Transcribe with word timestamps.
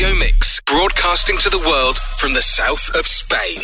radio 0.00 0.18
mix, 0.18 0.60
broadcasting 0.62 1.36
to 1.36 1.50
the 1.50 1.58
world 1.58 1.98
from 2.16 2.32
the 2.32 2.40
south 2.40 2.88
of 2.96 3.06
Spain. 3.06 3.60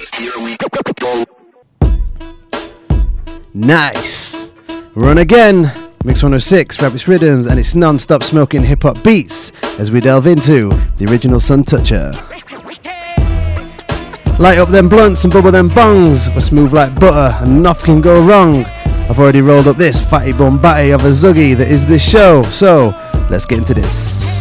Nice. 3.54 4.50
Run 4.94 5.18
again. 5.18 5.72
Mix 6.04 6.22
106, 6.22 6.82
Rabbit's 6.82 7.08
Riddims, 7.08 7.46
and 7.46 7.58
it's 7.58 7.74
non 7.74 7.96
stop 7.96 8.22
smoking 8.22 8.62
hip 8.62 8.82
hop 8.82 9.02
beats 9.02 9.50
as 9.78 9.90
we 9.90 10.00
delve 10.00 10.26
into 10.26 10.68
the 10.98 11.06
original 11.10 11.40
Sun 11.40 11.64
Toucher. 11.64 12.12
Light 14.38 14.58
up 14.58 14.68
them 14.68 14.90
blunts 14.90 15.24
and 15.24 15.32
bubble 15.32 15.50
them 15.50 15.70
bongs. 15.70 16.32
We're 16.34 16.40
smooth 16.40 16.74
like 16.74 16.94
butter 17.00 17.42
and 17.42 17.62
nothing 17.62 17.86
can 17.86 18.00
go 18.02 18.22
wrong. 18.22 18.66
I've 19.08 19.18
already 19.18 19.40
rolled 19.40 19.68
up 19.68 19.78
this 19.78 20.04
fatty 20.04 20.32
bombati 20.32 20.94
of 20.94 21.02
a 21.06 21.10
zuggy 21.10 21.56
that 21.56 21.68
is 21.68 21.86
this 21.86 22.06
show, 22.06 22.42
so 22.42 22.88
let's 23.30 23.46
get 23.46 23.58
into 23.58 23.72
this. 23.72 24.35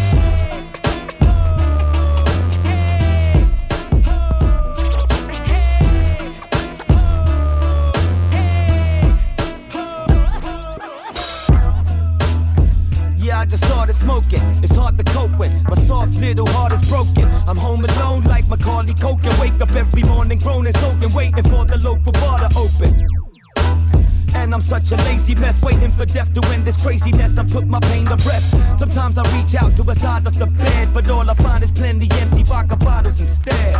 I'm 17.47 17.57
home 17.57 17.85
alone 17.85 18.23
like 18.23 18.47
Macaulay 18.47 18.93
Culkin. 18.93 19.39
Wake 19.39 19.61
up 19.61 19.71
every 19.71 20.01
morning 20.03 20.39
groaning, 20.39 20.73
soaking, 20.73 21.13
waiting 21.13 21.43
for 21.43 21.63
the 21.63 21.77
local 21.77 22.11
bar 22.13 22.39
to 22.39 22.57
open. 22.57 22.95
And 24.33 24.53
I'm 24.53 24.61
such 24.61 24.91
a 24.91 24.95
lazy 24.97 25.35
mess, 25.35 25.61
waiting 25.61 25.91
for 25.91 26.05
death 26.05 26.33
to 26.33 26.41
end 26.49 26.65
this 26.65 26.75
craziness. 26.75 27.37
I 27.37 27.43
put 27.43 27.67
my 27.67 27.79
pain 27.81 28.05
to 28.05 28.15
rest. 28.27 28.49
Sometimes 28.79 29.17
I 29.19 29.23
reach 29.37 29.53
out 29.53 29.75
to 29.77 29.83
a 29.89 29.95
side 29.95 30.25
of 30.25 30.37
the 30.39 30.47
bed, 30.47 30.91
but 30.93 31.07
all 31.09 31.29
I 31.29 31.35
find 31.35 31.63
is 31.63 31.71
plenty 31.71 32.09
empty 32.19 32.43
vodka 32.43 32.75
bottles 32.77 33.19
instead. 33.19 33.75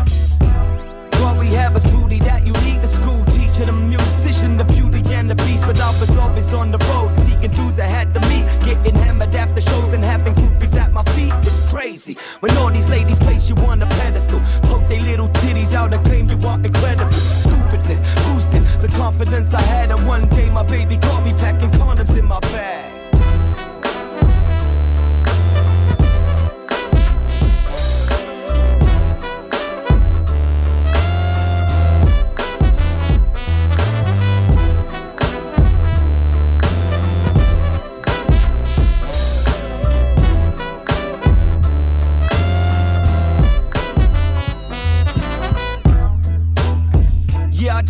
What 1.22 1.40
we 1.40 1.48
have 1.48 1.76
is 1.76 1.84
truly 1.92 2.20
that 2.20 2.46
unique. 2.46 2.82
The 2.82 2.88
school 2.88 3.26
teacher, 3.26 3.66
the 3.66 3.72
musician, 3.72 4.58
the 4.58 4.66
beauty 4.66 5.02
and 5.12 5.28
the 5.28 5.36
beast. 5.36 5.64
But 5.66 5.82
I 5.82 5.90
was 6.00 6.16
always 6.18 6.54
on 6.54 6.70
the 6.72 6.78
road, 6.78 7.18
seeking 7.26 7.52
dudes 7.52 7.80
I 7.80 7.88
had 7.88 8.14
to 8.14 8.20
meet. 8.30 8.46
Getting 8.64 8.96
hammered 8.96 9.34
after 9.34 9.60
shows 9.60 9.92
and 9.92 10.04
having 10.04 10.36
groupies 10.36 10.76
at 10.76 10.92
my 10.94 11.04
feet. 11.16 11.34
Crazy 11.76 12.16
when 12.40 12.56
all 12.56 12.72
these 12.72 12.88
ladies 12.88 13.20
place 13.20 13.50
you 13.50 13.56
on 13.58 13.82
a 13.82 13.86
pedestal. 13.86 14.40
Poke 14.62 14.88
their 14.88 15.02
little 15.02 15.28
titties 15.28 15.74
out 15.74 15.94
and 15.94 16.06
claim 16.06 16.30
you 16.30 16.48
are 16.48 16.58
incredible. 16.58 17.12
Stupidness 17.12 18.00
boosting 18.24 18.64
the 18.80 18.88
confidence 18.96 19.54
I 19.54 19.62
had. 19.62 19.92
And 19.92 20.08
one 20.08 20.30
day 20.30 20.50
my 20.52 20.64
baby 20.64 20.96
caught 20.96 21.26
me 21.26 21.34
packing 21.34 21.72
condoms 21.72 22.18
in 22.18 22.24
my 22.24 22.40
bag. 22.40 22.95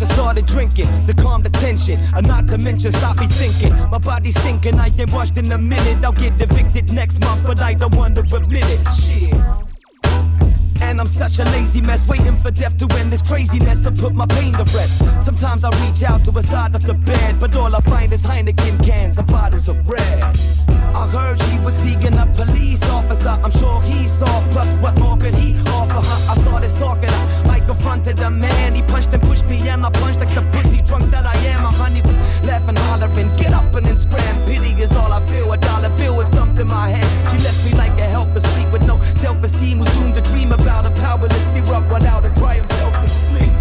Started 0.04 0.44
drinking 0.46 0.88
to 1.06 1.14
calm 1.14 1.42
the 1.42 1.50
tension. 1.50 1.98
And 2.14 2.26
not 2.26 2.48
to 2.48 2.58
mention, 2.58 2.92
stop 2.92 3.16
me 3.16 3.26
thinking. 3.26 3.72
My 3.90 3.98
body's 3.98 4.36
thinking 4.38 4.78
I 4.78 4.88
ain't 4.88 5.12
washed 5.12 5.38
in 5.38 5.50
a 5.52 5.58
minute. 5.58 6.04
I'll 6.04 6.12
get 6.12 6.40
evicted 6.40 6.92
next 6.92 7.20
month, 7.20 7.46
but 7.46 7.60
I 7.60 7.74
don't 7.74 7.94
want 7.94 8.16
to 8.16 8.22
admit 8.36 8.64
it. 8.66 8.80
Shit. 8.92 9.34
And 10.82 11.00
I'm 11.00 11.08
such 11.08 11.38
a 11.38 11.44
lazy 11.44 11.80
mess, 11.80 12.06
waiting 12.06 12.36
for 12.36 12.50
death 12.50 12.76
to 12.78 12.86
end 12.96 13.10
this 13.12 13.22
craziness 13.22 13.86
and 13.86 13.98
put 13.98 14.12
my 14.12 14.26
pain 14.26 14.52
to 14.52 14.64
rest. 14.76 14.98
Sometimes 15.24 15.64
I 15.64 15.70
reach 15.86 16.02
out 16.02 16.24
to 16.26 16.38
a 16.38 16.42
side 16.42 16.74
of 16.74 16.82
the 16.82 16.94
bed, 16.94 17.40
but 17.40 17.56
all 17.56 17.74
I 17.74 17.80
find 17.80 18.12
is 18.12 18.22
Heineken 18.22 18.84
cans 18.84 19.18
and 19.18 19.26
bottles 19.26 19.68
of 19.68 19.88
red. 19.88 20.36
I 20.96 21.06
heard 21.08 21.38
she 21.42 21.58
was 21.58 21.74
seeking 21.74 22.16
a 22.16 22.24
police 22.34 22.82
officer. 22.84 23.28
I'm 23.44 23.50
sure 23.50 23.82
he 23.82 24.06
saw. 24.06 24.32
Plus, 24.50 24.66
what 24.78 24.98
more 24.98 25.18
could 25.18 25.34
he 25.34 25.54
offer 25.68 26.00
her? 26.08 26.30
I 26.32 26.34
started 26.40 26.70
stalking 26.70 27.10
her. 27.10 27.50
I 27.50 27.60
confronted 27.60 28.18
a 28.20 28.30
man. 28.30 28.74
He 28.74 28.80
punched 28.80 29.12
and 29.12 29.22
pushed 29.22 29.44
me, 29.44 29.68
and 29.68 29.84
I 29.84 29.90
punched 29.90 30.20
like 30.20 30.34
the 30.34 30.40
pussy 30.52 30.80
drunk 30.80 31.10
that 31.10 31.26
I 31.26 31.36
am. 31.52 31.64
My 31.64 31.72
honey 31.72 32.00
was 32.00 32.16
laughing, 32.44 32.76
hollering, 32.76 33.28
get 33.36 33.52
up 33.52 33.74
and 33.74 33.84
then 33.84 33.98
scram. 33.98 34.34
Pity 34.46 34.72
is 34.80 34.96
all 34.96 35.12
I 35.12 35.20
feel. 35.26 35.52
A 35.52 35.58
dollar 35.58 35.90
bill 35.98 36.16
was 36.16 36.30
dumped 36.30 36.58
in 36.58 36.66
my 36.66 36.88
hand. 36.88 37.10
She 37.30 37.44
left 37.44 37.62
me 37.66 37.72
like 37.74 37.96
a 38.00 38.06
helpless 38.16 38.46
freak 38.54 38.72
with 38.72 38.86
no 38.86 38.98
self-esteem. 39.16 39.78
Was 39.78 39.92
doomed 39.96 40.14
to 40.14 40.22
dream 40.22 40.52
about 40.52 40.86
a 40.86 40.90
powerless 41.02 41.46
erupt 41.58 41.92
without 41.92 42.24
a 42.24 42.30
cry 42.30 42.54
himself 42.54 42.94
to 43.02 43.08
sleep. 43.08 43.55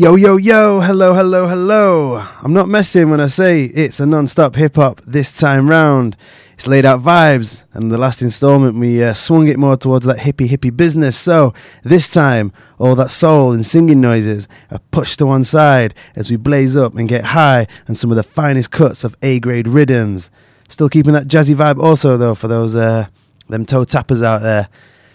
Yo, 0.00 0.16
yo, 0.16 0.38
yo, 0.38 0.80
hello, 0.80 1.12
hello, 1.12 1.46
hello. 1.46 2.26
I'm 2.40 2.54
not 2.54 2.70
messing 2.70 3.10
when 3.10 3.20
I 3.20 3.26
say 3.26 3.64
it's 3.64 4.00
a 4.00 4.06
non 4.06 4.28
stop 4.28 4.54
hip 4.54 4.76
hop 4.76 5.02
this 5.06 5.36
time 5.36 5.68
round. 5.68 6.16
It's 6.54 6.66
laid 6.66 6.86
out 6.86 7.02
vibes, 7.02 7.64
and 7.74 7.92
the 7.92 7.98
last 7.98 8.22
installment 8.22 8.78
we 8.78 9.04
uh, 9.04 9.12
swung 9.12 9.46
it 9.46 9.58
more 9.58 9.76
towards 9.76 10.06
that 10.06 10.16
hippie, 10.16 10.48
hippie 10.48 10.74
business. 10.74 11.18
So 11.18 11.52
this 11.84 12.10
time, 12.10 12.50
all 12.78 12.94
that 12.94 13.12
soul 13.12 13.52
and 13.52 13.66
singing 13.66 14.00
noises 14.00 14.48
are 14.70 14.80
pushed 14.90 15.18
to 15.18 15.26
one 15.26 15.44
side 15.44 15.92
as 16.16 16.30
we 16.30 16.38
blaze 16.38 16.78
up 16.78 16.94
and 16.96 17.06
get 17.06 17.22
high 17.36 17.66
on 17.86 17.94
some 17.94 18.10
of 18.10 18.16
the 18.16 18.22
finest 18.22 18.70
cuts 18.70 19.04
of 19.04 19.14
A 19.20 19.38
grade 19.38 19.68
rhythms. 19.68 20.30
Still 20.70 20.88
keeping 20.88 21.12
that 21.12 21.28
jazzy 21.28 21.54
vibe, 21.54 21.78
also, 21.78 22.16
though, 22.16 22.34
for 22.34 22.48
those 22.48 22.74
uh, 22.74 23.04
them 23.50 23.66
toe 23.66 23.84
tappers 23.84 24.22
out 24.22 24.40
there. 24.40 24.70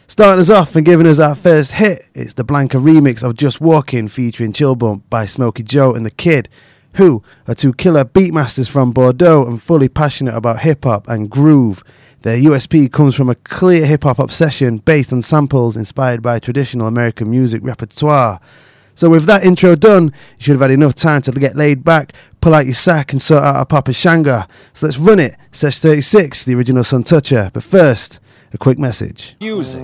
Starting 0.07 0.39
us 0.39 0.51
off 0.51 0.75
and 0.75 0.85
giving 0.85 1.07
us 1.07 1.19
our 1.19 1.33
first 1.33 1.71
hit, 1.71 2.05
it's 2.13 2.35
the 2.35 2.45
Blanka 2.45 2.79
remix 2.79 3.23
of 3.23 3.35
Just 3.35 3.59
Walking 3.59 4.07
featuring 4.07 4.53
Chill 4.53 4.75
Bump 4.75 5.09
by 5.09 5.25
Smokey 5.25 5.63
Joe 5.63 5.95
and 5.95 6.05
The 6.05 6.11
Kid, 6.11 6.47
who 6.93 7.23
are 7.47 7.55
two 7.55 7.73
killer 7.73 8.05
beatmasters 8.05 8.69
from 8.69 8.91
Bordeaux 8.91 9.47
and 9.47 9.59
fully 9.59 9.89
passionate 9.89 10.35
about 10.35 10.59
hip 10.59 10.83
hop 10.83 11.07
and 11.07 11.27
groove. 11.27 11.83
Their 12.21 12.37
USP 12.37 12.91
comes 12.91 13.15
from 13.15 13.29
a 13.29 13.35
clear 13.35 13.87
hip 13.87 14.03
hop 14.03 14.19
obsession 14.19 14.77
based 14.77 15.11
on 15.11 15.23
samples 15.23 15.75
inspired 15.75 16.21
by 16.21 16.37
traditional 16.37 16.85
American 16.85 17.31
music 17.31 17.63
repertoire. 17.63 18.39
So, 18.93 19.09
with 19.09 19.25
that 19.25 19.43
intro 19.43 19.75
done, 19.75 20.05
you 20.05 20.11
should 20.37 20.53
have 20.53 20.61
had 20.61 20.71
enough 20.71 20.93
time 20.93 21.21
to 21.23 21.31
get 21.31 21.55
laid 21.55 21.83
back, 21.83 22.13
pull 22.41 22.53
out 22.53 22.65
your 22.65 22.75
sack, 22.75 23.11
and 23.11 23.19
sort 23.21 23.43
out 23.43 23.59
a 23.59 23.65
Papa 23.65 23.91
Shanga. 23.91 24.47
So, 24.73 24.85
let's 24.85 24.99
run 24.99 25.19
it. 25.19 25.35
Sesh 25.51 25.79
36, 25.79 26.45
the 26.45 26.53
original 26.53 26.83
Sun 26.83 27.03
Suntoucher. 27.03 27.51
But 27.51 27.63
first, 27.63 28.19
a 28.55 28.57
quick 28.57 28.79
message. 28.79 29.35
Music. 29.41 29.81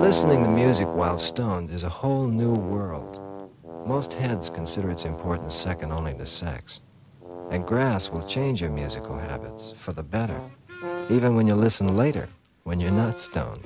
Listening 0.00 0.42
to 0.42 0.48
music 0.48 0.88
while 0.88 1.18
stoned 1.18 1.70
is 1.70 1.82
a 1.82 1.88
whole 1.88 2.26
new 2.26 2.54
world. 2.54 3.20
Most 3.86 4.14
heads 4.14 4.48
consider 4.48 4.90
its 4.90 5.04
importance 5.04 5.54
second 5.54 5.92
only 5.92 6.14
to 6.14 6.24
sex. 6.24 6.80
And 7.50 7.66
grass 7.66 8.08
will 8.08 8.22
change 8.22 8.62
your 8.62 8.70
musical 8.70 9.18
habits 9.18 9.72
for 9.72 9.92
the 9.92 10.02
better, 10.02 10.40
even 11.10 11.36
when 11.36 11.46
you 11.46 11.54
listen 11.54 11.94
later, 11.94 12.26
when 12.64 12.80
you're 12.80 12.90
not 12.90 13.20
stoned. 13.20 13.62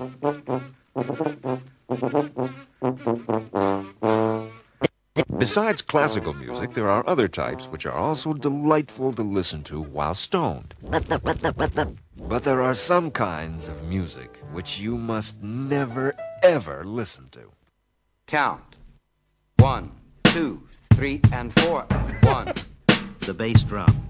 Besides 5.39 5.83
classical 5.83 6.35
music, 6.35 6.71
there 6.71 6.89
are 6.89 7.07
other 7.09 7.27
types 7.27 7.67
which 7.67 7.85
are 7.85 7.93
also 7.93 8.33
delightful 8.33 9.13
to 9.15 9.23
listen 9.23 9.63
to 9.65 9.83
while 9.83 10.15
stoned. 10.15 10.75
But 10.83 12.43
there 12.43 12.63
are 12.63 12.75
some 12.75 13.11
kinds 13.11 13.69
of 13.69 13.83
music 13.85 14.39
which 14.53 14.79
you 14.79 14.97
must 14.97 15.43
never, 15.43 16.15
ever 16.43 16.85
listen 16.85 17.29
to. 17.31 17.51
Count. 18.27 18.77
One, 19.57 19.91
two, 20.25 20.63
three, 20.95 21.21
and 21.33 21.53
four. 21.61 21.83
One. 22.23 22.53
The 23.21 23.35
bass 23.35 23.63
drum. 23.65 24.07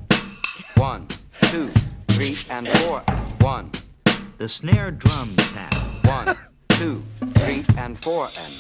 One, 0.77 1.09
two, 1.45 1.71
three, 2.09 2.37
and 2.51 2.69
four. 2.69 3.01
One. 3.41 3.71
the 4.37 4.49
snare 4.49 4.91
drum 4.91 5.35
tap. 5.37 5.75
One, 6.05 6.37
two, 6.81 7.03
three, 7.35 7.63
and 7.77 7.99
four, 7.99 8.25
and. 8.25 8.53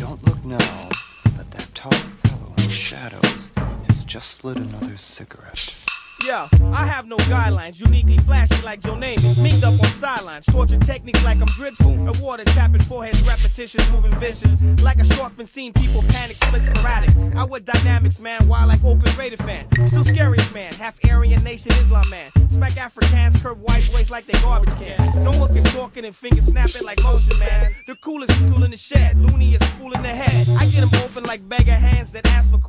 Don't 0.00 0.24
look 0.24 0.44
now, 0.44 0.88
but 1.36 1.48
that 1.52 1.70
tall 1.72 1.92
fellow 1.92 2.52
in 2.58 2.64
the 2.64 2.68
shadows 2.68 3.52
has 3.86 4.04
just 4.04 4.44
lit 4.44 4.56
another 4.56 4.96
cigarette. 4.96 5.76
Yo, 6.24 6.48
I 6.72 6.86
have 6.86 7.06
no 7.06 7.18
guidelines, 7.18 7.78
uniquely 7.78 8.16
flashy 8.18 8.62
like 8.62 8.82
your 8.86 8.96
name. 8.96 9.18
Meeked 9.18 9.62
up 9.62 9.78
on 9.78 9.90
sidelines, 9.90 10.46
torture 10.46 10.78
techniques 10.78 11.22
like 11.22 11.36
I'm 11.36 11.46
drips. 11.48 11.82
A 11.82 12.12
water 12.22 12.44
tapping 12.44 12.80
foreheads, 12.80 13.20
repetitions 13.28 13.86
moving 13.90 14.14
vicious. 14.18 14.58
Like 14.82 14.98
a 15.00 15.04
shark 15.04 15.36
been 15.36 15.46
seen, 15.46 15.74
people 15.74 16.02
panic, 16.08 16.38
split 16.42 16.64
sporadic. 16.64 17.10
I 17.36 17.44
would 17.44 17.66
dynamics, 17.66 18.20
man, 18.20 18.48
wild 18.48 18.68
like 18.68 18.82
Oakland 18.82 19.18
Raider 19.18 19.36
fan. 19.36 19.66
Still 19.88 20.02
scariest 20.04 20.54
man, 20.54 20.72
half 20.72 20.98
Aryan 21.04 21.44
nation 21.44 21.72
Islam 21.72 22.04
man. 22.08 22.30
Spec 22.50 22.78
Africans, 22.78 23.42
curb 23.42 23.60
white 23.60 23.86
boys 23.92 24.08
like 24.08 24.26
they 24.26 24.40
garbage 24.40 24.74
can. 24.76 25.24
No 25.24 25.32
one 25.38 25.52
can 25.52 25.64
talking 25.64 26.06
and 26.06 26.16
finger 26.16 26.40
snapping 26.40 26.84
like 26.84 27.02
motion, 27.02 27.38
man. 27.38 27.70
The 27.86 27.96
coolest 27.96 28.32
tool 28.48 28.64
in 28.64 28.70
the 28.70 28.78
shed, 28.78 29.18
loony 29.18 29.56
is 29.56 29.62
fool 29.72 29.92
in 29.92 30.02
the 30.02 30.08
head. 30.08 30.48
I 30.56 30.64
get 30.66 30.88
them 30.88 31.02
open 31.04 31.24
like 31.24 31.46
beggar 31.46 31.63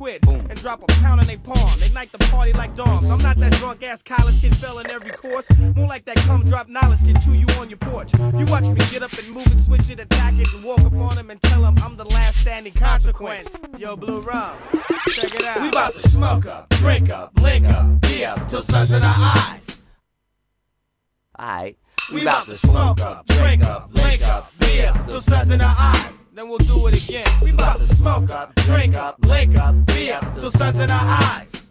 hands 0.06 0.20
that 0.20 0.30
ask 0.30 0.36
for 0.36 0.36
quit. 0.36 0.50
And 0.50 0.60
drop 0.60 0.82
a 0.82 0.86
pound 0.86 1.20
on 1.20 1.26
their 1.26 1.38
palm. 1.38 1.78
They 1.78 1.88
like 1.90 2.12
the 2.12 2.18
party 2.18 2.52
like 2.52 2.74
dogs. 2.74 3.08
I'm 3.08 3.18
not 3.18 3.38
that 3.38 3.52
drunk 3.54 3.82
ass 3.82 4.02
college 4.02 4.40
kid 4.40 4.56
fell 4.56 4.78
in 4.78 4.90
every 4.90 5.10
course. 5.10 5.46
More 5.74 5.86
like 5.86 6.04
that 6.06 6.16
come 6.16 6.44
drop 6.44 6.68
knowledge 6.68 7.04
kid 7.04 7.20
to 7.22 7.32
you 7.32 7.46
on 7.58 7.68
your 7.68 7.78
porch. 7.78 8.12
You 8.14 8.46
watch 8.46 8.64
me 8.64 8.80
get 8.90 9.02
up 9.02 9.12
and 9.12 9.30
move 9.30 9.46
it, 9.46 9.58
switch 9.58 9.90
it, 9.90 10.00
attack 10.00 10.34
it, 10.38 10.52
and 10.54 10.64
walk 10.64 10.80
up 10.80 10.94
on 10.94 11.16
them 11.16 11.30
and 11.30 11.40
tell 11.42 11.62
them 11.62 11.76
I'm 11.82 11.96
the 11.96 12.04
last 12.04 12.40
standing 12.40 12.72
consequence. 12.72 13.60
Yo, 13.78 13.96
Blue 13.96 14.20
Rum, 14.20 14.56
check 15.08 15.34
it 15.34 15.44
out. 15.44 15.62
We 15.62 15.68
about 15.68 15.94
to 15.94 16.08
smoke 16.08 16.46
up, 16.46 16.68
drink 16.70 17.10
up, 17.10 17.32
link 17.40 17.66
up, 17.66 18.00
be 18.00 18.24
up 18.24 18.48
till 18.48 18.62
suns 18.62 18.90
in 18.90 19.02
our 19.02 19.14
eyes. 19.16 19.78
Alright. 21.38 21.78
We 22.12 22.22
about 22.22 22.46
to 22.46 22.56
smoke 22.56 23.00
up, 23.00 23.26
drink 23.26 23.64
up, 23.64 23.90
link 23.92 24.22
up, 24.22 24.52
be 24.58 24.82
up 24.82 25.06
till 25.06 25.20
suns 25.20 25.50
in 25.50 25.60
our 25.60 25.74
eyes. 25.76 26.12
Then 26.36 26.50
we'll 26.50 26.58
do 26.58 26.86
it 26.86 27.02
again. 27.02 27.26
We 27.42 27.50
about 27.50 27.78
to 27.78 27.86
smoke 27.86 28.28
up, 28.28 28.54
drink 28.56 28.94
up, 28.94 29.16
link 29.24 29.56
up, 29.56 29.86
be 29.86 30.12
up 30.12 30.38
till 30.38 30.50
suns 30.50 30.78
in 30.78 30.90
our 30.90 31.00
eyes. 31.00 31.66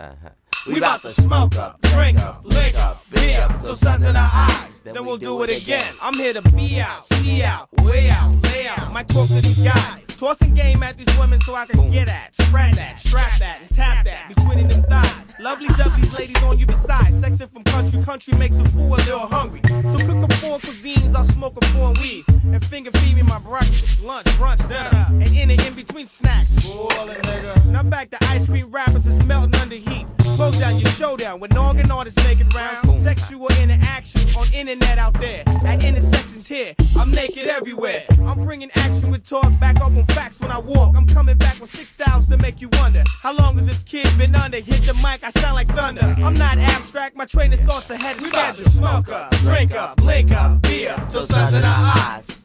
Uh-huh. 0.00 0.30
We 0.66 0.78
about 0.78 1.02
to 1.02 1.12
smoke 1.12 1.54
up, 1.56 1.82
drink 1.82 2.18
up, 2.18 2.40
lick 2.44 2.74
up, 2.76 3.04
be 3.10 3.34
up 3.34 3.62
till 3.62 3.76
suns 3.76 4.06
in 4.06 4.16
our 4.16 4.30
eyes. 4.32 4.80
Then 4.84 5.04
we'll 5.04 5.18
do 5.18 5.42
it 5.42 5.54
again. 5.62 5.84
I'm 6.00 6.14
here 6.14 6.32
to 6.32 6.40
be 6.52 6.80
out, 6.80 7.04
see 7.04 7.42
out, 7.42 7.70
way 7.82 8.08
out, 8.08 8.42
lay 8.42 8.68
out. 8.68 8.90
My 8.90 9.02
talk 9.02 9.28
to 9.28 9.34
these 9.42 9.58
guys. 9.58 10.03
Tossing 10.16 10.54
game 10.54 10.82
at 10.82 10.96
these 10.96 11.18
women 11.18 11.40
so 11.40 11.54
I 11.54 11.66
can 11.66 11.90
get 11.90 12.08
at, 12.08 12.34
spread 12.34 12.74
that, 12.74 13.00
strap 13.00 13.38
that, 13.40 13.60
and 13.60 13.70
tap 13.70 14.04
that 14.04 14.28
between 14.28 14.68
them 14.68 14.82
thighs. 14.84 15.12
Lovely 15.40 15.66
lovely 15.68 16.08
ladies 16.10 16.42
on 16.44 16.58
you 16.58 16.66
besides. 16.66 17.16
Sexing 17.16 17.52
from 17.52 17.64
country, 17.64 18.02
country 18.04 18.38
makes 18.38 18.58
a 18.58 18.68
fool 18.68 18.94
a 18.94 18.96
little 18.96 19.18
hungry. 19.18 19.60
So 19.64 19.98
cook 20.06 20.24
up 20.24 20.32
four 20.34 20.58
cuisines, 20.58 21.14
I'll 21.14 21.24
smoke 21.24 21.56
a 21.60 21.66
four 21.68 21.92
weed. 22.00 22.24
And 22.28 22.64
finger 22.64 22.92
feed 22.92 23.16
me 23.16 23.22
my 23.22 23.38
breakfast, 23.40 24.00
lunch, 24.00 24.26
brunch, 24.38 24.66
dinner. 24.68 25.06
And 25.08 25.36
in 25.36 25.50
and 25.50 25.60
in 25.60 25.74
between 25.74 26.06
snacks. 26.06 26.48
Spoiling 26.48 27.16
nigga. 27.22 27.66
Now 27.66 27.82
back 27.82 28.10
to 28.10 28.24
ice 28.24 28.46
cream 28.46 28.70
wrappers 28.70 29.04
that's 29.04 29.22
melting 29.24 29.60
under 29.60 29.76
heat. 29.76 30.06
Close 30.36 30.58
down 30.58 30.78
your 30.78 30.90
showdown 30.90 31.40
with 31.40 31.56
organ 31.56 31.90
artists 31.90 32.22
making 32.24 32.48
rounds. 32.50 33.02
Sexual 33.02 33.48
interaction 33.60 34.20
on 34.36 34.52
internet 34.52 34.98
out 34.98 35.14
there. 35.20 35.42
At 35.64 35.84
intersections 35.84 36.46
here, 36.46 36.74
I'm 36.96 37.10
naked 37.10 37.46
everywhere. 37.46 38.04
I'm 38.10 38.44
bringing 38.44 38.70
action 38.74 39.10
with 39.10 39.24
talk 39.24 39.58
back 39.60 39.76
up 39.76 39.92
on 39.96 40.03
facts 40.06 40.40
when 40.40 40.50
I 40.50 40.58
walk. 40.58 40.96
I'm 40.96 41.06
coming 41.06 41.36
back 41.36 41.60
with 41.60 41.70
six 41.70 41.90
styles 41.90 42.28
to 42.28 42.36
make 42.36 42.60
you 42.60 42.68
wonder. 42.74 43.04
How 43.22 43.34
long 43.34 43.56
has 43.58 43.66
this 43.66 43.82
kid 43.82 44.06
been 44.18 44.34
under? 44.34 44.58
Hit 44.58 44.82
the 44.82 44.94
mic, 44.94 45.22
I 45.22 45.30
sound 45.40 45.54
like 45.54 45.68
thunder. 45.68 46.14
I'm 46.18 46.34
not 46.34 46.58
abstract, 46.58 47.16
my 47.16 47.24
train 47.26 47.52
of 47.52 47.60
thoughts 47.60 47.90
ahead. 47.90 48.20
We 48.20 48.30
got 48.30 48.54
to 48.56 48.70
smoke 48.70 49.08
up, 49.08 49.30
drink 49.36 49.72
up, 49.72 50.00
link 50.00 50.32
up, 50.32 50.62
be 50.62 50.88
up 50.88 51.08
till 51.10 51.26
suns 51.26 51.54
in 51.54 51.64
our 51.64 51.96
eyes. 51.96 52.40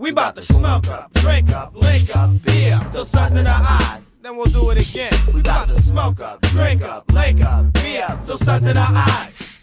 We 0.00 0.12
bout 0.12 0.34
to 0.36 0.42
smoke 0.42 0.88
up, 0.88 1.12
drink 1.12 1.50
up, 1.50 1.76
link 1.76 2.16
up, 2.16 2.30
beer, 2.42 2.80
till 2.90 3.04
suns 3.04 3.36
in 3.36 3.46
our 3.46 3.62
eyes. 3.62 4.16
Then 4.22 4.34
we'll 4.34 4.46
do 4.46 4.70
it 4.70 4.78
again. 4.78 5.12
We 5.34 5.42
bout 5.42 5.68
to 5.68 5.78
smoke 5.82 6.20
up, 6.20 6.40
drink 6.40 6.80
up, 6.80 7.12
link 7.12 7.44
up, 7.44 7.70
beer, 7.74 8.18
till 8.24 8.38
suns 8.38 8.64
in 8.64 8.78
our 8.78 8.88
eyes. 8.90 9.59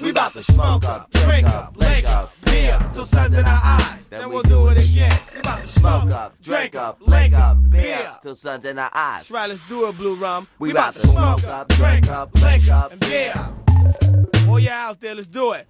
We 0.00 0.12
bout 0.12 0.32
to 0.34 0.42
smoke 0.42 0.84
up, 0.84 1.10
drink 1.10 1.46
up, 1.48 1.74
link 1.76 2.06
up, 2.06 2.32
be 2.44 2.68
up 2.68 2.92
till 2.92 3.06
suns 3.06 3.34
in 3.34 3.46
our 3.46 3.60
eyes. 3.64 4.06
Then 4.10 4.28
we'll 4.28 4.42
do 4.42 4.68
it 4.68 4.76
again. 4.76 5.18
We 5.34 5.40
bout 5.40 5.62
to 5.62 5.68
smoke 5.68 6.10
up, 6.10 6.34
drink 6.42 6.74
up, 6.74 6.98
link 7.00 7.34
up, 7.34 7.70
be 7.70 7.92
up. 7.92 8.20
till 8.20 8.34
sun's 8.34 8.66
in 8.66 8.78
our 8.78 8.90
eyes. 8.92 9.20
That's 9.20 9.30
right, 9.30 9.48
let's 9.48 9.66
do 9.66 9.88
it, 9.88 9.96
Blue 9.96 10.16
Rum. 10.16 10.46
We 10.58 10.72
bout 10.72 10.94
bout 10.94 11.00
to 11.00 11.08
smoke 11.08 11.44
up, 11.44 11.68
drink 11.68 12.08
up, 12.08 12.34
link 12.40 12.68
up, 12.68 12.92
and 12.92 13.00
be 13.00 13.28
up. 13.28 13.54
Oh 14.48 14.58
yeah, 14.58 14.88
out 14.88 15.00
there, 15.00 15.14
let's 15.14 15.28
do 15.28 15.52
it. 15.52 15.66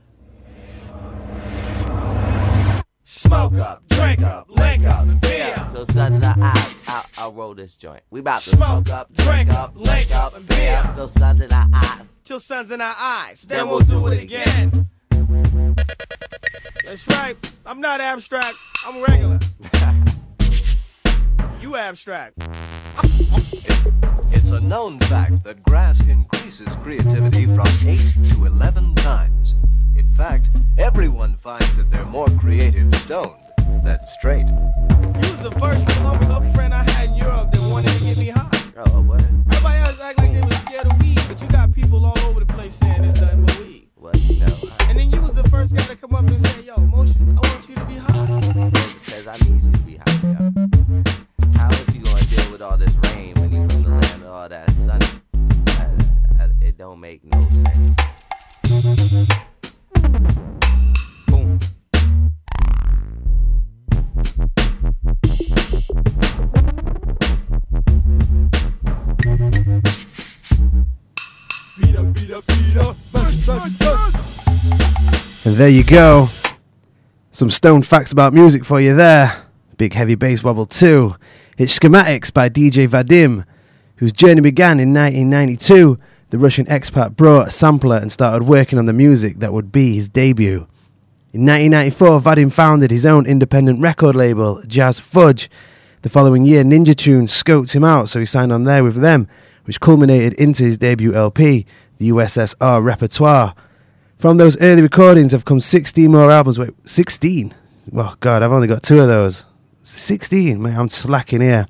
Smoke 3.06 3.54
up, 3.54 3.86
drink 3.88 4.22
up, 4.22 4.48
link 4.48 4.84
up, 4.84 5.02
and 5.02 5.20
be 5.20 5.42
up. 5.42 5.72
Till 5.72 5.86
sun's 5.86 6.16
in 6.16 6.24
our 6.24 6.36
eyes. 6.38 6.74
I'll, 6.88 7.04
I'll 7.18 7.32
roll 7.32 7.54
this 7.54 7.76
joint. 7.76 8.02
We 8.10 8.20
about 8.20 8.40
to 8.42 8.56
Smoke 8.56 8.88
up, 8.90 9.12
drink 9.12 9.50
up, 9.50 9.76
link 9.76 10.14
up, 10.14 10.34
and 10.34 10.46
be 10.48 10.68
up. 10.68 10.94
till 10.94 11.08
sun's 11.08 11.40
in 11.42 11.52
our 11.52 11.68
eyes. 11.74 12.00
Till 12.24 12.40
suns 12.40 12.70
in 12.70 12.80
our 12.80 12.94
eyes. 12.98 13.42
Then 13.42 13.68
we'll 13.68 13.80
do 13.80 14.06
it 14.06 14.22
again. 14.22 14.88
That's 16.84 17.06
right. 17.08 17.36
I'm 17.66 17.80
not 17.80 18.00
abstract. 18.00 18.54
I'm 18.86 19.02
regular. 19.02 19.38
you 21.60 21.76
abstract. 21.76 22.34
It's 24.30 24.50
a 24.50 24.60
known 24.60 24.98
fact 25.00 25.44
that 25.44 25.62
grass 25.62 26.00
increases 26.06 26.74
creativity 26.76 27.44
from 27.44 27.66
8 27.86 27.98
to 28.30 28.46
11 28.46 28.94
times. 28.96 29.54
In 30.14 30.18
fact, 30.18 30.48
everyone 30.78 31.34
finds 31.38 31.76
that 31.76 31.90
they're 31.90 32.04
more 32.04 32.30
creative 32.38 32.94
stoned 32.94 33.34
than 33.82 33.98
straight. 34.06 34.46
You 34.46 35.28
was 35.28 35.42
the 35.42 35.50
first 35.58 35.84
lumber 36.02 36.26
up 36.26 36.44
friend 36.54 36.72
I 36.72 36.84
had 36.88 37.08
in 37.08 37.16
Europe 37.16 37.50
that 37.50 37.60
wanted 37.68 37.90
to 37.98 38.04
get 38.04 38.18
me 38.18 38.28
high. 38.28 38.48
Oh, 38.76 39.02
what? 39.02 39.20
Everybody 39.20 39.78
else 39.80 39.98
act 40.00 40.18
like 40.18 40.32
they 40.32 40.40
was 40.40 40.56
scared 40.58 40.86
of 40.86 41.00
weed, 41.00 41.18
but 41.26 41.42
you 41.42 41.48
got 41.48 41.72
people 41.72 42.06
all 42.06 42.16
over 42.26 42.38
the 42.38 42.46
place 42.46 42.72
saying 42.76 43.02
it's 43.02 43.20
nothing 43.20 43.44
but 43.44 43.58
weed. 43.58 43.88
What? 43.96 44.14
No. 44.38 44.46
And 44.82 45.00
then 45.00 45.10
you 45.10 45.20
was 45.20 45.34
the 45.34 45.48
first 45.48 45.74
guy 45.74 45.82
to 45.82 45.96
come 45.96 46.14
up 46.14 46.28
and 46.28 46.46
say, 46.46 46.62
yo, 46.62 46.76
Motion, 46.76 47.36
I 47.42 47.48
want 47.48 47.68
you 47.68 47.74
to 47.74 47.84
be 47.86 47.96
high. 47.96 48.70
Because 49.04 49.26
I 49.26 49.36
need 49.48 49.64
you 49.64 49.72
to 49.72 49.78
be 49.78 49.96
high, 49.96 50.20
yo. 50.22 51.58
How 51.58 51.70
is 51.72 51.88
he 51.88 51.98
going 51.98 52.18
to 52.18 52.26
deal 52.28 52.52
with 52.52 52.62
all 52.62 52.76
this 52.76 52.94
rain 53.12 53.34
when 53.34 53.50
he's 53.50 53.66
from 53.72 53.82
the 53.82 53.90
land 53.90 54.22
of 54.22 54.30
all 54.30 54.48
that 54.48 54.70
sun? 54.74 55.02
I- 55.66 56.44
I- 56.44 56.64
it 56.64 56.78
don't 56.78 57.00
make 57.00 57.24
no 57.24 57.42
sense. 57.50 59.40
And 75.46 75.56
there 75.56 75.68
you 75.68 75.84
go. 75.84 76.28
Some 77.30 77.50
stone 77.50 77.82
facts 77.82 78.12
about 78.12 78.32
music 78.32 78.64
for 78.64 78.80
you 78.80 78.96
there. 78.96 79.44
Big 79.76 79.92
heavy 79.92 80.14
bass 80.14 80.42
wobble 80.42 80.64
too. 80.64 81.16
It's 81.58 81.78
Schematics 81.78 82.32
by 82.32 82.48
DJ 82.48 82.88
Vadim, 82.88 83.44
whose 83.96 84.14
journey 84.14 84.40
began 84.40 84.80
in 84.80 84.94
1992. 84.94 85.98
The 86.30 86.38
Russian 86.38 86.64
expat 86.64 87.14
brought 87.16 87.48
a 87.48 87.50
sampler 87.50 87.98
and 87.98 88.10
started 88.10 88.48
working 88.48 88.78
on 88.78 88.86
the 88.86 88.94
music 88.94 89.40
that 89.40 89.52
would 89.52 89.70
be 89.70 89.96
his 89.96 90.08
debut. 90.08 90.66
In 91.34 91.44
1994, 91.44 92.20
Vadim 92.22 92.50
founded 92.50 92.90
his 92.90 93.04
own 93.04 93.26
independent 93.26 93.82
record 93.82 94.16
label, 94.16 94.62
Jazz 94.66 94.98
Fudge. 94.98 95.50
The 96.00 96.08
following 96.08 96.46
year, 96.46 96.64
Ninja 96.64 96.96
Tune 96.96 97.26
scoped 97.26 97.74
him 97.74 97.84
out, 97.84 98.08
so 98.08 98.18
he 98.18 98.24
signed 98.24 98.50
on 98.50 98.64
there 98.64 98.82
with 98.82 98.94
them, 98.94 99.28
which 99.64 99.78
culminated 99.78 100.32
into 100.34 100.62
his 100.62 100.78
debut 100.78 101.12
LP, 101.12 101.66
the 101.98 102.08
USSR 102.08 102.82
Repertoire. 102.82 103.54
From 104.18 104.36
those 104.36 104.60
early 104.60 104.82
recordings 104.82 105.32
have 105.32 105.44
come 105.44 105.60
16 105.60 106.10
more 106.10 106.30
albums. 106.30 106.58
Wait, 106.58 106.70
16? 106.84 107.54
Well, 107.90 108.16
God, 108.20 108.42
I've 108.42 108.52
only 108.52 108.66
got 108.66 108.82
two 108.82 109.00
of 109.00 109.08
those. 109.08 109.44
16? 109.82 110.60
Man, 110.60 110.78
I'm 110.78 110.88
slacking 110.88 111.40
here. 111.40 111.66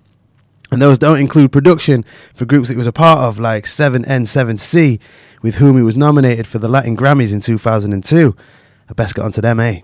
And 0.71 0.81
those 0.81 0.99
don't 0.99 1.21
include 1.21 1.53
production 1.53 2.05
for 2.35 2.45
groups 2.45 2.69
he 2.69 2.77
was 2.77 2.87
a 2.87 2.93
part 2.93 3.21
of, 3.21 3.39
like 3.39 3.65
7N7C, 3.65 5.01
with 5.43 5.57
whom 5.57 5.77
he 5.77 5.83
was 5.83 5.97
nominated 5.97 6.47
for 6.47 6.59
the 6.59 6.69
Latin 6.69 6.97
Grammys 6.97 7.33
in 7.33 7.41
2002. 7.41 8.37
I 8.89 8.93
best 8.93 9.15
get 9.15 9.25
onto 9.25 9.41
them, 9.41 9.61
eh? 9.61 9.81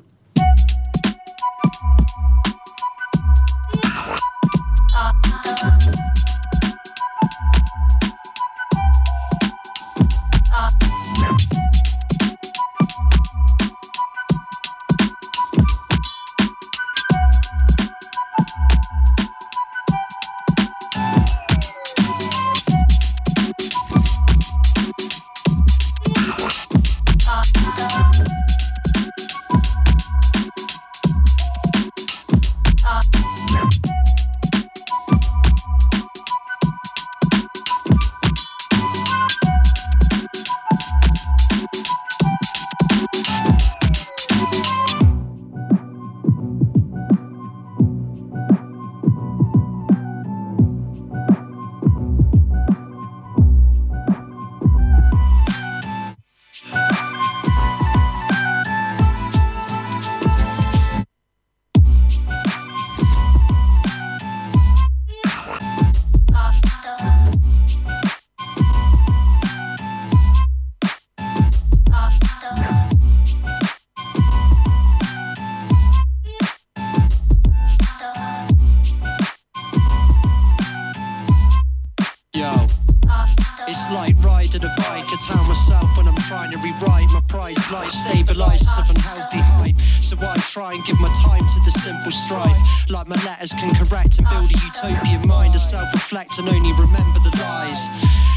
Correct 93.80 94.18
and 94.18 94.28
build 94.28 94.50
a 94.50 94.58
utopian 94.60 95.26
mind. 95.26 95.54
To 95.54 95.58
self 95.58 95.92
reflect 95.92 96.38
and 96.38 96.48
only 96.48 96.72
remember 96.72 97.18
the 97.20 97.32
lies. 97.40 97.88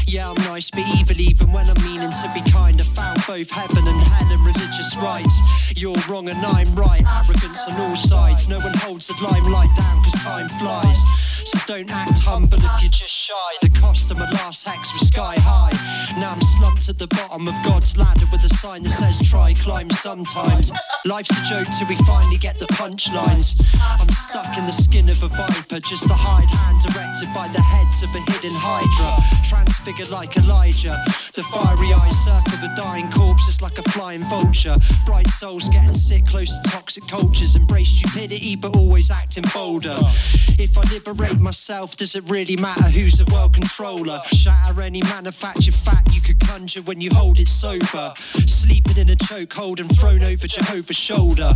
Yeah, 0.06 0.30
I'm 0.30 0.42
nice 0.44 0.70
but 0.70 0.84
evil 0.96 1.20
even 1.20 1.52
when 1.52 1.68
I'm 1.68 1.82
meaning 1.84 2.10
to 2.10 2.30
be 2.34 2.42
kind. 2.50 2.80
I 2.80 2.84
found 2.84 3.18
both 3.26 3.50
heaven 3.50 3.86
and 3.86 4.00
hell 4.00 4.32
and 4.32 4.46
religious 4.46 4.96
rights. 4.96 5.40
You're 5.76 5.96
wrong 6.08 6.28
and 6.28 6.38
I'm 6.44 6.72
right. 6.74 7.02
Arrogance 7.04 7.68
on 7.68 7.80
all 7.80 7.96
sides. 7.96 8.48
No 8.48 8.58
one 8.58 8.74
holds 8.74 9.08
the 9.08 9.14
limelight 9.22 9.74
down 9.76 10.02
cause 10.02 10.14
time 10.22 10.48
flies. 10.48 11.00
So 11.44 11.58
don't 11.66 11.90
act 11.92 12.20
humble 12.20 12.56
if 12.56 12.82
you're 12.82 12.90
just 12.90 13.12
shy. 13.12 13.34
The 13.60 13.68
cost 13.68 14.10
of 14.10 14.16
my 14.16 14.30
last 14.30 14.66
hex 14.66 14.92
was 14.94 15.08
sky 15.08 15.34
high. 15.38 15.72
Now 16.18 16.32
I'm 16.32 16.40
slumped 16.40 16.88
at 16.88 16.98
the 16.98 17.06
bottom 17.08 17.46
of 17.46 17.54
God's 17.64 17.98
ladder 17.98 18.24
with 18.32 18.42
a 18.44 18.48
sign 18.48 18.82
that 18.82 18.90
says 18.90 19.20
try 19.28 19.52
climb 19.52 19.90
sometimes. 19.90 20.72
Life's 21.04 21.30
a 21.30 21.44
joke 21.44 21.68
till 21.76 21.86
we 21.86 21.96
finally 22.06 22.38
get 22.38 22.58
the 22.58 22.66
punchlines. 22.66 23.60
I'm 24.00 24.08
stuck 24.08 24.56
in 24.56 24.64
the 24.64 24.72
skin 24.72 25.10
of 25.10 25.22
a 25.22 25.28
viper, 25.28 25.80
just 25.80 26.08
a 26.08 26.14
hide 26.14 26.48
hand 26.48 26.80
directed 26.80 27.28
by 27.34 27.48
the 27.48 27.60
heads 27.60 28.02
of 28.02 28.08
a 28.14 28.20
hidden 28.32 28.56
hydra. 28.56 29.22
Transfigured 29.46 30.08
like 30.08 30.38
Elijah. 30.38 30.96
The 31.34 31.42
fiery 31.42 31.92
eyes 31.92 32.16
circle 32.24 32.58
the 32.62 32.72
dying 32.74 33.10
corpses 33.10 33.60
like 33.60 33.78
a 33.78 33.82
flying 33.90 34.24
vulture. 34.24 34.76
Bright 35.04 35.28
souls 35.28 35.68
getting 35.68 35.94
sick 35.94 36.24
close 36.26 36.58
to 36.58 36.70
toxic 36.70 37.06
cultures. 37.06 37.54
Embrace 37.54 37.90
stupidity 37.90 38.56
but 38.56 38.74
always 38.76 39.10
acting 39.10 39.44
bolder. 39.52 39.98
If 40.58 40.78
I 40.78 40.82
liberate 40.92 41.33
myself, 41.40 41.96
does 41.96 42.14
it 42.14 42.28
really 42.28 42.56
matter 42.56 42.84
who's 42.84 43.18
the 43.18 43.32
world 43.32 43.54
controller? 43.54 44.20
Shatter 44.24 44.80
any 44.82 45.02
manufactured 45.02 45.74
fact 45.74 46.12
you 46.14 46.20
could 46.20 46.40
conjure 46.40 46.82
when 46.82 47.00
you 47.00 47.10
hold 47.12 47.38
it 47.38 47.48
sober. 47.48 48.12
Sleeping 48.46 48.98
in 48.98 49.10
a 49.10 49.16
chokehold 49.16 49.80
and 49.80 49.94
thrown 49.96 50.22
over 50.22 50.46
Jehovah's 50.46 50.96
shoulder. 50.96 51.54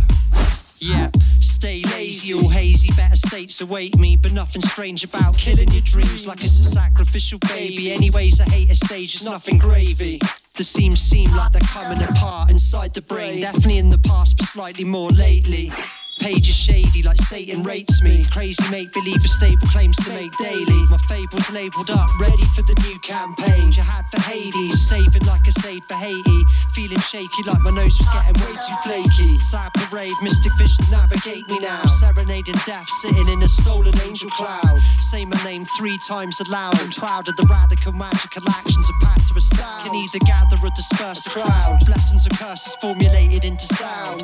Yeah, 0.77 1.11
stay 1.41 1.83
lazy 1.91 2.33
or 2.33 2.49
hazy, 2.49 2.89
better 2.95 3.17
states 3.17 3.59
await 3.59 3.97
me. 3.97 4.15
But 4.15 4.33
nothing 4.33 4.61
strange 4.61 5.03
about 5.03 5.37
killing 5.37 5.69
your 5.71 5.81
dreams 5.81 6.25
like 6.25 6.39
it's 6.41 6.59
a 6.59 6.63
sacrificial 6.63 7.39
baby. 7.39 7.91
Anyways, 7.91 8.39
I 8.39 8.49
hate 8.49 8.71
a 8.71 8.75
stage, 8.75 9.13
it's 9.15 9.25
nothing 9.25 9.57
gravy. 9.57 10.19
The 10.55 10.63
seams 10.63 11.01
seem 11.01 11.35
like 11.35 11.51
they're 11.51 11.61
coming 11.61 12.01
apart 12.01 12.49
inside 12.49 12.93
the 12.93 13.01
brain. 13.01 13.41
Definitely 13.41 13.77
in 13.77 13.89
the 13.89 13.97
past, 13.97 14.37
but 14.37 14.47
slightly 14.47 14.85
more 14.85 15.09
lately. 15.09 15.71
Page 16.19 16.49
is 16.49 16.55
shady 16.55 17.01
like 17.01 17.17
Satan 17.17 17.63
rates 17.63 18.01
me. 18.01 18.25
Crazy 18.25 18.63
make 18.69 18.91
believe 18.91 19.21
for 19.21 19.27
stable 19.27 19.67
claims 19.67 19.95
to 20.03 20.09
make 20.11 20.31
daily. 20.37 20.81
My 20.91 20.97
fable's 21.07 21.49
labeled 21.51 21.89
up, 21.89 22.07
ready 22.19 22.43
for 22.55 22.61
the 22.63 22.75
new 22.85 22.99
campaign. 22.99 23.71
Jihad 23.71 24.05
for 24.11 24.21
Hades, 24.21 24.87
saving 24.87 25.25
like 25.25 25.41
I 25.47 25.51
saved 25.51 25.85
for 25.85 25.95
Haiti. 25.95 26.43
Feeling 26.75 26.99
shaky 26.99 27.43
like 27.47 27.59
my 27.61 27.71
nose 27.71 27.97
was 27.97 28.09
getting 28.09 28.35
way 28.43 28.53
too 28.53 28.77
flaky. 28.83 29.37
Type 29.49 29.71
parade, 29.73 30.11
mystic 30.21 30.51
visions 30.57 30.91
navigate 30.91 31.47
me 31.49 31.59
now. 31.59 31.81
Serenading 31.83 32.59
death, 32.65 32.89
sitting 33.01 33.27
in 33.29 33.41
a 33.41 33.47
stolen 33.47 33.93
angel 34.05 34.29
cloud. 34.29 34.79
Say 34.97 35.25
my 35.25 35.41
name 35.43 35.65
three 35.77 35.97
times 36.07 36.39
aloud. 36.41 36.79
I'm 36.79 36.91
Proud 36.91 37.29
of 37.29 37.37
the 37.37 37.47
radical 37.49 37.93
magical 37.93 38.43
actions 38.49 38.89
of 38.89 38.95
packed 39.01 39.27
to 39.29 39.35
a. 39.35 39.41
Can 39.85 39.95
either 39.95 40.19
gather 40.25 40.57
or 40.61 40.69
disperse 40.75 41.25
a 41.25 41.29
crowd. 41.29 41.85
Blessings 41.85 42.25
and 42.25 42.37
curses 42.37 42.75
formulated 42.75 43.45
into 43.45 43.65
sound. 43.65 44.21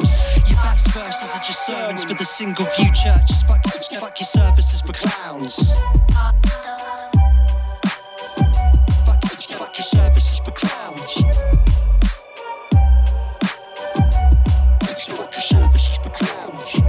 Your 0.47 0.59
best 0.61 0.91
verses 0.91 1.33
are 1.33 1.41
just 1.41 1.65
sermons 1.85 2.03
for 2.03 2.15
the 2.15 2.25
single 2.25 2.65
view 2.75 2.89
churches. 2.93 3.43
Fuck, 3.43 3.63
fuck 3.99 4.19
your 4.19 4.25
services 4.25 4.81
for 4.81 4.93
clowns. 4.93 5.73
Fuck, 9.05 9.21
fuck 9.23 9.77
your 9.77 9.83
services 9.83 10.39
for 10.39 10.51
clowns. 10.51 11.13
Fuck 15.05 15.31
your 15.33 15.41
services 15.41 15.97
for 15.97 16.09
clowns. 16.09 16.81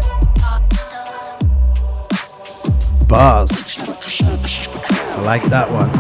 Bars. 3.07 3.51
I 5.15 5.21
like 5.23 5.45
that 5.51 5.71
one. 5.71 5.91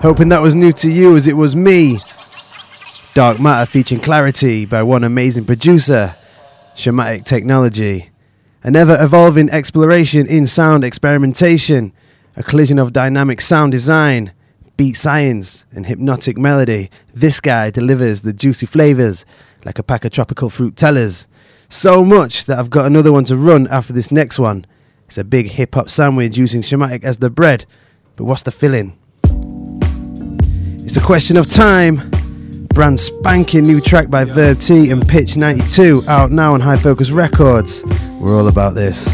Hoping 0.00 0.30
that 0.30 0.40
was 0.40 0.54
new 0.54 0.72
to 0.72 0.90
you 0.90 1.16
as 1.16 1.26
it 1.28 1.36
was 1.36 1.54
me. 1.54 1.98
Dark 3.12 3.38
Matter 3.40 3.66
featuring 3.66 4.00
Clarity 4.00 4.64
by 4.64 4.82
one 4.82 5.04
amazing 5.04 5.44
producer, 5.44 6.14
Shamatic 6.78 7.24
Technology. 7.24 8.10
An 8.62 8.76
ever 8.76 8.96
evolving 9.00 9.50
exploration 9.50 10.28
in 10.28 10.46
sound 10.46 10.84
experimentation, 10.84 11.92
a 12.36 12.44
collision 12.44 12.78
of 12.78 12.92
dynamic 12.92 13.40
sound 13.40 13.72
design, 13.72 14.32
beat 14.76 14.92
science, 14.92 15.64
and 15.72 15.86
hypnotic 15.86 16.38
melody. 16.38 16.88
This 17.12 17.40
guy 17.40 17.70
delivers 17.70 18.22
the 18.22 18.32
juicy 18.32 18.64
flavors 18.64 19.26
like 19.64 19.80
a 19.80 19.82
pack 19.82 20.04
of 20.04 20.12
tropical 20.12 20.50
fruit 20.50 20.76
tellers. 20.76 21.26
So 21.68 22.04
much 22.04 22.44
that 22.44 22.60
I've 22.60 22.70
got 22.70 22.86
another 22.86 23.10
one 23.10 23.24
to 23.24 23.36
run 23.36 23.66
after 23.72 23.92
this 23.92 24.12
next 24.12 24.38
one. 24.38 24.64
It's 25.08 25.18
a 25.18 25.24
big 25.24 25.48
hip 25.48 25.74
hop 25.74 25.90
sandwich 25.90 26.36
using 26.36 26.62
Shamatic 26.62 27.02
as 27.02 27.18
the 27.18 27.28
bread, 27.28 27.66
but 28.14 28.24
what's 28.24 28.44
the 28.44 28.52
filling? 28.52 28.96
It's 30.84 30.96
a 30.96 31.02
question 31.02 31.36
of 31.36 31.48
time. 31.48 32.17
Brand 32.78 33.00
spanking 33.00 33.66
new 33.66 33.80
track 33.80 34.08
by 34.08 34.22
Verb 34.22 34.60
T 34.60 34.92
and 34.92 35.04
Pitch 35.04 35.36
92 35.36 36.04
out 36.06 36.30
now 36.30 36.54
on 36.54 36.60
High 36.60 36.76
Focus 36.76 37.10
Records. 37.10 37.84
We're 38.20 38.38
all 38.38 38.46
about 38.46 38.76
this. 38.76 39.12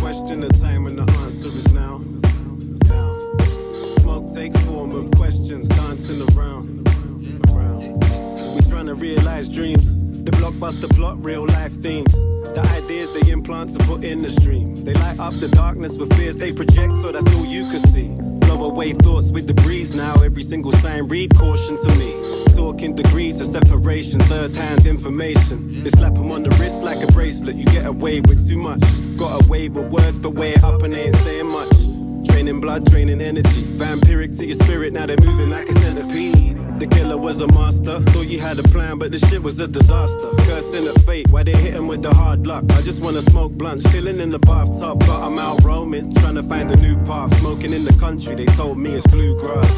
Dreams. 9.50 10.24
The 10.24 10.30
blockbuster 10.32 10.94
plot, 10.96 11.24
real 11.24 11.46
life 11.46 11.72
themes. 11.80 12.12
The 12.12 12.60
ideas 12.82 13.12
they 13.14 13.30
implant 13.30 13.72
to 13.72 13.78
put 13.86 14.04
in 14.04 14.20
the 14.20 14.30
stream. 14.30 14.73
They 14.84 14.92
light 14.92 15.18
up 15.18 15.32
the 15.32 15.48
darkness 15.48 15.96
with 15.96 16.12
fears 16.14 16.36
they 16.36 16.52
project, 16.52 16.96
so 16.98 17.10
that's 17.10 17.34
all 17.34 17.46
you 17.46 17.62
can 17.70 17.80
see. 17.88 18.08
Blow 18.46 18.64
away 18.64 18.92
thoughts 18.92 19.30
with 19.30 19.46
the 19.46 19.54
breeze 19.54 19.96
now. 19.96 20.14
Every 20.22 20.42
single 20.42 20.72
sign 20.72 21.08
read 21.08 21.34
caution 21.34 21.78
to 21.82 21.98
me. 21.98 22.12
Talking 22.54 22.94
degrees 22.94 23.40
of 23.40 23.46
separation, 23.46 24.20
third 24.20 24.54
hand 24.54 24.86
information. 24.86 25.72
They 25.72 25.88
slap 25.88 26.16
'em 26.18 26.30
on 26.30 26.42
the 26.42 26.50
wrist 26.60 26.82
like 26.82 27.02
a 27.02 27.10
bracelet. 27.12 27.56
You 27.56 27.64
get 27.64 27.86
away 27.86 28.20
with 28.20 28.46
too 28.46 28.58
much. 28.58 28.82
Got 29.16 29.46
away 29.46 29.70
with 29.70 29.90
words, 29.90 30.18
but 30.18 30.34
weigh 30.34 30.52
it 30.52 30.62
up 30.62 30.82
and 30.82 30.94
ain't 30.94 31.16
saying 31.16 31.50
much. 31.50 31.93
Draining 32.24 32.60
blood, 32.60 32.84
draining 32.90 33.20
energy. 33.20 33.62
Vampiric 33.78 34.36
to 34.38 34.46
your 34.46 34.56
spirit, 34.56 34.92
now 34.92 35.06
they're 35.06 35.16
moving 35.22 35.50
like 35.50 35.68
a 35.68 35.72
centipede. 35.72 36.78
The 36.78 36.86
killer 36.88 37.16
was 37.16 37.40
a 37.40 37.46
master. 37.48 38.00
Thought 38.00 38.26
you 38.26 38.40
had 38.40 38.58
a 38.58 38.62
plan, 38.64 38.98
but 38.98 39.12
the 39.12 39.18
shit 39.18 39.42
was 39.42 39.60
a 39.60 39.68
disaster. 39.68 40.30
Cursing 40.38 40.86
at 40.86 41.00
fate, 41.02 41.30
why 41.30 41.42
they 41.44 41.52
hit 41.52 41.74
him 41.74 41.86
with 41.86 42.02
the 42.02 42.12
hard 42.12 42.46
luck? 42.46 42.64
I 42.70 42.82
just 42.82 43.00
wanna 43.00 43.22
smoke 43.22 43.52
blunts, 43.52 43.90
chilling 43.92 44.20
in 44.20 44.30
the 44.30 44.40
bathtub, 44.40 44.98
but 45.00 45.20
I'm 45.22 45.38
out 45.38 45.62
roaming, 45.62 46.12
trying 46.14 46.34
to 46.34 46.42
find 46.42 46.70
a 46.70 46.76
new 46.76 46.96
path. 47.04 47.32
Smoking 47.40 47.72
in 47.72 47.84
the 47.84 47.92
country, 47.94 48.34
they 48.34 48.46
told 48.46 48.78
me 48.78 48.90
it's 48.90 49.06
bluegrass. 49.06 49.70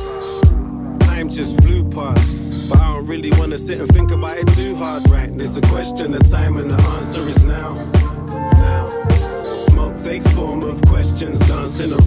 Time 1.06 1.28
just 1.28 1.60
flew 1.62 1.88
past. 1.90 2.68
But 2.68 2.78
I 2.80 2.94
don't 2.94 3.06
really 3.06 3.30
wanna 3.38 3.58
sit 3.58 3.78
and 3.80 3.88
think 3.92 4.10
about 4.10 4.38
it 4.38 4.48
too 4.48 4.74
hard 4.74 5.08
right. 5.08 5.30
It's 5.34 5.56
a 5.56 5.60
question 5.62 6.14
of 6.14 6.28
time 6.30 6.56
and 6.56 6.70
the 6.70 6.82
answer 6.96 7.20
is 7.20 7.44
now. 7.44 7.74
Now. 8.54 8.88
Smoke 9.68 10.02
takes 10.02 10.26
form 10.34 10.62
of 10.62 10.82
questions 10.86 11.38
dancing. 11.46 11.92
Around. 11.92 12.05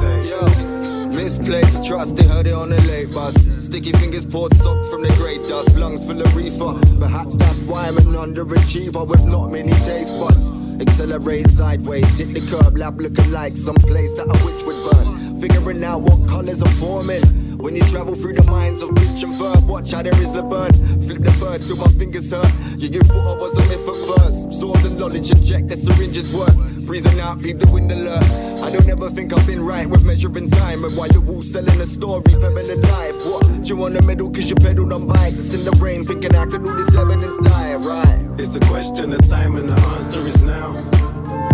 take. 0.00 1.08
Misplaced 1.10 1.84
trust, 1.84 2.16
they 2.16 2.24
heard 2.24 2.46
it 2.46 2.52
on 2.52 2.70
the 2.70 2.80
late 2.82 3.12
bus. 3.12 3.34
Sticky 3.64 3.92
fingers 3.92 4.24
poured 4.24 4.54
soap 4.56 4.84
from 4.86 5.02
the 5.02 5.08
grey 5.18 5.38
dust, 5.48 5.76
lungs 5.76 6.06
full 6.06 6.20
of 6.20 6.36
reefer. 6.36 6.74
Perhaps 7.00 7.36
that's 7.36 7.62
why 7.62 7.88
I'm 7.88 7.96
an 7.96 8.04
underachiever 8.04 9.06
with 9.06 9.24
not 9.24 9.50
many 9.50 9.72
taste 9.72 10.18
buds. 10.18 10.48
Accelerate 10.80 11.48
sideways, 11.48 12.18
hit 12.18 12.34
the 12.34 12.40
curb, 12.50 12.76
lab 12.76 13.00
looking 13.00 13.32
like 13.32 13.52
some 13.52 13.76
place 13.76 14.12
that 14.18 14.26
a 14.28 14.44
witch 14.44 14.62
would 14.64 14.92
burn. 14.92 15.40
Figuring 15.40 15.82
out 15.84 16.02
what 16.02 16.28
colors 16.28 16.62
are 16.62 16.76
forming. 16.78 17.45
When 17.58 17.74
you 17.74 17.82
travel 17.82 18.14
through 18.14 18.34
the 18.34 18.42
minds 18.50 18.82
of 18.82 18.90
bitch 18.90 19.22
and 19.22 19.34
verb, 19.34 19.66
watch 19.68 19.92
how 19.92 20.02
there 20.02 20.14
is 20.20 20.32
the 20.32 20.42
burn. 20.42 20.72
Flip 20.72 21.18
the 21.18 21.36
bird 21.40 21.60
till 21.60 21.76
my 21.76 21.88
fingers 21.88 22.30
hurt. 22.30 22.52
You 22.78 23.00
thought 23.00 23.26
I 23.26 23.42
was 23.42 23.52
a 23.56 23.62
myth 23.68 23.88
at 23.88 23.98
first. 24.06 24.44
Absorb 24.46 24.78
the 24.78 24.90
knowledge, 24.90 25.30
inject 25.30 25.68
the 25.68 25.76
syringes 25.76 26.32
work. 26.32 26.54
Breezing 26.86 27.20
out, 27.20 27.42
peep 27.42 27.58
the 27.58 27.70
wind 27.70 27.90
alert. 27.90 28.24
I 28.62 28.70
don't 28.70 28.88
ever 28.88 29.10
think 29.10 29.32
I've 29.32 29.46
been 29.46 29.64
right 29.64 29.86
with 29.86 30.04
measuring 30.04 30.50
time. 30.50 30.84
And 30.84 30.96
while 30.96 31.08
you're 31.08 31.26
all 31.28 31.42
selling 31.42 31.80
a 31.80 31.86
story, 31.86 32.22
pebbling 32.24 32.82
life. 32.82 33.16
What? 33.26 33.66
You 33.66 33.76
want 33.76 33.94
the 33.94 34.02
middle 34.02 34.30
cause 34.30 34.48
you 34.48 34.54
pedaled 34.56 34.92
on 34.92 35.06
bikes 35.06 35.52
in 35.52 35.64
the 35.64 35.76
rain, 35.80 36.04
thinking 36.04 36.34
I 36.36 36.46
can 36.46 36.62
do 36.62 36.72
this 36.76 36.94
evidence 36.94 37.36
die, 37.48 37.74
right? 37.74 38.26
It's 38.38 38.54
a 38.54 38.60
question 38.60 39.12
of 39.12 39.28
time 39.28 39.56
and 39.56 39.68
the 39.68 39.80
answer 39.96 40.20
is 40.20 40.42
now. 40.44 40.72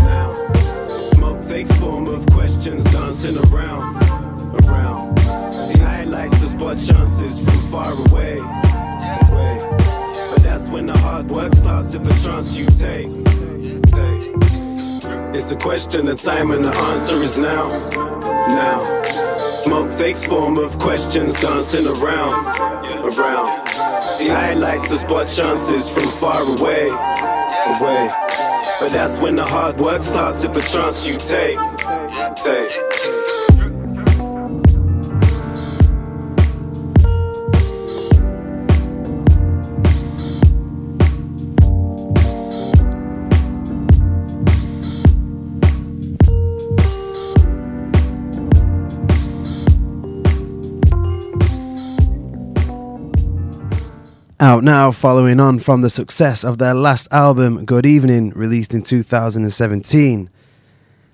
Now. 0.04 0.34
Smoke 1.14 1.42
takes 1.46 1.70
form 1.78 2.08
of 2.08 2.26
questions 2.26 2.84
dancing. 2.92 3.38
Around. 3.38 4.11
Like 6.12 6.30
to 6.30 6.46
spot 6.46 6.76
chances 6.76 7.38
from 7.38 7.58
far 7.72 7.90
away. 7.90 8.36
away. 8.36 9.58
But 10.30 10.42
that's 10.42 10.68
when 10.68 10.84
the 10.84 10.98
hard 10.98 11.30
work 11.30 11.54
starts 11.54 11.94
if 11.94 12.02
a 12.02 12.22
chance 12.22 12.54
you 12.54 12.66
take. 12.66 13.08
Take. 13.96 14.24
It's 15.34 15.50
a 15.50 15.56
question 15.56 16.06
of 16.08 16.20
time 16.20 16.50
and 16.50 16.66
the 16.66 16.76
answer 16.90 17.14
is 17.14 17.38
now. 17.38 17.66
Now. 18.48 19.02
Smoke 19.64 19.90
takes 19.92 20.22
form 20.22 20.58
of 20.58 20.78
questions 20.78 21.40
dancing 21.40 21.86
around, 21.86 22.44
around. 23.08 23.66
See, 24.18 24.30
I 24.30 24.52
like 24.52 24.82
to 24.90 24.96
spot 24.96 25.28
chances 25.34 25.88
from 25.88 26.08
far 26.20 26.42
away, 26.42 26.88
away. 26.88 28.08
But 28.80 28.90
that's 28.90 29.18
when 29.18 29.36
the 29.36 29.46
hard 29.46 29.80
work 29.80 30.02
starts 30.02 30.44
if 30.44 30.54
a 30.54 30.60
chance 30.60 31.06
you 31.06 31.16
take, 31.16 31.56
take. 32.36 32.91
Out 54.42 54.64
now, 54.64 54.90
following 54.90 55.38
on 55.38 55.60
from 55.60 55.82
the 55.82 55.88
success 55.88 56.42
of 56.42 56.58
their 56.58 56.74
last 56.74 57.06
album, 57.12 57.64
Good 57.64 57.86
Evening, 57.86 58.30
released 58.30 58.74
in 58.74 58.82
2017. 58.82 60.28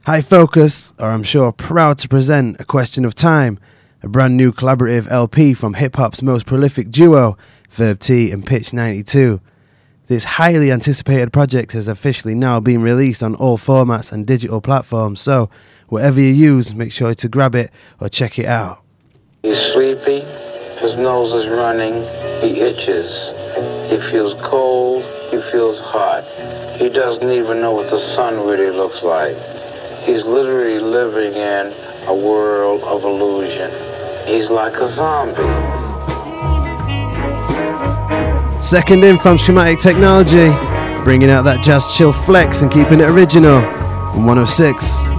High 0.06 0.22
Focus 0.22 0.94
are, 0.98 1.10
I'm 1.10 1.22
sure, 1.22 1.52
proud 1.52 1.98
to 1.98 2.08
present 2.08 2.58
A 2.58 2.64
Question 2.64 3.04
of 3.04 3.14
Time, 3.14 3.58
a 4.02 4.08
brand 4.08 4.38
new 4.38 4.50
collaborative 4.50 5.10
LP 5.10 5.52
from 5.52 5.74
hip 5.74 5.96
hop's 5.96 6.22
most 6.22 6.46
prolific 6.46 6.90
duo, 6.90 7.36
Verb 7.70 7.98
T 7.98 8.30
and 8.30 8.46
Pitch 8.46 8.72
92. 8.72 9.42
This 10.06 10.24
highly 10.24 10.72
anticipated 10.72 11.30
project 11.30 11.72
has 11.72 11.86
officially 11.86 12.34
now 12.34 12.60
been 12.60 12.80
released 12.80 13.22
on 13.22 13.34
all 13.34 13.58
formats 13.58 14.10
and 14.10 14.26
digital 14.26 14.62
platforms, 14.62 15.20
so 15.20 15.50
whatever 15.88 16.18
you 16.18 16.32
use, 16.32 16.74
make 16.74 16.92
sure 16.92 17.12
to 17.12 17.28
grab 17.28 17.54
it 17.54 17.70
or 18.00 18.08
check 18.08 18.38
it 18.38 18.46
out. 18.46 18.82
He's 19.42 19.58
sleepy, 19.74 20.24
his 20.80 20.96
nose 20.96 21.32
is 21.32 21.50
running, 21.50 22.02
he 22.40 22.60
itches. 22.60 23.10
He 23.90 23.98
feels 24.12 24.34
cold, 24.48 25.02
he 25.30 25.42
feels 25.50 25.80
hot. 25.80 26.22
He 26.78 26.88
doesn't 26.88 27.30
even 27.30 27.60
know 27.60 27.72
what 27.72 27.90
the 27.90 27.98
sun 28.14 28.46
really 28.46 28.70
looks 28.70 29.02
like. 29.02 29.36
He's 30.04 30.24
literally 30.24 30.78
living 30.78 31.34
in 31.34 31.74
a 32.06 32.14
world 32.14 32.82
of 32.82 33.02
illusion. 33.02 33.70
He's 34.26 34.50
like 34.50 34.74
a 34.74 34.88
zombie. 34.94 35.42
Second 38.62 39.02
in 39.02 39.18
from 39.18 39.36
Shamatic 39.36 39.82
Technology, 39.82 40.48
bringing 41.02 41.30
out 41.30 41.42
that 41.42 41.60
jazz 41.64 41.86
chill 41.96 42.12
flex 42.12 42.62
and 42.62 42.70
keeping 42.70 43.00
it 43.00 43.08
original 43.08 43.56
on 43.56 44.26
106. 44.26 45.17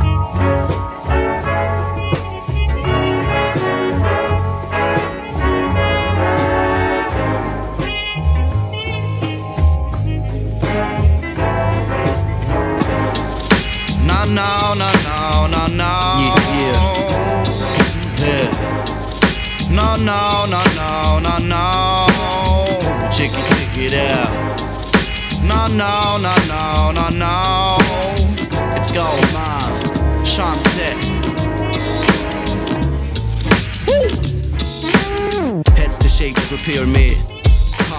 Pyramid. 36.71 37.28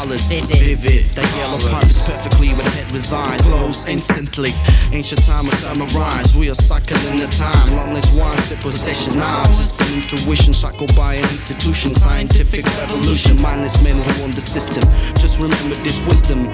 Colors 0.01 0.29
vivid. 0.29 1.13
That 1.13 1.29
yellow 1.37 1.61
purpose 1.61 2.09
perfectly 2.09 2.57
where 2.57 2.65
the 2.65 2.71
head 2.73 2.89
resides. 2.91 3.45
Flows 3.47 3.85
instantly. 3.85 4.49
Ancient 4.97 5.23
time 5.29 5.45
of 5.45 5.53
sunrise. 5.53 6.35
We 6.35 6.49
are 6.49 6.57
cycling 6.57 7.21
the 7.21 7.29
time. 7.29 7.69
Long 7.77 7.93
as 7.93 8.09
one 8.17 8.41
sip 8.41 8.61
possession. 8.61 9.19
Now 9.19 9.45
just 9.53 9.79
an 9.79 9.93
intuition. 9.93 10.55
Shackled 10.55 10.97
by 10.97 11.21
an 11.21 11.29
institution. 11.29 11.95
Scientific 11.95 12.65
revolution. 12.81 13.37
Mindless 13.43 13.77
men 13.85 14.01
who 14.01 14.25
own 14.25 14.31
the 14.31 14.41
system. 14.41 14.89
Just 15.21 15.39
remember 15.39 15.77
this 15.85 16.01
wisdom. 16.09 16.49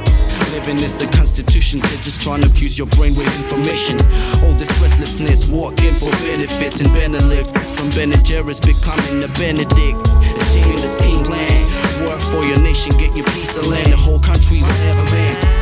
Living 0.51 0.83
is 0.83 0.97
the 0.97 1.07
constitution. 1.15 1.79
They're 1.79 2.03
just 2.03 2.21
trying 2.21 2.43
to 2.43 2.49
fuse 2.49 2.77
your 2.77 2.91
brain 2.99 3.15
with 3.15 3.31
information. 3.39 3.95
All 4.43 4.59
this 4.59 4.75
restlessness. 4.83 5.47
Walking 5.47 5.95
for 5.95 6.11
benefits 6.27 6.81
and 6.81 6.91
Benedict. 6.91 7.47
Some 7.71 7.91
Benedictus 7.91 8.59
becoming 8.59 9.23
a 9.23 9.31
Benedict. 9.39 10.03
Achieving 10.35 10.83
the 10.83 10.91
scheme 10.91 11.23
plan. 11.23 11.86
Work 12.05 12.21
for 12.21 12.45
your 12.45 12.61
nation, 12.61 12.93
get 12.99 13.17
your 13.17 13.27
piece 13.27 13.57
of 13.57 13.67
land, 13.67 13.93
the 13.93 13.97
whole 13.97 14.21
country, 14.21 14.61
whatever, 14.61 15.05
man. 15.13 15.57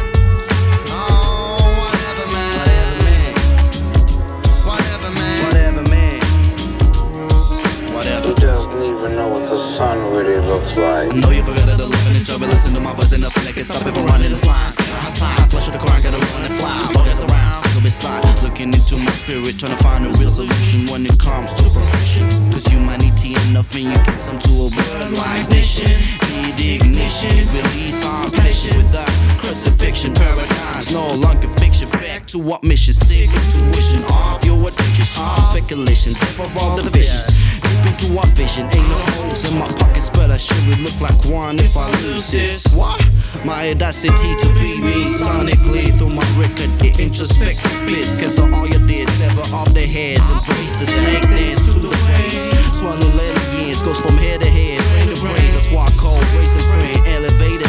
sun 9.77 10.13
really 10.13 10.41
looks 10.47 10.77
like. 10.77 11.13
Know 11.15 11.31
you 11.31 11.43
forgot 11.43 11.79
to 11.79 11.87
live 11.87 12.07
and 12.07 12.17
enjoy, 12.17 12.39
but 12.39 12.49
listen 12.49 12.75
to 12.75 12.81
my 12.81 12.95
voice 12.95 13.13
and 13.13 13.25
I 13.25 13.31
can 13.31 13.63
stop 13.63 13.87
it 13.87 13.95
from 13.95 14.07
running 14.07 14.31
the 14.31 14.37
slides. 14.37 14.84
Outside, 15.15 15.49
flush 15.49 15.71
with 15.71 15.79
the 15.79 15.87
car, 15.87 16.03
gotta 16.03 16.19
run 16.19 16.43
and 16.43 16.53
fly. 16.53 16.91
Focus 16.93 17.23
around, 17.23 17.63
go 17.73 17.81
beside, 17.81 18.43
looking 18.43 18.75
into 18.75 18.97
my 18.97 19.13
spirit, 19.13 19.57
trying 19.61 19.71
to 19.71 19.79
find 19.79 20.05
a 20.07 20.11
real 20.19 20.29
solution 20.29 20.91
when 20.91 21.07
it 21.07 21.17
comes 21.21 21.53
to 21.53 21.63
progression. 21.71 22.27
Cause 22.51 22.67
humanity 22.67 23.39
ain't 23.39 23.53
nothing, 23.53 23.87
you 23.87 23.99
can 24.03 24.19
some 24.19 24.41
to 24.41 24.51
a 24.51 24.67
like 25.15 25.49
mission. 25.51 25.87
Need 26.35 26.59
ignition, 26.59 27.31
release 27.55 28.05
our 28.05 28.29
passion 28.31 28.77
without 28.77 29.09
crucifixion. 29.39 30.15
Paradise, 30.15 30.93
no 30.93 31.07
longer 31.15 31.47
fiction. 31.63 31.94
Back 32.05 32.27
to 32.37 32.39
what 32.39 32.63
mission, 32.63 32.93
sick 32.93 33.33
intuition, 33.33 34.05
off 34.13 34.45
your 34.45 34.61
addiction, 34.61 35.25
off 35.25 35.41
speculation, 35.51 36.13
for 36.37 36.45
all 36.61 36.77
the 36.77 36.85
visions. 36.91 37.25
Deep 37.65 37.81
into 37.89 38.19
our 38.21 38.27
vision, 38.37 38.69
ain't 38.77 38.89
no 38.93 39.01
holes 39.17 39.51
in 39.51 39.59
my 39.59 39.67
pockets, 39.81 40.11
but 40.11 40.31
I 40.31 40.37
sure 40.37 40.61
would 40.69 40.81
look 40.85 41.01
like 41.01 41.17
one 41.25 41.57
if 41.57 41.75
I 41.75 41.89
lose 42.05 42.31
this. 42.31 42.77
What? 42.77 43.01
My 43.47 43.71
audacity 43.71 44.37
to 44.37 44.49
be 44.61 44.77
me 44.85 45.09
sonically 45.09 45.97
through 45.97 46.13
my 46.13 46.29
record, 46.37 46.69
it 46.85 47.01
introspective 47.01 47.73
bits. 47.89 48.21
Cause 48.21 48.39
all 48.39 48.67
you 48.69 48.87
did, 48.87 49.09
sever 49.17 49.41
off 49.57 49.73
their 49.73 49.89
heads, 49.89 50.29
embrace 50.29 50.77
the 50.77 50.85
snake 50.85 51.23
dance 51.23 51.73
to 51.73 51.81
the 51.81 51.89
pains. 51.89 52.37
Swallow 52.69 53.01
letter 53.17 53.81
goes 53.83 54.01
from 54.01 54.19
head 54.19 54.41
to 54.41 54.47
head, 54.47 54.79
brain 54.93 55.09
to 55.09 55.21
brain. 55.23 55.51
That's 55.57 55.71
why 55.71 55.87
I 55.87 55.91
call 55.97 56.21
racing 56.37 56.61
friend, 56.69 56.97
stand. 56.97 57.64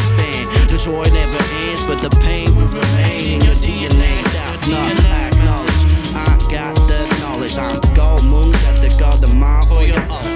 The 0.68 0.78
joy 0.82 1.04
never 1.04 1.42
ends, 1.68 1.82
but 1.84 2.00
the 2.00 2.10
pain 2.22 2.54
will 2.56 2.68
remain 2.68 3.34
in 3.34 3.40
your 3.42 3.54
DNA. 3.54 4.22
Not 4.70 4.92
acknowledge, 5.04 5.84
I 6.14 6.36
got 6.50 6.74
the 6.88 7.06
knowledge. 7.20 7.56
I'm 7.58 7.80
gold 7.94 8.24
moon, 8.24 8.52
got 8.52 8.80
the 8.82 8.94
golden 8.98 9.38
mind 9.38 9.68
for 9.68 9.82
your 9.82 10.00
own. 10.10 10.35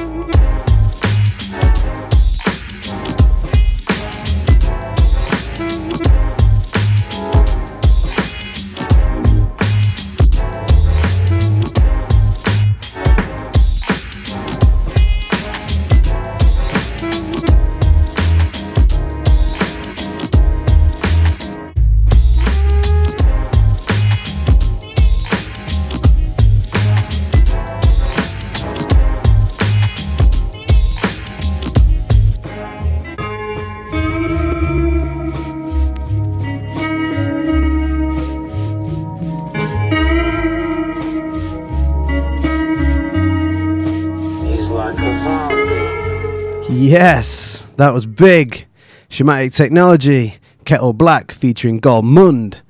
Yes, 46.91 47.69
that 47.77 47.95
was 47.95 48.05
big. 48.05 48.67
Shamatic 49.09 49.55
Technology, 49.55 50.39
Kettle 50.65 50.93
Black 50.93 51.31
featuring 51.31 51.81
Goldmund. 51.81 52.63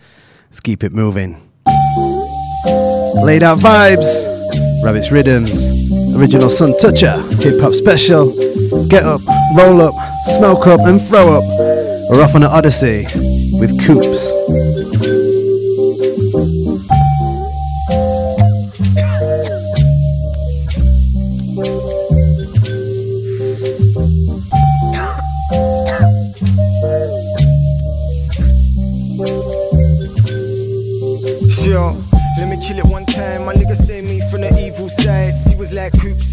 Let's 0.50 0.60
keep 0.60 0.84
it 0.84 0.92
moving. 0.92 1.40
Laid 3.24 3.42
out 3.42 3.60
vibes, 3.60 4.84
Rabbits 4.84 5.10
Riddims, 5.10 5.64
original 6.14 6.50
Sun 6.50 6.76
Toucher, 6.76 7.18
hip 7.40 7.62
hop 7.62 7.72
special. 7.72 8.30
Get 8.88 9.04
up, 9.04 9.22
roll 9.56 9.80
up, 9.80 9.94
smoke 10.36 10.66
up, 10.66 10.80
and 10.80 11.00
throw 11.00 11.38
up. 11.38 11.44
We're 12.10 12.22
off 12.22 12.34
on 12.34 12.42
an 12.42 12.50
odyssey 12.50 13.06
with 13.58 13.72
Coops. 13.86 14.89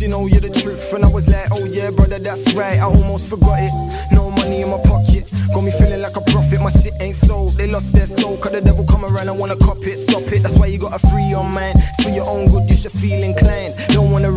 You 0.07 0.13
know 0.13 0.25
you're 0.25 0.39
the 0.39 0.49
truth. 0.49 0.93
And 0.93 1.03
I 1.03 1.09
was 1.09 1.27
like, 1.27 1.49
oh 1.51 1.65
yeah, 1.65 1.91
brother, 1.91 2.19
that's 2.19 2.53
right. 2.53 2.79
I 2.79 2.83
almost 2.83 3.29
forgot 3.29 3.59
it. 3.59 3.73
No 4.11 4.31
money 4.31 4.61
in 4.61 4.69
my 4.69 4.79
pocket. 4.79 5.27
Got 5.53 5.63
me 5.63 5.71
feeling 5.71 6.01
like 6.01 6.15
a 6.15 6.21
prophet. 6.21 6.61
My 6.61 6.69
shit 6.69 6.93
ain't 7.01 7.15
sold. 7.15 7.55
They 7.55 7.67
lost 7.67 7.93
their 7.93 8.05
soul. 8.05 8.37
Cause 8.37 8.53
the 8.53 8.61
devil 8.61 8.85
come 8.85 9.03
around 9.03 9.27
and 9.27 9.37
wanna 9.37 9.57
cop 9.57 9.83
it. 9.83 9.97
Stop 9.97 10.23
it. 10.31 10.43
That's 10.43 10.57
why 10.57 10.67
you 10.67 10.79
gotta 10.79 10.99
free 10.99 11.27
your 11.27 11.43
mind. 11.43 11.79
It's 11.79 12.03
for 12.03 12.09
your 12.09 12.25
own 12.25 12.47
good. 12.47 12.69
You 12.69 12.75
should 12.75 12.93
feel 12.93 13.21
inclined. 13.21 13.75
Don't 13.89 14.11
wanna 14.11 14.31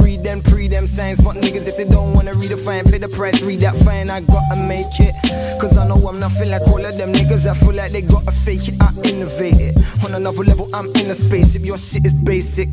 signs. 1.01 1.21
Fuck 1.21 1.37
niggas 1.37 1.67
if 1.67 1.77
they 1.77 1.85
don't 1.85 2.13
wanna 2.15 2.35
read 2.35 2.51
the 2.51 2.57
fine. 2.57 2.85
Pay 2.85 2.99
the 2.99 3.09
price. 3.09 3.43
Read 3.43 3.61
that 3.61 3.77
fine. 3.85 4.11
I 4.11 4.21
gotta 4.21 4.57
make 4.57 4.95
it. 5.01 5.15
Cause 5.61 5.77
I 5.77 5.87
know 5.87 5.97
I'm 6.09 6.19
nothing 6.19 6.51
like 6.51 6.63
all 6.63 6.85
of 6.85 6.97
them 6.97 7.13
niggas 7.13 7.45
that 7.45 7.57
feel 7.57 7.75
like 7.75 7.93
they 7.93 8.03
gotta 8.03 8.33
fake 8.33 8.69
it. 8.69 8.75
I 8.81 8.89
innovate 9.09 9.61
it. 9.69 9.75
On 10.05 10.15
another 10.15 10.45
level, 10.45 10.69
I'm 10.75 10.89
in 11.01 11.11
a 11.11 11.15
spaceship. 11.15 11.65
Your 11.65 11.79
shit 11.79 12.05
is 12.05 12.13
basic. 12.13 12.69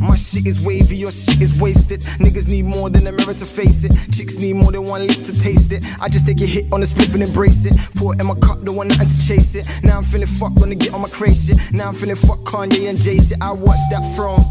My 0.00 0.16
shit 0.16 0.46
is 0.46 0.64
wavy, 0.64 0.96
your 0.96 1.12
shit 1.12 1.40
is 1.40 1.60
wasted. 1.60 2.00
Niggas 2.24 2.48
need 2.48 2.64
more 2.64 2.90
than 2.90 3.06
a 3.06 3.12
mirror 3.12 3.34
to 3.34 3.46
face 3.46 3.84
it. 3.84 3.92
Chicks 4.12 4.36
need 4.38 4.54
more 4.54 4.72
than 4.72 4.84
one 4.84 5.06
lip 5.06 5.24
to 5.26 5.32
taste 5.32 5.70
it. 5.72 5.84
I 6.00 6.08
just 6.08 6.26
take 6.26 6.40
a 6.40 6.46
hit 6.46 6.72
on 6.72 6.80
the 6.80 6.86
spliff 6.86 7.14
and 7.14 7.22
embrace 7.22 7.64
it. 7.66 7.74
Pour 7.94 8.14
it 8.14 8.20
in 8.20 8.26
my 8.26 8.34
cup, 8.34 8.64
don't 8.64 8.76
want 8.76 8.88
nothing 8.88 9.08
to 9.08 9.26
chase 9.28 9.54
it. 9.54 9.64
Now 9.84 9.98
I'm 9.98 10.04
feeling 10.04 10.26
fucked, 10.26 10.56
gonna 10.56 10.74
get 10.74 10.92
on 10.92 11.02
my 11.02 11.08
crazy 11.08 11.54
shit. 11.54 11.72
Now 11.72 11.88
I'm 11.88 11.94
feeling 11.94 12.16
fuck 12.16 12.40
Kanye 12.40 12.88
and 12.88 12.98
Jay 12.98 13.18
shit. 13.18 13.38
I 13.40 13.52
watched 13.52 13.88
that 13.92 14.02
from. 14.16 14.42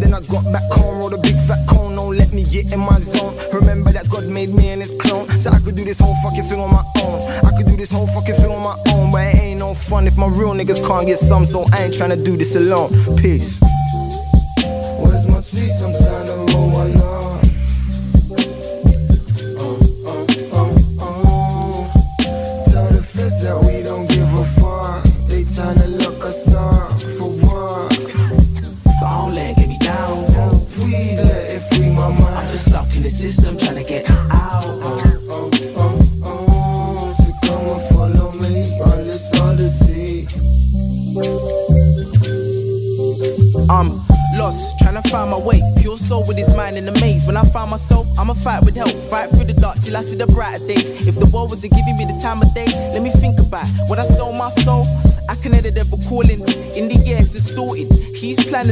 Then 0.00 0.12
I 0.12 0.20
got 0.26 0.44
back 0.52 0.68
home, 0.72 0.98
rolled 0.98 1.14
a 1.14 1.18
big 1.18 1.36
fat 1.46 1.66
don't 2.14 2.18
let 2.18 2.32
me 2.32 2.44
get 2.44 2.72
in 2.72 2.80
my 2.80 2.98
zone. 3.00 3.36
Remember 3.52 3.90
that 3.92 4.08
God 4.08 4.26
made 4.26 4.50
me 4.50 4.68
and 4.68 4.80
his 4.80 4.92
clone, 4.92 5.28
so 5.30 5.50
I 5.50 5.58
could 5.60 5.76
do 5.76 5.84
this 5.84 5.98
whole 5.98 6.14
fucking 6.22 6.44
thing 6.44 6.60
on 6.60 6.70
my 6.70 6.84
own. 7.02 7.20
I 7.44 7.50
could 7.56 7.66
do 7.66 7.76
this 7.76 7.90
whole 7.90 8.06
fucking 8.06 8.34
thing 8.34 8.50
on 8.50 8.62
my 8.62 8.76
own, 8.92 9.12
but 9.12 9.34
it 9.34 9.38
ain't 9.38 9.58
no 9.58 9.74
fun 9.74 10.06
if 10.06 10.16
my 10.16 10.26
real 10.26 10.54
niggas 10.54 10.86
can't 10.86 11.06
get 11.06 11.18
some, 11.18 11.44
so 11.46 11.66
I 11.72 11.84
ain't 11.84 11.94
tryna 11.94 12.24
do 12.24 12.36
this 12.36 12.56
alone. 12.56 12.90
Peace. 13.16 13.60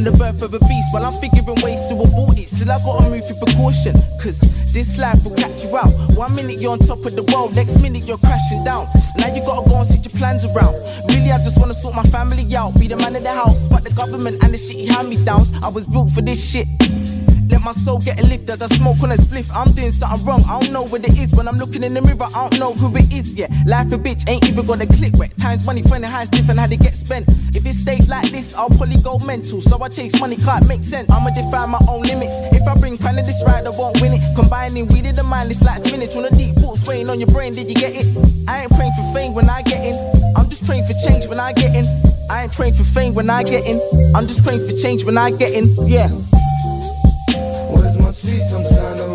The 0.03 0.11
birth 0.11 0.43
of 0.43 0.53
a 0.53 0.59
beast 0.59 0.89
while 0.91 1.07
I'm 1.07 1.15
figuring 1.21 1.63
ways 1.63 1.87
to 1.87 1.95
abort 1.95 2.37
it. 2.37 2.51
Till 2.51 2.69
I 2.73 2.79
gotta 2.83 3.09
move 3.09 3.23
with 3.23 3.39
precaution. 3.39 3.95
Cause 4.19 4.41
this 4.75 4.99
life 4.99 5.23
will 5.23 5.37
catch 5.37 5.63
you 5.63 5.77
out. 5.77 5.95
One 6.19 6.35
minute 6.35 6.59
you're 6.59 6.73
on 6.73 6.81
top 6.81 7.07
of 7.07 7.15
the 7.15 7.23
world, 7.23 7.55
next 7.55 7.81
minute 7.81 8.03
you're 8.03 8.19
crashing 8.19 8.65
down. 8.65 8.89
Now 9.17 9.29
you 9.29 9.43
gotta 9.43 9.63
go 9.69 9.79
and 9.79 9.87
switch 9.87 10.05
your 10.11 10.19
plans 10.19 10.45
around. 10.45 10.75
Really, 11.07 11.31
I 11.31 11.39
just 11.39 11.57
wanna 11.61 11.75
sort 11.75 11.95
my 11.95 12.03
family 12.11 12.43
out. 12.57 12.75
Be 12.81 12.89
the 12.89 12.97
man 12.97 13.15
of 13.15 13.23
the 13.23 13.31
house, 13.31 13.69
fuck 13.69 13.85
the 13.85 13.95
government 13.95 14.43
and 14.43 14.53
the 14.53 14.59
shitty 14.59 14.89
hand 14.89 15.09
me 15.09 15.23
downs. 15.25 15.53
I 15.63 15.69
was 15.69 15.87
built 15.87 16.11
for 16.11 16.21
this 16.21 16.43
shit. 16.43 16.67
My 17.65 17.71
soul 17.71 18.01
get 18.01 18.19
a 18.19 18.25
lift 18.25 18.51
as 18.51 18.61
I 18.61 18.67
smoke 18.67 19.01
on 19.05 19.13
a 19.13 19.15
spliff. 19.15 19.49
I'm 19.55 19.73
doing 19.73 19.93
something 19.93 20.27
wrong, 20.27 20.43
I 20.49 20.59
don't 20.59 20.73
know 20.73 20.83
what 20.83 21.05
it 21.05 21.17
is. 21.17 21.33
When 21.33 21.47
I'm 21.47 21.59
looking 21.59 21.85
in 21.85 21.95
the 21.95 22.03
mirror, 22.03 22.27
I 22.35 22.49
don't 22.49 22.59
know 22.59 22.75
who 22.75 22.95
it 22.97 23.13
is 23.13 23.37
yet. 23.37 23.51
Life 23.67 23.93
a 23.93 23.99
bitch 23.99 24.29
ain't 24.29 24.49
even 24.49 24.67
gonna 24.67 24.87
click 24.87 25.15
wet. 25.17 25.37
Times 25.39 25.65
money, 25.65 25.83
funny, 25.83 26.09
high, 26.09 26.25
stiff, 26.25 26.49
and 26.49 26.59
how 26.59 26.67
they 26.67 26.77
get 26.77 26.97
spent. 26.97 27.29
If 27.55 27.65
it 27.65 27.75
stays 27.75 28.09
like 28.09 28.31
this, 28.31 28.53
I'll 28.57 28.69
probably 28.69 29.01
go 29.01 29.19
mental. 29.19 29.61
So 29.61 29.81
I 29.81 29.89
chase 29.89 30.19
money, 30.19 30.37
can't 30.37 30.67
make 30.67 30.83
sense. 30.83 31.09
I'ma 31.09 31.31
define 31.31 31.71
my 31.71 31.79
own 31.89 32.03
limits. 32.03 32.35
If 32.51 32.67
I 32.67 32.75
bring 32.79 32.99
pan 32.99 33.15
to 33.15 33.23
this 33.23 33.45
ride, 33.47 33.65
I 33.65 33.71
won't 33.71 34.01
win 34.01 34.15
it. 34.15 34.23
Combining 34.35 34.89
weed 34.89 35.07
in 35.07 35.15
the 35.15 35.23
mind, 35.23 35.53
it's 35.53 35.63
like 35.63 35.85
spinach 35.85 36.17
on 36.17 36.25
a 36.25 36.31
deep 36.31 36.57
thought 36.57 36.79
spraying 36.79 37.09
on 37.09 37.21
your 37.21 37.31
brain. 37.31 37.55
Did 37.55 37.69
you 37.69 37.77
get 37.77 37.95
it? 37.95 38.07
I 38.49 38.63
ain't 38.63 38.73
praying 38.73 38.93
for 38.99 39.07
fame 39.15 39.35
when 39.35 39.49
I 39.49 39.63
get 39.63 39.85
in. 39.85 39.95
I'm 40.37 40.49
just 40.49 40.67
praying 40.67 40.85
for 40.85 40.95
change 41.07 41.29
when 41.29 41.39
I 41.39 41.53
get 41.53 41.77
in. 41.77 41.87
I 42.29 42.43
ain't 42.43 42.53
praying 42.53 42.75
for 42.75 42.85
fame 42.85 43.15
when 43.15 43.31
I 43.31 43.45
get 43.45 43.65
in. 43.67 43.81
I'm 44.17 44.27
just 44.27 44.43
praying 44.43 44.67
for 44.69 44.77
change 44.77 45.05
when 45.05 45.17
I 45.17 45.31
get 45.31 45.53
in. 45.53 45.71
Yeah. 45.87 46.11
Tree? 48.23 48.39
Some 48.39 48.65
sign 48.65 49.01
of 49.01 49.12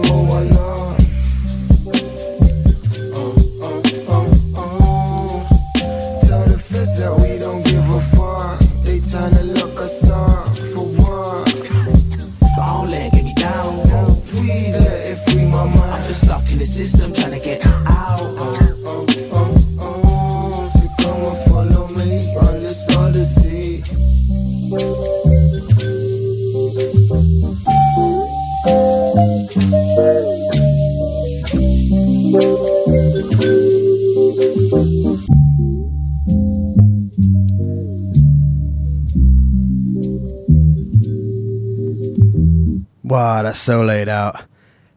that's 43.47 43.59
so 43.59 43.81
laid 43.81 44.09
out. 44.09 44.43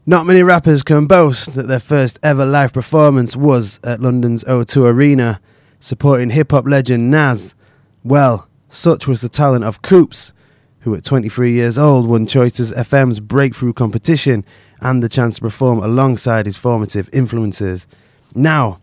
Not 0.07 0.27
many 0.27 0.43
rappers 0.43 0.83
can 0.83 1.07
boast 1.07 1.55
that 1.55 1.69
their 1.69 1.79
first 1.79 2.19
ever 2.21 2.45
live 2.45 2.73
performance 2.73 3.37
was 3.37 3.79
at 3.85 4.01
London's 4.01 4.43
O2 4.43 4.87
Arena, 4.87 5.41
supporting 5.79 6.31
hip 6.31 6.51
hop 6.51 6.67
legend 6.67 7.13
Nas. 7.13 7.55
Well, 8.03 8.49
such 8.69 9.07
was 9.07 9.21
the 9.21 9.29
talent 9.29 9.65
of 9.65 9.83
Coops, 9.83 10.33
who 10.81 10.97
at 10.97 11.05
23 11.05 11.53
years 11.53 11.79
old 11.79 12.09
won 12.09 12.27
Choices 12.27 12.73
FM's 12.73 13.21
breakthrough 13.21 13.73
competition 13.73 14.45
and 14.81 15.01
the 15.01 15.09
chance 15.09 15.37
to 15.37 15.43
perform 15.43 15.79
alongside 15.79 16.47
his 16.47 16.57
formative 16.57 17.09
influences. 17.13 17.87
Now, 18.35 18.81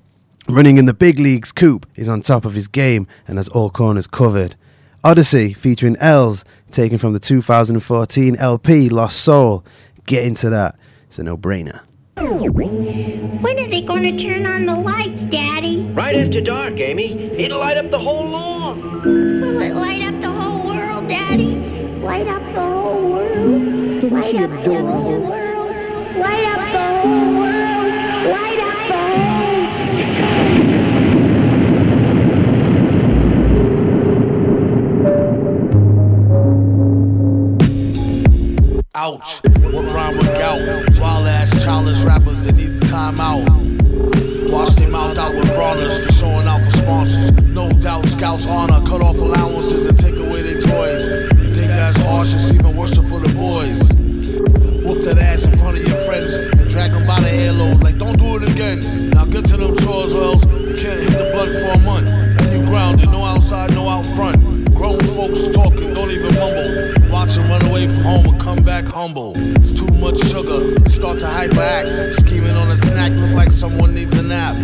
running 0.47 0.77
in 0.77 0.86
the 0.86 0.93
big 0.93 1.19
leagues, 1.19 1.51
Coop 1.51 1.86
is 1.97 2.08
on 2.08 2.21
top 2.21 2.45
of 2.45 2.53
his 2.53 2.69
game 2.69 3.06
and 3.27 3.38
has 3.38 3.49
all 3.49 3.69
corners 3.69 4.08
covered. 4.08 4.56
Odyssey, 5.03 5.51
featuring 5.51 5.95
Elz, 5.97 6.45
taken 6.71 6.97
from 6.97 7.13
the 7.13 7.19
2014 7.19 8.36
LP 8.38 8.89
Lost 8.89 9.21
Soul. 9.21 9.63
Get 10.06 10.25
into 10.25 10.49
that. 10.49 10.77
It's 11.08 11.19
a 11.19 11.23
no 11.23 11.38
brainer. 11.38 11.82
When 12.17 13.60
are 13.60 13.67
they 13.69 13.82
going 13.82 14.03
to 14.03 14.17
turn 14.23 14.45
on 14.45 14.65
the 14.65 14.75
lights, 14.75 15.21
Daddy? 15.25 15.84
Right 15.93 16.15
after 16.15 16.41
dark, 16.41 16.80
Amy. 16.80 17.13
It'll 17.38 17.60
light 17.60 17.77
up 17.77 17.91
the 17.91 17.99
whole 17.99 18.27
lawn. 18.27 19.03
Will 19.03 19.62
it 19.62 19.75
light 19.75 20.01
up 20.01 20.19
the 20.21 20.32
whole 20.32 20.65
world, 20.65 21.08
Daddy? 21.08 21.56
Light 21.99 22.27
up 22.27 22.41
the 22.53 22.62
whole 22.62 23.10
world. 23.12 24.12
Light 24.12 24.36
up 24.36 24.49
the 24.63 24.82
whole 24.82 25.19
world. 25.19 25.69
Light 26.17 26.45
up 26.45 26.71
the 26.71 27.08
whole 27.08 27.39
world. 27.39 27.76
Ouch, 38.99 39.43
what 39.43 39.86
rhyme 39.93 40.17
with 40.17 40.25
gout? 40.25 40.60
Wild 40.99 41.27
ass 41.27 41.51
childish 41.63 42.01
rappers 42.01 42.43
that 42.43 42.55
need 42.55 42.81
time 42.88 43.21
out. 43.21 43.47
Wash 44.49 44.71
their 44.71 44.89
mouth 44.89 45.15
out 45.19 45.36
with 45.36 45.53
brawlers 45.53 46.03
for 46.03 46.12
showing 46.13 46.47
out 46.47 46.65
for 46.65 46.71
sponsors. 46.71 47.31
No 47.43 47.71
doubt, 47.73 48.07
scouts 48.07 48.47
honor, 48.47 48.83
cut 48.88 49.01
off 49.01 49.17
allowances 49.17 49.86
and 49.86 49.99
take 49.99 50.15
away 50.15 50.41
their 50.41 50.60
toys. 50.60 51.07
You 51.38 51.53
think 51.53 51.67
that's 51.67 51.97
harsh? 51.97 52.33
It's 52.33 52.49
even 52.49 52.75
worse 52.75 52.95
for 52.95 53.19
the 53.19 53.31
boys. 53.38 53.77
Whoop 54.83 55.05
that 55.05 55.19
ass 55.19 55.45
in 55.45 55.55
front 55.60 55.77
of 55.77 55.88
your 55.88 55.97
friends 55.97 56.33
and 56.33 56.67
drag 56.67 56.93
them 56.93 57.05
by 57.05 57.19
the 57.19 57.29
airload 57.29 57.83
like 57.83 57.99
don't 57.99 58.17
do 58.17 58.38
it 58.38 58.51
again. 58.51 59.12
Now 59.12 59.25
get 59.25 59.45
to 59.45 59.57
them 59.57 59.77
chores 59.77 60.15
or 60.15 60.23
else 60.23 60.43
you 60.43 60.73
can't 60.73 60.99
hit 60.99 61.19
the 61.19 61.29
blunt 61.36 61.53
for 61.53 61.69
a 61.69 61.77
month. 61.86 62.07
And 62.07 62.51
you 62.51 62.65
grounded, 62.67 63.12
no 63.12 63.23
outside, 63.23 63.75
no 63.75 63.88
out 63.88 64.07
front. 64.15 64.73
Grown 64.73 64.99
folks 65.13 65.49
talking, 65.49 65.93
don't 65.93 66.10
even 66.10 66.33
mumble. 66.33 67.12
Watch 67.12 67.36
them 67.36 67.47
run 67.47 67.63
away 67.67 67.88
from 67.88 68.03
home 68.03 68.37
come 68.47 68.63
back 68.63 68.86
humble. 68.86 69.33
It's 69.57 69.73
too 69.73 69.88
much 69.88 70.17
sugar, 70.29 70.62
start 70.88 71.19
to 71.19 71.25
hyperact. 71.25 72.13
Scheming 72.13 72.55
on 72.55 72.69
a 72.71 72.77
snack, 72.77 73.12
look 73.12 73.31
like 73.31 73.51
someone 73.51 73.93
needs 73.93 74.13
a 74.13 74.23
nap. 74.23 74.55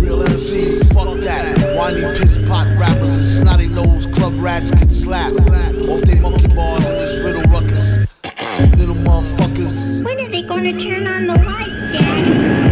Real 0.00 0.18
MCs, 0.18 0.92
fuck 0.92 1.20
that. 1.20 1.76
Whiny 1.76 2.02
piss 2.18 2.38
pot 2.48 2.66
rappers 2.76 3.14
and 3.14 3.46
snotty 3.46 3.68
nose 3.68 4.06
club 4.06 4.34
rats 4.40 4.72
get 4.72 4.90
slapped. 4.90 5.36
slap. 5.36 5.72
Off 5.90 6.00
they 6.00 6.18
monkey 6.18 6.48
bars 6.48 6.88
in 6.88 6.98
this 6.98 7.24
riddle 7.24 7.42
ruckus. 7.42 7.98
Little 8.76 8.96
motherfuckers. 8.96 10.04
When 10.04 10.18
are 10.18 10.28
they 10.28 10.42
gonna 10.42 10.72
turn 10.72 11.06
on 11.06 11.28
the 11.28 11.36
lights, 11.36 11.98
Daddy? 11.98 12.69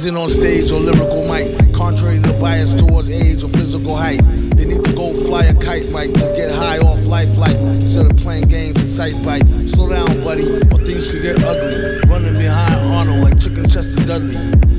As 0.00 0.06
in 0.06 0.16
on 0.16 0.30
stage 0.30 0.72
or 0.72 0.80
lyrical 0.80 1.28
mic, 1.28 1.74
contrary 1.74 2.18
to 2.20 2.32
bias 2.40 2.72
towards 2.72 3.10
age 3.10 3.42
or 3.42 3.48
physical 3.48 3.94
height. 3.94 4.22
They 4.56 4.64
need 4.64 4.82
to 4.82 4.94
go 4.94 5.12
fly 5.12 5.44
a 5.44 5.52
kite, 5.52 5.90
Mike, 5.90 6.14
to 6.14 6.32
get 6.34 6.50
high 6.50 6.78
off 6.78 7.04
life 7.04 7.36
like 7.36 7.58
instead 7.58 8.10
of 8.10 8.16
playing 8.16 8.48
games 8.48 8.80
and 8.80 8.90
sight 8.90 9.14
fight. 9.16 9.44
Slow 9.68 9.90
down, 9.90 10.24
buddy, 10.24 10.48
or 10.48 10.80
things 10.88 11.12
could 11.12 11.20
get 11.20 11.44
ugly. 11.44 12.00
Running 12.08 12.32
behind 12.32 12.80
Arnold 12.80 13.20
like 13.20 13.38
Chicken 13.38 13.68
Chester 13.68 14.02
Dudley. 14.06 14.36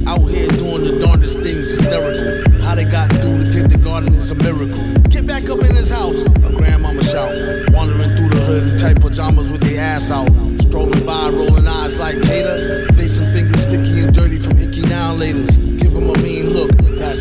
Out 0.07 0.25
here 0.25 0.47
doing 0.57 0.85
the 0.85 0.97
darndest 0.99 1.39
things, 1.41 1.69
hysterical. 1.69 2.59
How 2.63 2.73
they 2.73 2.85
got 2.85 3.11
through 3.11 3.43
the 3.43 3.51
kindergarten 3.53 4.15
is 4.15 4.31
a 4.31 4.35
miracle. 4.35 4.81
Get 5.09 5.27
back 5.27 5.47
up 5.51 5.59
in 5.59 5.75
his 5.75 5.89
house, 5.89 6.19
a 6.23 6.51
grandmama 6.51 7.03
shout. 7.03 7.29
Wandering 7.69 8.17
through 8.17 8.29
the 8.29 8.41
hood 8.41 8.73
in 8.73 8.77
tight 8.79 8.99
pajamas 8.99 9.51
with 9.51 9.61
their 9.61 9.81
ass 9.81 10.09
out. 10.09 10.40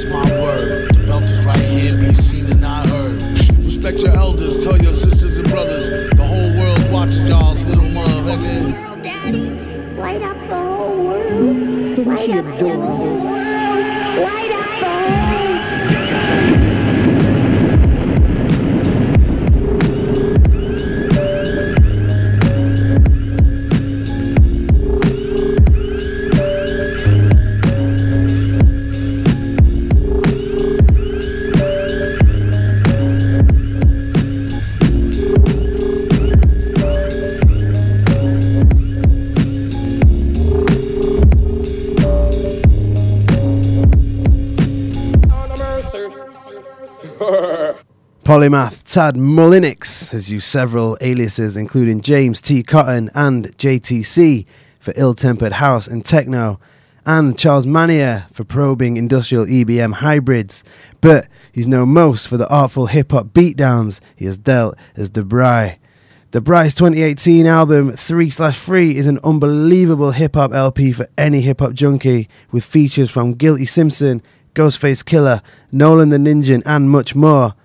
That's 0.04 0.12
my 0.12 0.40
word. 0.40 0.94
The 0.94 1.06
belt 1.06 1.24
is 1.24 1.44
right 1.44 1.58
here, 1.58 1.96
be 1.96 2.14
seen 2.14 2.50
and 2.50 2.60
not 2.60 2.86
heard. 2.86 3.20
Respect 3.58 4.02
your 4.02 4.16
elders, 4.16 4.58
tell 4.58 4.78
your 4.78 4.92
sisters 4.92 5.38
and 5.38 5.48
brothers. 5.48 5.90
The 5.90 6.22
whole 6.22 6.52
world's 6.58 6.88
watching 6.88 7.26
y'all's 7.26 7.64
little 7.66 7.84
motherfucker. 7.84 9.02
Daddy, 9.02 9.50
light 10.00 10.22
up 10.22 10.36
the 10.48 10.56
whole 10.56 11.04
world. 11.04 12.06
Light 12.06 12.30
up 12.30 12.44
the 12.44 12.68
whole 12.68 12.99
Polymath 48.30 48.84
Tad 48.84 49.16
Mullinix 49.16 50.12
has 50.12 50.30
used 50.30 50.46
several 50.46 50.96
aliases, 51.00 51.56
including 51.56 52.00
James 52.00 52.40
T. 52.40 52.62
Cotton 52.62 53.10
and 53.12 53.48
JTC 53.58 54.46
for 54.78 54.94
ill 54.94 55.14
tempered 55.14 55.54
house 55.54 55.88
and 55.88 56.04
techno, 56.04 56.60
and 57.04 57.36
Charles 57.36 57.66
Manier 57.66 58.30
for 58.30 58.44
probing 58.44 58.96
industrial 58.96 59.46
EBM 59.46 59.94
hybrids. 59.94 60.62
But 61.00 61.26
he's 61.50 61.66
known 61.66 61.88
most 61.88 62.28
for 62.28 62.36
the 62.36 62.48
artful 62.48 62.86
hip 62.86 63.10
hop 63.10 63.30
beatdowns 63.30 63.98
he 64.14 64.26
has 64.26 64.38
dealt 64.38 64.78
as 64.94 65.10
Dabrye. 65.10 65.78
Dabrye's 66.30 66.76
2018 66.76 67.46
album 67.46 67.96
3 67.96 68.30
slash 68.30 68.60
3 68.60 68.94
is 68.94 69.08
an 69.08 69.18
unbelievable 69.24 70.12
hip 70.12 70.36
hop 70.36 70.52
LP 70.52 70.92
for 70.92 71.08
any 71.18 71.40
hip 71.40 71.58
hop 71.58 71.72
junkie, 71.72 72.28
with 72.52 72.64
features 72.64 73.10
from 73.10 73.34
Guilty 73.34 73.66
Simpson, 73.66 74.22
Ghostface 74.54 75.02
Killah, 75.02 75.42
Nolan 75.72 76.10
the 76.10 76.16
Ninja, 76.18 76.62
and 76.64 76.88
much 76.88 77.16
more 77.16 77.56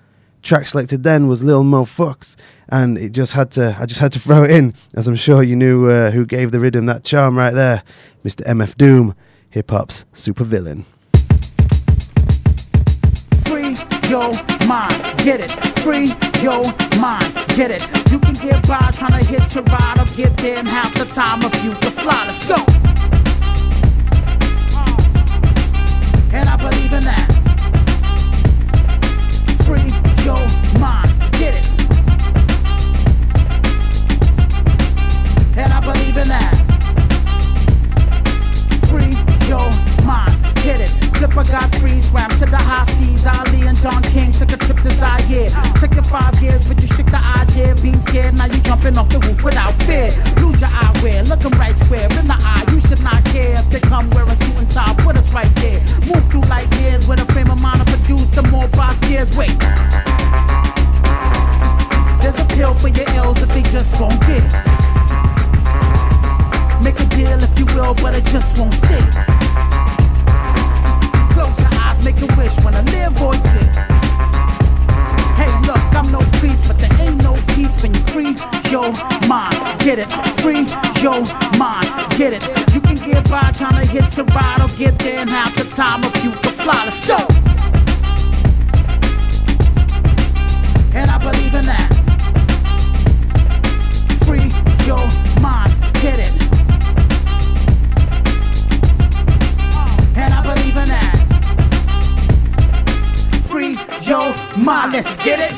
track 0.45 0.67
selected 0.67 1.03
then 1.03 1.27
was 1.27 1.43
Lil 1.43 1.63
Mufukuz, 1.63 2.35
and 2.69 2.97
it 2.97 3.11
just 3.11 3.33
had 3.33 3.51
to 3.51 3.75
I 3.79 3.85
just 3.85 3.99
had 3.99 4.13
to 4.13 4.19
throw 4.25 4.43
it 4.43 4.51
in, 4.51 4.73
as 4.93 5.07
I'm 5.07 5.15
sure 5.15 5.43
you 5.43 5.55
knew 5.55 5.89
uh, 5.89 6.11
who 6.11 6.25
gave 6.25 6.51
the 6.51 6.59
rhythm 6.59 6.85
that 6.85 7.03
charm 7.03 7.37
right 7.37 7.53
there, 7.53 7.83
Mr. 8.23 8.45
MF 8.45 8.77
Doom, 8.77 9.15
hip 9.49 9.71
hop's 9.71 10.05
supervillain. 10.13 10.85
Free 13.45 13.75
your 14.09 14.31
mind, 14.67 14.95
get 15.19 15.41
it. 15.41 15.51
Free 15.81 16.13
your 16.41 16.63
mind, 17.01 17.33
get 17.55 17.71
it. 17.71 17.81
You 18.11 18.19
can 18.19 18.35
get 18.35 18.65
by 18.67 18.91
trying 18.93 19.21
to 19.21 19.27
hit 19.27 19.53
your 19.55 19.63
ride 19.65 19.97
or 19.99 20.05
get 20.15 20.37
there 20.37 20.59
in 20.59 20.65
half 20.65 20.93
the 20.93 21.05
time 21.05 21.39
if 21.41 21.63
you 21.63 21.71
can 21.71 21.91
fly. 21.91 22.25
Let's 22.27 22.47
go. 22.47 22.55
And 26.33 26.49
I 26.49 26.57
believe 26.57 26.93
in 26.93 27.03
that. 27.03 27.34
Your 30.25 30.39
mind, 30.79 31.07
get 31.33 31.53
it. 31.53 31.69
And 35.55 35.71
I 35.71 35.79
believe 35.79 36.17
in 36.17 36.27
that. 36.29 36.54
Flipper 41.15 41.45
got 41.45 41.73
free, 41.75 42.01
swam 42.01 42.29
to 42.41 42.45
the 42.45 42.57
high 42.57 42.85
seas. 42.91 43.25
Ali 43.25 43.67
and 43.67 43.79
Don 43.81 44.01
King 44.13 44.31
took 44.31 44.51
a 44.51 44.57
trip 44.57 44.79
to 44.81 44.91
Zaire. 44.91 45.49
Took 45.79 45.93
it 45.95 46.05
five 46.05 46.35
years, 46.41 46.67
but 46.67 46.81
you 46.81 46.87
shook 46.87 47.07
the 47.07 47.21
idea. 47.39 47.75
Being 47.81 47.99
scared, 47.99 48.35
now 48.35 48.45
you 48.45 48.59
jumping 48.61 48.97
off 48.97 49.09
the 49.09 49.19
roof 49.19 49.43
without 49.43 49.73
fear. 49.83 50.11
Lose 50.43 50.59
your 50.59 50.69
eyewear, 50.69 51.27
look 51.27 51.43
'em 51.45 51.57
right 51.59 51.77
square 51.77 52.07
in 52.19 52.27
the 52.27 52.37
eye. 52.43 52.63
You 52.71 52.79
should 52.79 53.01
not 53.01 53.23
care 53.25 53.55
if 53.59 53.69
they 53.69 53.79
come 53.79 54.09
wearing 54.11 54.35
suit 54.35 54.57
and 54.57 54.69
tie. 54.69 54.93
Put 55.05 55.15
us 55.17 55.31
right 55.31 55.53
there. 55.55 55.79
Move 56.07 56.23
through 56.29 56.45
light 56.51 56.73
years 56.81 57.07
with 57.07 57.21
a 57.21 57.27
frame 57.31 57.49
of 57.49 57.61
mind 57.61 57.79
to 57.79 57.85
produce 57.91 58.29
some 58.29 58.49
more 58.51 58.67
boss 58.69 58.99
gears. 59.07 59.35
Wait. 59.37 59.57
There's 62.21 62.39
a 62.39 62.45
pill 62.55 62.73
for 62.73 62.89
your 62.89 63.07
ills 63.15 63.37
that 63.41 63.49
they 63.49 63.63
just 63.63 63.99
won't 63.99 64.19
give. 64.27 64.51
Make 66.83 66.99
a 66.99 67.05
deal 67.15 67.39
if 67.41 67.57
you 67.59 67.65
will, 67.75 67.93
but 67.95 68.15
it 68.15 68.25
just 68.25 68.57
won't 68.57 68.73
stick. 68.73 69.64
Close 71.55 71.71
your 71.71 71.81
eyes, 71.81 72.03
make 72.03 72.21
a 72.21 72.35
wish 72.37 72.55
when 72.63 72.75
I 72.75 72.81
live 72.81 73.21
or 73.21 73.33
exist. 73.33 73.79
Hey, 75.35 75.51
look, 75.67 75.83
I'm 75.95 76.11
no 76.11 76.19
priest, 76.39 76.67
but 76.67 76.79
there 76.79 76.91
ain't 77.01 77.21
no 77.23 77.35
peace 77.55 77.81
when 77.81 77.93
you 77.93 77.99
free 78.11 78.35
your 78.71 78.91
mind. 79.27 79.55
Get 79.79 79.99
it? 79.99 80.11
Free 80.41 80.65
your 81.01 81.23
mind. 81.57 81.87
Get 82.17 82.33
it? 82.33 82.43
You 82.73 82.81
can 82.81 82.95
get 82.95 83.29
by 83.29 83.51
trying 83.51 83.85
to 83.85 83.89
hit 83.89 84.17
your 84.17 84.25
ride 84.27 84.61
or 84.61 84.69
get 84.75 84.97
there 84.99 85.21
in 85.21 85.27
half 85.27 85.55
the 85.55 85.63
time 85.65 86.03
if 86.03 86.23
you 86.23 86.31
can 86.31 86.51
fly. 86.51 86.83
Let's 86.85 87.05
go. 87.07 87.19
And 90.93 91.09
I 91.09 91.17
believe 91.17 91.53
in 91.53 91.65
that. 91.65 91.89
Free 94.25 94.49
your 94.85 95.07
mind. 95.41 95.73
Get 96.01 96.19
it? 96.19 96.34
Your 104.07 104.35
mind. 104.55 104.93
Let's 104.93 105.17
get 105.17 105.39
it. 105.39 105.51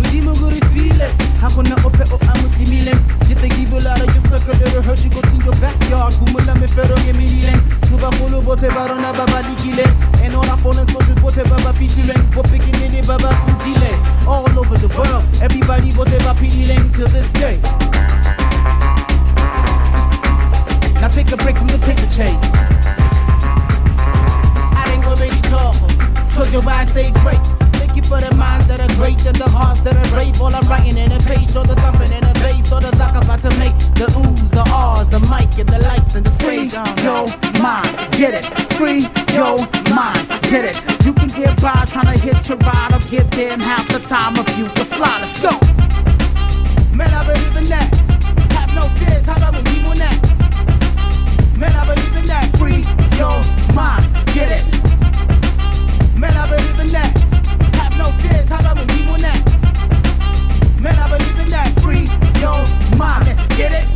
Udimo 0.00 0.32
guri 0.40 0.60
file 0.72 1.12
Hakuna 1.40 1.76
ope 1.84 2.04
o 2.10 2.16
amutimilem 2.32 2.98
Gite 3.28 3.48
givo 3.52 3.80
lara 3.80 4.00
yo 4.00 4.20
sucker 4.30 4.56
it'll 4.64 4.80
hurt 4.80 5.04
you 5.04 5.10
go 5.10 5.20
to 5.20 5.36
your 5.44 5.54
backyard. 5.60 6.14
Gumula 6.14 6.58
me 6.58 6.66
fero 6.68 6.96
ye 7.04 7.12
mi 7.12 7.26
hilen 7.26 7.60
Tuba 7.88 8.08
holo 8.16 8.40
bote 8.40 8.68
barona 8.72 9.12
baba 9.12 9.42
likile 9.44 9.84
And 10.24 10.34
all 10.34 10.48
I 10.48 10.56
phone 10.62 10.78
and 10.78 10.88
social 10.88 11.14
bote 11.16 11.44
baba 11.44 11.76
pitilen 11.76 12.16
Bope 12.32 12.56
kinene 12.56 13.06
baba 13.06 13.28
kudile. 13.44 13.92
All 14.26 14.48
over 14.58 14.78
the 14.78 14.88
world 14.96 15.24
Everybody 15.42 15.92
bote 15.92 16.16
baba 16.24 16.38
pitilen 16.40 16.80
till 16.94 17.08
this 17.08 17.30
day. 17.32 17.60
Now 21.00 21.08
take 21.08 21.30
a 21.30 21.36
break 21.36 21.58
from 21.58 21.68
the 21.68 21.78
paper 21.84 22.08
chase. 22.08 22.48
I 24.72 24.88
ain't 24.94 25.04
gonna 25.04 25.20
really 25.20 25.42
talk 25.52 25.76
Cause 26.32 26.52
your 26.54 26.62
eyes 26.68 26.90
say 26.94 27.12
grace 27.20 27.55
for 28.06 28.20
the 28.22 28.34
minds 28.36 28.66
that 28.68 28.78
are 28.78 28.92
great 28.94 29.18
and 29.26 29.34
the 29.34 29.50
hearts 29.50 29.80
that 29.82 29.96
are 29.98 30.10
brave. 30.14 30.40
All 30.40 30.54
I'm 30.54 30.62
writing 30.70 30.96
in 30.96 31.10
a 31.10 31.18
page, 31.26 31.50
or 31.58 31.66
the 31.66 31.74
thumping 31.74 32.12
in 32.14 32.22
a 32.22 32.32
bass, 32.38 32.70
or 32.70 32.80
the 32.80 32.94
sock 32.94 33.18
about 33.18 33.42
to 33.42 33.50
make 33.58 33.74
the 33.98 34.06
oohs, 34.14 34.50
the 34.50 34.62
ahs, 34.70 35.08
the 35.10 35.20
mic 35.26 35.50
and 35.58 35.68
the 35.68 35.82
lights 35.82 36.14
and 36.14 36.24
the 36.24 36.30
Free 36.30 36.70
stage. 36.70 37.02
your 37.02 37.26
mind, 37.58 37.90
get 38.14 38.32
it. 38.38 38.46
Free 38.78 39.10
your 39.34 39.58
mind, 39.90 40.22
get 40.46 40.64
it. 40.70 40.78
You 41.04 41.12
can 41.12 41.28
get 41.34 41.58
by 41.60 41.84
trying 41.90 42.14
to 42.14 42.18
hit 42.18 42.46
your 42.48 42.58
ride 42.62 42.94
or 42.94 43.02
get 43.10 43.26
there 43.34 43.52
in 43.52 43.60
half 43.60 43.86
the 43.88 43.98
time 43.98 44.38
if 44.38 44.48
you 44.56 44.70
can 44.70 44.86
fly. 44.86 45.18
Let's 45.20 45.34
go. 45.42 45.52
Man, 46.94 47.10
I 47.10 47.26
believe 47.26 47.56
in 47.58 47.66
that. 47.74 47.90
Have 48.54 48.70
no 48.74 48.86
fears, 49.02 49.26
how 49.26 49.36
about 49.36 49.66
we 49.66 49.82
on 49.90 49.98
that? 49.98 50.18
Man, 51.58 51.74
I 51.74 51.82
believe 51.90 52.16
in 52.16 52.26
that. 52.30 52.46
Free 52.54 52.86
your 53.18 53.42
mind, 53.74 54.06
get 54.30 54.54
it. 54.54 54.62
Man, 56.14 56.36
I 56.36 56.46
believe 56.46 56.78
in 56.78 56.88
that. 56.94 57.25
In 63.58 63.72
it. 63.72 63.88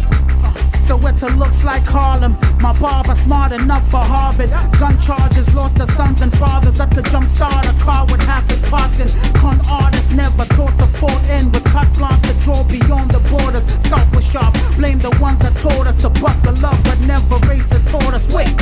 Uh, 0.42 0.78
so 0.78 0.96
looks 1.36 1.64
like 1.64 1.82
Harlem. 1.84 2.34
My 2.62 2.72
barber 2.80 3.14
smart 3.14 3.52
enough 3.52 3.84
for 3.90 3.98
Harvard. 4.00 4.48
Gun 4.78 4.98
charges, 4.98 5.54
lost 5.54 5.74
the 5.74 5.84
sons 5.84 6.22
and 6.22 6.32
fathers 6.38 6.78
that 6.78 6.94
could 6.94 7.04
jumpstart 7.04 7.68
a 7.68 7.78
car 7.84 8.06
with 8.06 8.22
half 8.22 8.50
its 8.50 8.62
parts. 8.70 8.98
And 9.00 9.10
con 9.36 9.60
artists 9.68 10.10
never 10.10 10.46
taught 10.56 10.78
the 10.78 10.86
full 10.86 11.18
end 11.28 11.52
with 11.52 11.64
cut 11.64 11.92
plans 11.92 12.22
to 12.22 12.32
draw 12.40 12.64
beyond 12.64 13.10
the 13.10 13.20
borders. 13.28 13.66
Scout 13.84 14.10
was 14.14 14.24
sharp, 14.32 14.54
blame 14.78 14.98
the 14.98 15.14
ones 15.20 15.38
that 15.40 15.52
told 15.58 15.86
us 15.86 15.96
to 15.96 16.08
buckle 16.08 16.56
up, 16.64 16.82
but 16.84 16.98
never 17.00 17.36
race 17.46 17.68
taught 17.84 18.14
us. 18.14 18.26
Wait. 18.32 18.56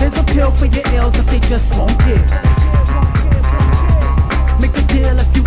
There's 0.00 0.16
a 0.16 0.24
pill 0.32 0.50
for 0.50 0.64
your 0.64 0.86
ills 0.94 1.12
that 1.12 1.26
they 1.28 1.40
just 1.40 1.76
won't 1.76 1.98
give. 2.08 2.49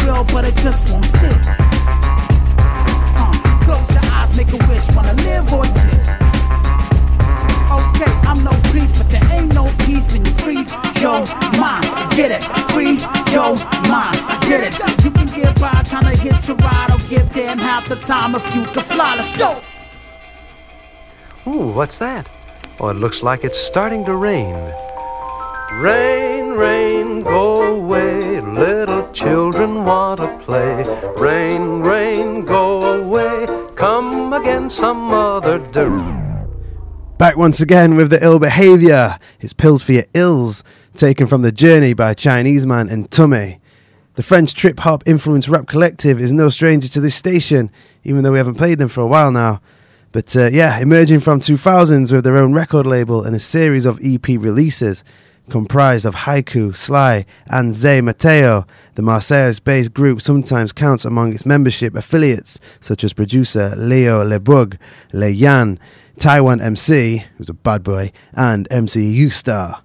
Will, 0.03 0.23
but 0.25 0.45
it 0.45 0.55
just 0.57 0.89
won't 0.89 1.05
stick. 1.05 1.37
Uh, 3.15 3.31
close 3.65 3.89
your 3.93 4.05
eyes, 4.13 4.35
make 4.37 4.51
a 4.53 4.59
wish, 4.67 4.87
wanna 4.95 5.13
live 5.27 5.51
or 5.53 5.65
exist. 5.65 6.11
Okay, 7.71 8.11
I'm 8.29 8.43
no 8.43 8.53
priest, 8.69 8.97
but 8.99 9.09
there 9.09 9.25
ain't 9.31 9.53
no 9.53 9.71
peace 9.85 10.11
when 10.13 10.25
you 10.25 10.31
free 10.43 10.63
your 11.01 11.25
mind. 11.59 11.85
Get 12.15 12.31
it, 12.31 12.43
free 12.71 12.99
your 13.33 13.55
mind. 13.89 14.17
Get 14.47 14.61
it. 14.67 14.73
You 15.03 15.11
can 15.11 15.27
get 15.27 15.59
by 15.59 15.81
trying 15.83 16.13
to 16.13 16.21
hit 16.21 16.47
your 16.47 16.57
ride 16.57 16.93
get 17.13 17.31
there 17.33 17.51
in 17.51 17.59
half 17.59 17.87
the 17.89 17.95
time 17.95 18.33
if 18.33 18.43
you 18.55 18.63
can 18.65 18.83
fly. 18.83 19.15
Let's 19.15 19.37
go. 19.37 19.61
Ooh, 21.47 21.71
what's 21.73 21.97
that? 21.99 22.27
Oh, 22.79 22.89
it 22.89 22.97
looks 22.97 23.21
like 23.21 23.43
it's 23.43 23.57
starting 23.57 24.03
to 24.05 24.15
rain. 24.15 24.55
Rain, 25.73 26.49
rain, 26.51 27.21
go 27.21 27.77
away. 27.77 28.32
Children 29.13 29.85
want 29.85 30.21
to 30.21 30.37
play. 30.39 30.83
Rain, 31.17 31.81
rain, 31.81 32.45
go 32.45 33.03
away. 33.03 33.45
Come 33.75 34.33
again 34.33 34.71
some 34.71 35.11
other 35.11 35.59
day. 35.71 35.87
Back 37.19 37.37
once 37.37 37.61
again 37.61 37.95
with 37.95 38.09
the 38.09 38.23
ill 38.23 38.39
behavior. 38.39 39.19
It's 39.39 39.53
pills 39.53 39.83
for 39.83 39.91
your 39.91 40.05
ills, 40.15 40.63
taken 40.95 41.27
from 41.27 41.43
the 41.43 41.51
journey 41.51 41.93
by 41.93 42.15
Chinese 42.15 42.65
man 42.65 42.89
and 42.89 43.07
Tumi. 43.11 43.59
The 44.15 44.23
French 44.23 44.55
trip 44.55 44.79
hop 44.79 45.03
influenced 45.05 45.47
rap 45.47 45.67
collective 45.67 46.19
is 46.19 46.33
no 46.33 46.49
stranger 46.49 46.87
to 46.87 46.99
this 46.99 47.13
station, 47.13 47.69
even 48.03 48.23
though 48.23 48.31
we 48.31 48.39
haven't 48.39 48.55
played 48.55 48.79
them 48.79 48.89
for 48.89 49.01
a 49.01 49.07
while 49.07 49.31
now. 49.31 49.61
But 50.11 50.35
uh, 50.35 50.49
yeah, 50.51 50.79
emerging 50.79 51.19
from 51.19 51.39
2000s 51.39 52.11
with 52.11 52.23
their 52.23 52.37
own 52.37 52.53
record 52.53 52.87
label 52.87 53.23
and 53.23 53.35
a 53.35 53.39
series 53.39 53.85
of 53.85 53.99
EP 54.03 54.27
releases, 54.27 55.03
comprised 55.49 56.05
of 56.05 56.15
Haiku, 56.15 56.75
Sly, 56.75 57.25
and 57.47 57.73
Zay 57.73 58.01
Mateo, 58.01 58.65
the 58.95 59.01
Marseilles 59.01 59.59
based 59.59 59.93
group 59.93 60.21
sometimes 60.21 60.71
counts 60.71 61.05
among 61.05 61.33
its 61.33 61.45
membership 61.45 61.95
affiliates, 61.95 62.59
such 62.79 63.03
as 63.03 63.13
producer 63.13 63.73
Leo 63.75 64.23
Lebug, 64.23 64.77
Le 65.11 65.29
Yan, 65.29 65.79
Taiwan 66.17 66.61
MC, 66.61 67.25
who's 67.37 67.49
a 67.49 67.53
bad 67.53 67.83
boy, 67.83 68.11
and 68.33 68.67
MC 68.71 69.03
U 69.03 69.29
Star. 69.29 69.81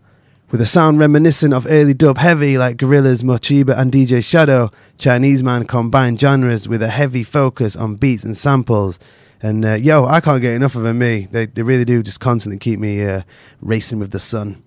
With 0.50 0.62
a 0.62 0.66
sound 0.66 0.98
reminiscent 0.98 1.52
of 1.52 1.66
early 1.68 1.92
dub 1.92 2.16
heavy 2.16 2.56
like 2.56 2.78
Gorillaz, 2.78 3.22
Mochiba, 3.22 3.78
and 3.78 3.92
DJ 3.92 4.24
Shadow, 4.24 4.70
Chinese 4.96 5.42
Man 5.42 5.66
combined 5.66 6.18
genres 6.18 6.66
with 6.66 6.82
a 6.82 6.88
heavy 6.88 7.22
focus 7.22 7.76
on 7.76 7.96
beats 7.96 8.24
and 8.24 8.36
samples. 8.36 8.98
And 9.42 9.64
uh, 9.64 9.74
yo, 9.74 10.06
I 10.06 10.20
can't 10.20 10.40
get 10.40 10.54
enough 10.54 10.74
of 10.74 10.84
them, 10.84 10.98
me. 10.98 11.28
They, 11.30 11.46
they 11.46 11.62
really 11.62 11.84
do 11.84 12.02
just 12.02 12.20
constantly 12.20 12.58
keep 12.58 12.80
me 12.80 13.04
uh, 13.04 13.22
racing 13.60 13.98
with 13.98 14.10
the 14.10 14.18
sun. 14.18 14.62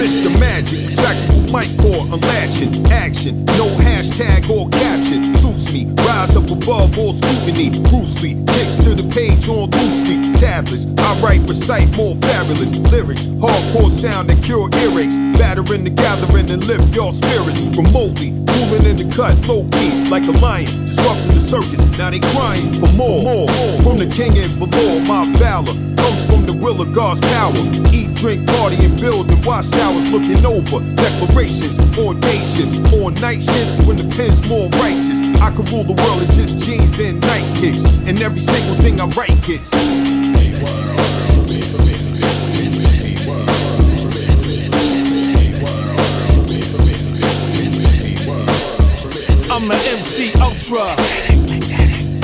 Mr. 0.00 0.30
Magic, 0.40 0.80
retractable 0.90 1.52
mic 1.52 1.68
cord, 1.78 2.12
unlatching, 2.12 2.86
action, 2.90 3.44
no 3.44 3.68
hashtag 3.76 4.48
or 4.50 4.68
caption, 4.70 5.22
me, 5.72 5.86
rise 6.06 6.36
up 6.36 6.50
above 6.50 6.98
all 6.98 7.12
scrutiny, 7.12 7.70
Bruce 7.90 8.22
Lee, 8.22 8.34
kicks 8.54 8.76
to 8.84 8.94
the 8.94 9.06
page 9.10 9.48
on 9.48 9.70
loosely, 9.70 10.18
tablets, 10.38 10.86
I 10.98 11.20
write, 11.20 11.40
recite 11.48 11.94
more 11.96 12.14
fabulous 12.16 12.76
lyrics, 12.90 13.26
hardcore 13.38 13.90
sound 13.90 14.28
that 14.28 14.42
cure 14.42 14.68
earaches, 14.82 15.16
battering 15.38 15.84
the 15.84 15.90
gathering 15.90 16.50
and 16.50 16.64
lift 16.66 16.94
your 16.94 17.12
spirits. 17.12 17.60
Remotely, 17.76 18.34
cooling 18.46 18.84
in 18.86 18.96
the 18.96 19.06
cut, 19.14 19.36
low 19.46 19.66
key, 19.78 20.04
like 20.10 20.26
a 20.26 20.34
lion, 20.42 20.66
disrupting 20.86 21.34
the 21.34 21.40
circus, 21.40 21.80
now 21.98 22.10
they 22.10 22.20
crying 22.34 22.72
for 22.74 22.90
more, 22.94 23.22
more, 23.22 23.48
from 23.82 23.96
the 23.96 24.08
king 24.10 24.36
and 24.38 24.50
valor, 24.58 25.00
my 25.06 25.22
valor, 25.38 25.74
comes 25.96 26.22
from 26.26 26.46
the 26.46 26.56
will 26.58 26.80
of 26.80 26.92
God's 26.92 27.20
power, 27.32 27.54
eat, 27.94 28.14
drink, 28.14 28.46
party, 28.58 28.76
and 28.84 28.98
build 29.00 29.30
and 29.30 29.40
watch 29.46 29.70
towers 29.70 30.10
looking 30.12 30.44
over, 30.44 30.82
declarations, 30.96 31.78
audacious, 31.98 32.80
on 32.94 33.14
night 33.22 33.42
shifts 33.42 33.86
when 33.86 33.96
the 33.96 34.06
pen's 34.16 34.40
more 34.48 34.68
righteous, 34.80 35.29
I 35.40 35.50
could 35.50 35.70
rule 35.70 35.84
the 35.84 35.94
world 35.94 36.22
in 36.22 36.30
just 36.32 36.58
jeans 36.58 36.98
and 37.00 37.22
kicks, 37.56 37.84
and 38.06 38.20
every 38.22 38.40
single 38.40 38.74
thing 38.76 39.00
I 39.00 39.06
write 39.16 39.42
gets. 39.42 39.70
I'm 49.50 49.68
the 49.68 49.76
MC 49.88 50.32
Ultra. 50.40 50.96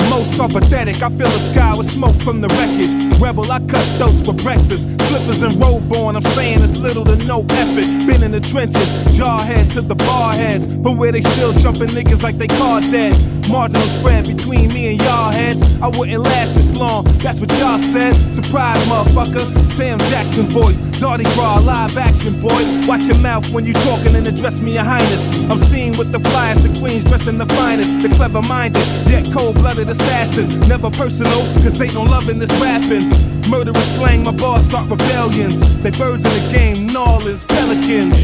Most 0.09 0.39
are 0.39 0.47
pathetic. 0.47 1.01
I 1.03 1.09
fill 1.09 1.29
the 1.29 1.53
sky 1.53 1.73
with 1.77 1.91
smoke 1.91 2.19
from 2.21 2.41
the 2.41 2.47
wreckage. 2.47 3.21
Rebel, 3.21 3.51
I 3.51 3.59
cut 3.67 3.83
throats 3.97 4.21
for 4.25 4.33
breakfast. 4.33 4.96
Slippers 5.07 5.41
and 5.41 5.53
robe 5.55 5.95
on. 5.95 6.15
I'm 6.15 6.21
saying 6.35 6.61
it's 6.61 6.79
little 6.79 7.05
to 7.05 7.15
no 7.27 7.45
effort. 7.49 7.87
Been 8.05 8.23
in 8.23 8.31
the 8.31 8.41
trenches, 8.41 8.87
jarhead 9.15 9.71
to 9.73 9.81
the 9.81 9.95
bar 9.95 10.33
heads. 10.33 10.65
From 10.65 10.97
where 10.97 11.11
they 11.11 11.21
still 11.21 11.53
jumping 11.53 11.87
niggas 11.89 12.23
like 12.23 12.37
they 12.37 12.47
car 12.47 12.81
dead. 12.81 13.15
Marginal 13.49 13.87
spread 13.99 14.27
between 14.27 14.67
me 14.73 14.91
and 14.91 15.01
y'all 15.01 15.31
heads. 15.31 15.61
I 15.81 15.87
wouldn't 15.87 16.21
last 16.23 16.55
this 16.55 16.77
long. 16.77 17.05
That's 17.23 17.39
what 17.39 17.49
y'all 17.59 17.81
said. 17.81 18.15
Surprise, 18.33 18.77
motherfucker. 18.87 19.47
Sam 19.69 19.97
Jackson 20.11 20.47
voice. 20.47 20.77
Darty 20.99 21.25
Raw, 21.37 21.59
live 21.59 21.95
action, 21.97 22.41
boy. 22.41 22.59
Watch 22.87 23.03
your 23.03 23.19
mouth 23.19 23.47
when 23.53 23.65
you 23.65 23.73
talking 23.73 24.15
and 24.15 24.27
address 24.27 24.59
me, 24.59 24.73
your 24.73 24.83
highness. 24.83 25.23
I'm 25.49 25.59
seen 25.59 25.97
with 25.97 26.11
the 26.11 26.17
flyest 26.17 26.69
of 26.69 26.77
queens 26.79 27.03
dressed 27.05 27.27
in 27.27 27.37
the 27.37 27.45
finest. 27.45 28.01
The 28.01 28.09
clever 28.09 28.41
minded, 28.41 28.85
yet 29.07 29.29
cold 29.31 29.55
blooded 29.55 29.87
assassin. 29.87 30.47
Never 30.67 30.89
personal, 30.89 31.39
cause 31.63 31.79
ain't 31.81 31.93
no 31.93 32.03
love 32.03 32.27
in 32.29 32.39
this 32.39 32.51
rapping. 32.59 33.36
Murderous 33.49 33.95
slang, 33.95 34.23
my 34.23 34.31
bars 34.31 34.65
start 34.65 34.89
rebellions. 34.89 35.59
They 35.81 35.91
birds 35.91 36.25
in 36.25 36.31
the 36.33 36.51
game, 36.51 36.87
gnawlers, 36.87 37.45
pelicans. 37.45 38.17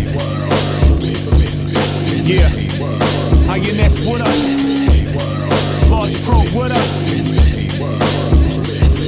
Yeah. 2.28 2.50
INS, 3.50 4.06
what 4.06 4.22
up? 4.22 4.28
Boss 5.90 6.26
Pro, 6.26 6.40
what 6.58 6.72
up? 6.72 7.23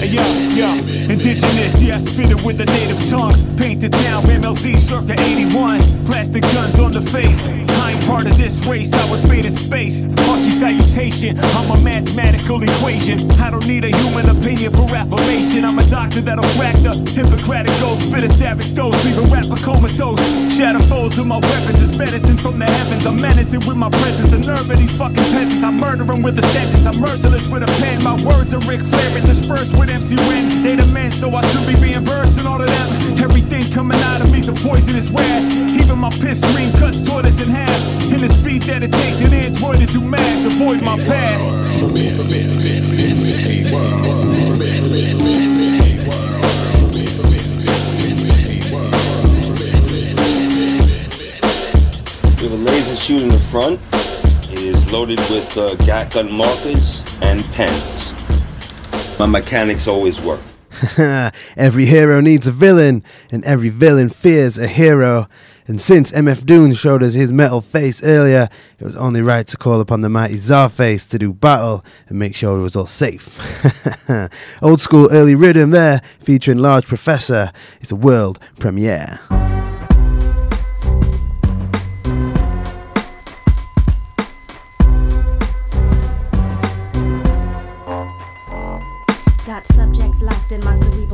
Hey, 0.06 0.14
yo, 0.14 0.68
yo, 0.68 0.68
indigenous, 1.10 1.82
yeah, 1.82 1.98
spit 1.98 2.30
it 2.30 2.46
with 2.46 2.62
a 2.62 2.66
native 2.66 3.02
tongue. 3.10 3.34
Paint 3.58 3.82
the 3.82 3.90
town, 3.90 4.22
MLZ 4.26 4.78
circa 4.78 5.20
81. 5.20 5.82
Plastic 6.06 6.44
guns 6.54 6.78
on 6.78 6.92
the 6.92 7.02
face. 7.02 7.50
Ain't 7.50 8.06
part 8.06 8.26
of 8.26 8.38
this 8.38 8.66
race, 8.68 8.94
I 8.94 9.10
was 9.10 9.26
made 9.28 9.46
in 9.46 9.52
space. 9.52 10.06
Funky 10.30 10.52
salutation, 10.52 11.40
I'm 11.58 11.72
a 11.72 11.82
mathematical 11.82 12.62
equation. 12.62 13.18
I 13.42 13.50
don't 13.50 13.66
need 13.68 13.84
a 13.84 13.90
human 13.90 14.30
opinion 14.30 14.74
for 14.74 14.86
affirmation. 14.94 15.66
I'm 15.66 15.80
a 15.80 15.86
doctor 15.90 16.22
that'll 16.22 16.46
crack 16.54 16.78
the 16.86 16.94
Hippocratic 17.18 17.74
oath. 17.82 18.02
Spit 18.02 18.24
a 18.24 18.30
savage 18.30 18.76
dose, 18.76 18.94
leave 19.06 19.18
a 19.18 19.26
rapper 19.34 19.58
comatose. 19.58 20.22
Shatter 20.54 20.84
foes 20.86 21.18
with 21.18 21.26
my 21.26 21.38
weapons, 21.38 21.82
it's 21.82 21.98
medicine 21.98 22.38
from 22.38 22.60
the 22.60 22.66
heavens. 22.66 23.08
I'm 23.08 23.18
menacing 23.22 23.66
with 23.66 23.78
my 23.78 23.90
presence. 23.90 24.30
The 24.30 24.38
nerve 24.38 24.70
of 24.70 24.78
these 24.78 24.96
fucking 24.98 25.30
peasants. 25.34 25.64
I 25.64 25.72
murder 25.72 26.04
them 26.04 26.22
with 26.22 26.38
a 26.38 26.46
sentence. 26.54 26.86
I'm 26.86 27.02
merciless 27.02 27.50
with 27.50 27.64
a 27.64 27.72
pen. 27.82 28.04
My 28.04 28.14
words 28.22 28.54
are 28.54 28.62
Ric 28.70 28.82
Flair 28.82 29.18
interspersed 29.18 29.74
with 29.78 29.95
MC 29.96 30.16
Ren. 30.28 30.50
They 30.62 30.76
the 30.76 30.86
men, 30.92 31.10
so 31.10 31.34
I 31.34 31.42
should 31.48 31.66
be 31.66 31.76
reimbursing 31.82 32.46
all 32.46 32.62
of 32.62 32.68
them. 32.68 33.24
Everything 33.24 33.64
coming 33.72 33.98
out 34.12 34.20
of 34.20 34.30
me's 34.30 34.50
a 34.50 34.54
poisonous 34.54 35.10
rat. 35.10 35.42
Even 35.72 36.00
my 36.00 36.10
piss 36.10 36.42
stream 36.42 36.74
cuts 36.74 37.02
toilets 37.02 37.42
in 37.46 37.50
half. 37.50 37.80
In 38.12 38.20
the 38.20 38.28
speed 38.28 38.64
that 38.64 38.84
it 38.84 38.92
takes 38.92 39.22
an 39.22 39.34
android 39.34 39.80
to 39.80 39.86
do 39.86 40.02
math 40.02 40.42
to 40.44 40.48
avoid 40.48 40.84
my 40.84 40.98
path. 41.06 41.40
We 41.94 42.08
have 42.08 42.20
a 52.52 52.58
laser 52.58 52.96
shoot 52.98 53.22
in 53.22 53.30
the 53.30 53.40
front. 53.50 53.80
It 54.52 54.62
is 54.62 54.92
loaded 54.92 55.20
with 55.32 55.58
uh, 55.58 55.74
gat 55.86 56.14
gun 56.14 56.32
markers 56.34 57.18
and 57.22 57.42
pens. 57.54 58.25
My 59.18 59.26
mechanics 59.26 59.88
always 59.88 60.20
work. 60.20 60.42
every 61.56 61.86
hero 61.86 62.20
needs 62.20 62.48
a 62.48 62.52
villain, 62.52 63.04
and 63.32 63.44
every 63.46 63.70
villain 63.70 64.10
fears 64.10 64.58
a 64.58 64.68
hero. 64.68 65.28
And 65.68 65.82
since 65.82 66.12
MF 66.12 66.46
Doom 66.46 66.74
showed 66.74 67.02
us 67.02 67.14
his 67.14 67.32
metal 67.32 67.62
face 67.62 68.04
earlier, 68.04 68.50
it 68.78 68.84
was 68.84 68.96
only 68.98 69.22
right 69.22 69.48
to 69.48 69.58
call 69.58 69.80
upon 69.80 70.02
the 70.02 70.10
mighty 70.10 70.36
Czarface 70.36 71.10
to 71.10 71.18
do 71.18 71.34
battle 71.34 71.84
and 72.08 72.20
make 72.20 72.36
sure 72.36 72.60
it 72.60 72.62
was 72.62 72.76
all 72.76 72.86
safe. 72.86 73.40
Old 74.62 74.82
school 74.82 75.08
early 75.12 75.34
rhythm 75.34 75.72
there, 75.72 76.02
featuring 76.20 76.60
Large 76.60 76.86
Professor. 76.86 77.52
It's 77.80 77.92
a 77.92 77.96
world 77.96 78.38
premiere. 78.60 79.20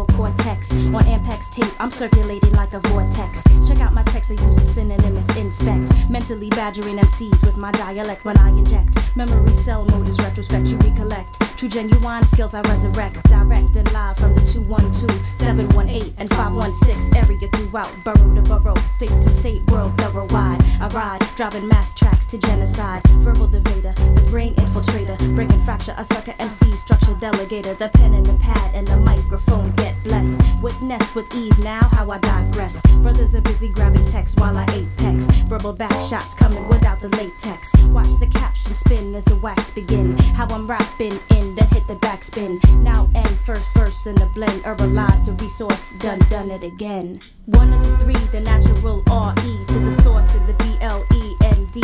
Cerebral 0.02 0.18
cortex. 0.18 0.72
On 0.72 1.04
Ampex 1.04 1.50
tape, 1.50 1.74
I'm 1.80 1.92
circulating 1.92 2.52
like 2.54 2.74
a 2.74 2.80
vortex. 2.80 3.44
Check 3.68 3.80
out 3.82 3.94
my 3.94 4.04
text, 4.04 4.32
I 4.32 4.46
use 4.46 4.58
a 4.58 4.64
synonym, 4.64 5.18
inspect. 5.38 5.94
Mentally 6.10 6.50
badgering 6.50 6.98
MCs 6.98 7.46
with 7.46 7.58
my 7.58 7.72
dialect 7.72 8.26
when 8.26 8.38
I 8.38 8.50
inject. 8.50 8.98
Memory 9.16 9.54
cell 9.54 9.86
mode 9.86 10.08
is 10.08 10.18
retrospect, 10.20 10.72
recollect. 10.84 11.40
True 11.58 11.70
genuine 11.70 12.26
skills 12.26 12.54
I 12.54 12.62
resurrect. 12.62 13.24
Direct 13.24 13.76
and 13.76 13.92
live 13.94 14.18
from 14.18 14.36
the 14.36 14.42
212, 14.42 15.12
718, 15.32 16.14
and 16.18 16.30
516 16.30 17.16
area 17.16 17.50
throughout. 17.50 17.92
Borough 18.04 18.36
to 18.36 18.42
borough, 18.42 18.76
state 18.94 19.22
to 19.22 19.30
state, 19.30 19.62
world 19.72 20.00
wide. 20.32 20.62
I 20.80 20.88
ride, 20.90 21.22
driving 21.36 21.68
mass 21.68 21.94
tracks 21.94 22.26
to 22.28 22.38
genocide. 22.38 23.04
Verbal 23.20 23.48
devader, 23.48 23.96
the 24.16 24.22
brain 24.30 24.56
infiltrator. 24.56 25.18
Breaking 25.36 25.62
fracture, 25.64 25.94
a 25.98 26.06
sucker 26.06 26.34
MC, 26.40 26.76
structure 26.76 27.16
delegator. 27.16 27.78
The 27.78 27.90
pen 27.90 28.14
and 28.14 28.26
the 28.26 28.36
pad 28.36 28.74
and 28.74 28.88
the 28.88 28.98
microphone 28.98 29.72
get 29.92 30.04
blessed. 30.04 30.42
Witness 30.62 31.16
with 31.16 31.34
ease 31.36 31.60
now 31.60 31.82
how 31.82 32.10
I 32.12 32.18
digress. 32.20 32.82
Brothers 33.02 33.36
are 33.36 33.42
busy 33.42 33.68
grabbing 33.68 34.06
texts 34.06 34.40
while 34.40 34.58
I 34.58 34.66
apex. 34.74 35.26
Verbal 35.48 35.74
back 35.74 36.00
shots 36.10 36.34
coming 36.34 36.68
without 36.68 37.02
the 37.02 37.10
latex. 37.10 37.74
Watch 37.88 38.20
the 38.20 38.28
caption 38.28 38.74
spin 38.74 39.16
as 39.16 39.26
the 39.26 39.36
wax 39.38 39.72
begin. 39.72 40.18
How 40.18 40.48
I'm 40.48 40.68
rapping 40.68 41.20
in, 41.30 41.56
then 41.56 41.68
hit 41.70 41.88
the 41.88 41.96
backspin. 41.96 42.64
Now 42.84 43.10
and 43.16 43.38
first 43.40 43.74
verse 43.74 44.06
in 44.06 44.16
the 44.16 44.28
blend. 44.28 44.64
Herbalize 44.64 45.26
the 45.26 45.34
resource, 45.34 45.94
done, 46.00 46.20
done 46.30 46.52
it 46.52 46.64
again. 46.64 47.22
One 47.46 47.74
of 47.74 47.86
the 47.86 47.98
three, 47.98 48.28
the 48.32 48.40
natural 48.40 49.04
R-E 49.10 49.66
to 49.68 49.80
the 49.80 49.92
source 49.92 50.36
of 50.36 50.48
the 50.48 50.54
B-L-E-N-D. 50.54 51.82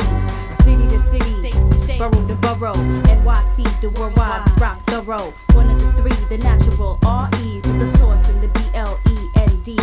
City 0.64 0.88
to 0.88 1.00
city, 1.00 1.32
state 1.40 1.77
borough 1.98 2.28
to 2.28 2.36
borough, 2.36 2.74
NYC 2.74 3.82
to 3.82 3.90
worldwide, 3.90 4.62
rock 4.62 4.86
the 4.86 5.02
road. 5.02 5.34
One 5.54 5.72
of 5.72 5.82
the 5.82 5.92
three, 5.94 6.12
the 6.30 6.38
natural 6.38 7.00
R-E 7.04 7.62
to 7.62 7.74
the 7.74 7.86
source 7.86 8.30
in 8.30 8.40
the 8.40 8.48
B-L-E-N-D. 8.50 9.78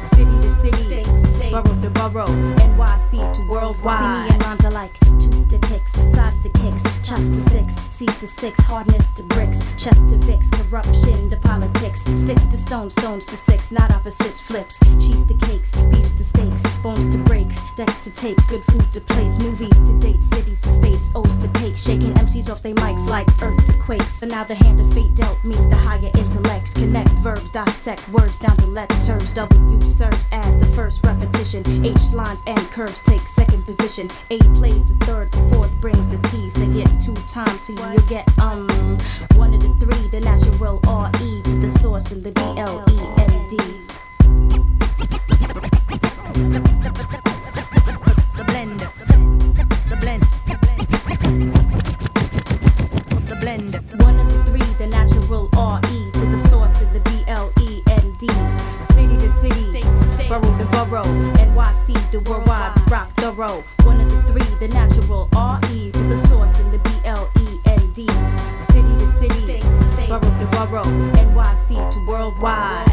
City 0.00 0.40
to 0.40 0.50
city, 0.50 0.76
state 0.76 1.04
to 1.04 1.18
state, 1.18 1.52
borough 1.52 1.80
to 1.80 1.90
borough, 1.90 2.26
NYC 2.26 3.32
to 3.34 3.42
worldwide. 3.48 3.98
See 3.98 4.04
me 4.04 4.34
and 4.34 4.42
rhymes 4.42 4.64
are 4.64 4.72
like 4.72 4.98
tooth 5.20 5.52
sides 5.92 6.40
to 6.42 6.48
kicks, 6.50 6.82
chops 7.02 7.28
to 7.28 7.40
six, 7.40 7.74
C's 7.74 8.16
to 8.18 8.26
six, 8.26 8.58
hardness 8.60 9.10
to 9.10 9.22
bricks, 9.22 9.74
chest 9.76 10.08
to 10.08 10.18
fix, 10.22 10.48
corruption 10.50 11.28
to 11.28 11.36
politics, 11.36 12.02
sticks 12.02 12.44
to 12.44 12.56
stones, 12.56 12.94
stones 12.94 13.26
to 13.26 13.36
six, 13.36 13.70
not 13.72 13.90
opposites, 13.90 14.40
flips, 14.40 14.78
cheese 14.98 15.24
to 15.26 15.34
cakes, 15.46 15.72
beefs 15.90 16.12
to 16.12 16.24
steaks, 16.24 16.62
bones 16.82 17.08
to 17.08 17.18
breaks, 17.18 17.60
decks 17.76 17.98
to 17.98 18.10
tapes, 18.10 18.46
good 18.46 18.64
food 18.64 18.92
to 18.92 19.00
plates, 19.00 19.38
movies 19.38 19.78
to 19.80 19.98
dates, 19.98 20.26
cities 20.26 20.60
to 20.60 20.68
states, 20.68 21.10
O's 21.14 21.36
to 21.38 21.48
cakes, 21.60 21.82
shaking 21.82 22.14
MCs 22.14 22.50
off 22.50 22.62
their 22.62 22.74
mics 22.74 23.06
like 23.06 23.28
earth 23.42 23.64
to 23.66 23.72
quakes. 23.74 24.22
And 24.22 24.30
now 24.30 24.44
the 24.44 24.54
hand 24.54 24.80
of 24.80 24.92
fate 24.94 25.14
dealt 25.14 25.42
me 25.44 25.56
the 25.56 25.76
higher 25.76 26.10
intellect, 26.14 26.74
connect 26.74 27.10
verbs, 27.24 27.50
dissect 27.50 28.08
words 28.10 28.38
down 28.38 28.56
to 28.58 28.66
letters. 28.66 29.34
W 29.34 29.80
serves 29.82 30.28
as 30.32 30.56
the 30.58 30.66
first 30.74 31.04
repetition, 31.04 31.84
H 31.84 32.12
lines 32.12 32.42
and 32.46 32.60
curves 32.70 33.02
take 33.02 33.20
second 33.22 33.64
position, 33.64 34.08
A 34.30 34.38
plays 34.54 34.88
the 34.88 35.04
third, 35.04 35.32
the 35.32 35.54
fourth 35.54 35.79
brings 35.80 36.12
a 36.12 36.18
T. 36.18 36.50
Say 36.50 36.66
it 36.66 37.00
two 37.00 37.14
times 37.26 37.66
so 37.66 37.72
you'll 37.72 38.02
get 38.02 38.28
um 38.38 38.68
one 39.34 39.54
of 39.54 39.62
the 39.62 39.74
three, 39.80 40.08
the 40.08 40.20
natural 40.20 40.80
R 40.86 41.10
E 41.22 41.42
to 41.42 41.56
the 41.56 41.68
source 41.68 42.12
and 42.12 42.22
the 42.22 42.32
B 42.32 42.40
L 42.42 42.84
E 42.88 42.98
N 43.18 43.48
D. 43.48 43.56
The 48.36 48.44
blend. 48.46 48.80
The 49.88 49.96
blend. 50.00 50.22
The 53.28 53.36
blend. 53.40 53.74
One 54.02 54.20
of 54.20 54.32
the 54.32 54.44
three, 54.44 54.74
the 54.74 54.86
natural 54.86 55.48
R 55.56 55.80
E 55.90 56.10
to 56.12 56.26
the 56.26 56.36
source 56.36 56.82
of 56.82 56.92
the 56.92 57.00
B 57.00 57.24
L 57.26 57.50
E 57.60 57.82
N 57.88 58.14
D. 58.18 58.28
City 58.82 59.16
to 59.16 59.28
city, 59.28 59.62
state 59.70 59.84
to 59.84 60.04
state, 60.14 60.28
borough 60.28 60.58
to 60.58 60.64
borough, 60.66 61.04
NYC 61.34 62.10
to 62.10 62.18
worldwide, 62.20 62.90
rock 62.90 63.14
the 63.16 63.32
road. 63.32 63.64
One 63.84 64.00
of 64.00 64.10
the 64.10 64.22
three, 64.32 64.58
the 64.58 64.68
natural 64.68 65.28
R 65.34 65.58
E 65.69 65.69
NYC 70.84 71.90
to 71.90 71.98
worldwide. 72.06 72.89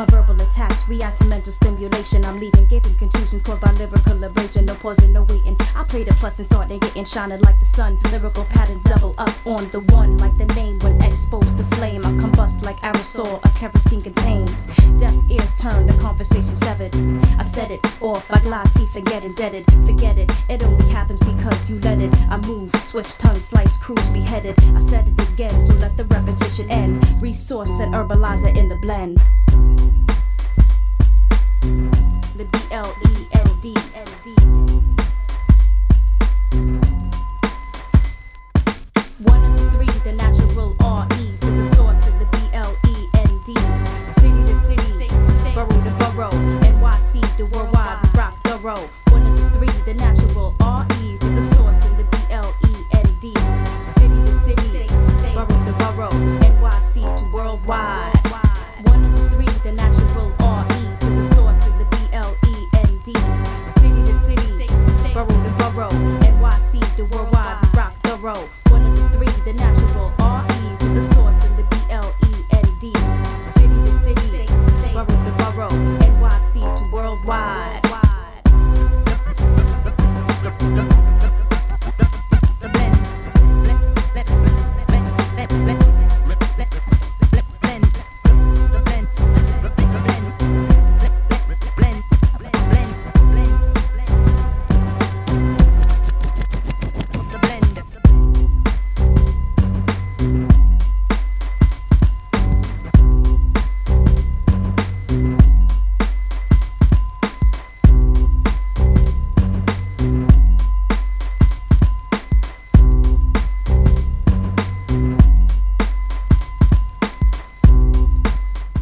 My 0.00 0.06
verbal 0.06 0.40
attacks 0.40 0.88
react 0.88 1.18
to 1.18 1.24
mental 1.24 1.52
stimulation. 1.52 2.24
I'm 2.24 2.40
leaving, 2.40 2.64
giving 2.64 2.94
contusions 2.94 3.42
caused 3.42 3.60
by 3.60 3.70
lyrical 3.72 4.24
abrasion. 4.24 4.64
No 4.64 4.74
pausing, 4.76 5.12
no 5.12 5.24
waiting. 5.24 5.58
I 5.76 5.84
play 5.84 6.04
the 6.04 6.14
plus 6.14 6.38
and 6.38 6.48
start 6.48 6.70
and 6.70 6.80
getting 6.80 7.04
shining 7.04 7.38
like 7.42 7.60
the 7.60 7.66
sun. 7.66 7.98
Lyrical 8.10 8.46
patterns 8.46 8.82
double 8.84 9.14
up 9.18 9.34
on 9.46 9.68
the 9.72 9.80
one, 9.92 10.16
like 10.16 10.34
the 10.38 10.46
name 10.54 10.78
when 10.78 11.02
exposed 11.02 11.54
to 11.58 11.64
flame. 11.76 12.06
I 12.06 12.12
combust 12.12 12.62
like 12.62 12.80
aerosol, 12.80 13.44
a 13.44 13.48
kerosene 13.58 14.00
contained. 14.00 14.64
Deaf 14.98 15.14
ears 15.28 15.54
turn, 15.56 15.86
the 15.86 15.92
conversation 16.00 16.56
severed. 16.56 16.96
I 17.38 17.42
set 17.42 17.70
it 17.70 17.84
off 18.00 18.30
like 18.30 18.44
Latif 18.44 18.96
and 18.96 19.04
get 19.04 19.22
indebted. 19.22 19.66
Forget 19.84 20.16
it, 20.16 20.32
it 20.48 20.62
only 20.62 20.88
happens 20.88 21.20
because 21.20 21.68
you 21.68 21.78
let 21.80 22.00
it. 22.00 22.10
I 22.30 22.38
move, 22.38 22.74
swift 22.76 23.20
tongue 23.20 23.38
slice, 23.38 23.76
cruise 23.76 24.08
beheaded. 24.14 24.58
I 24.74 24.80
said 24.80 25.08
it 25.08 25.28
again, 25.28 25.60
so 25.60 25.74
let 25.74 25.98
the 25.98 26.06
repetition 26.06 26.70
end. 26.70 27.04
Resource 27.20 27.80
and 27.80 27.92
Herbaliser 27.92 28.56
in 28.56 28.70
the 28.70 28.76
blend. 28.76 29.20
The 32.36 32.44
B 32.44 33.19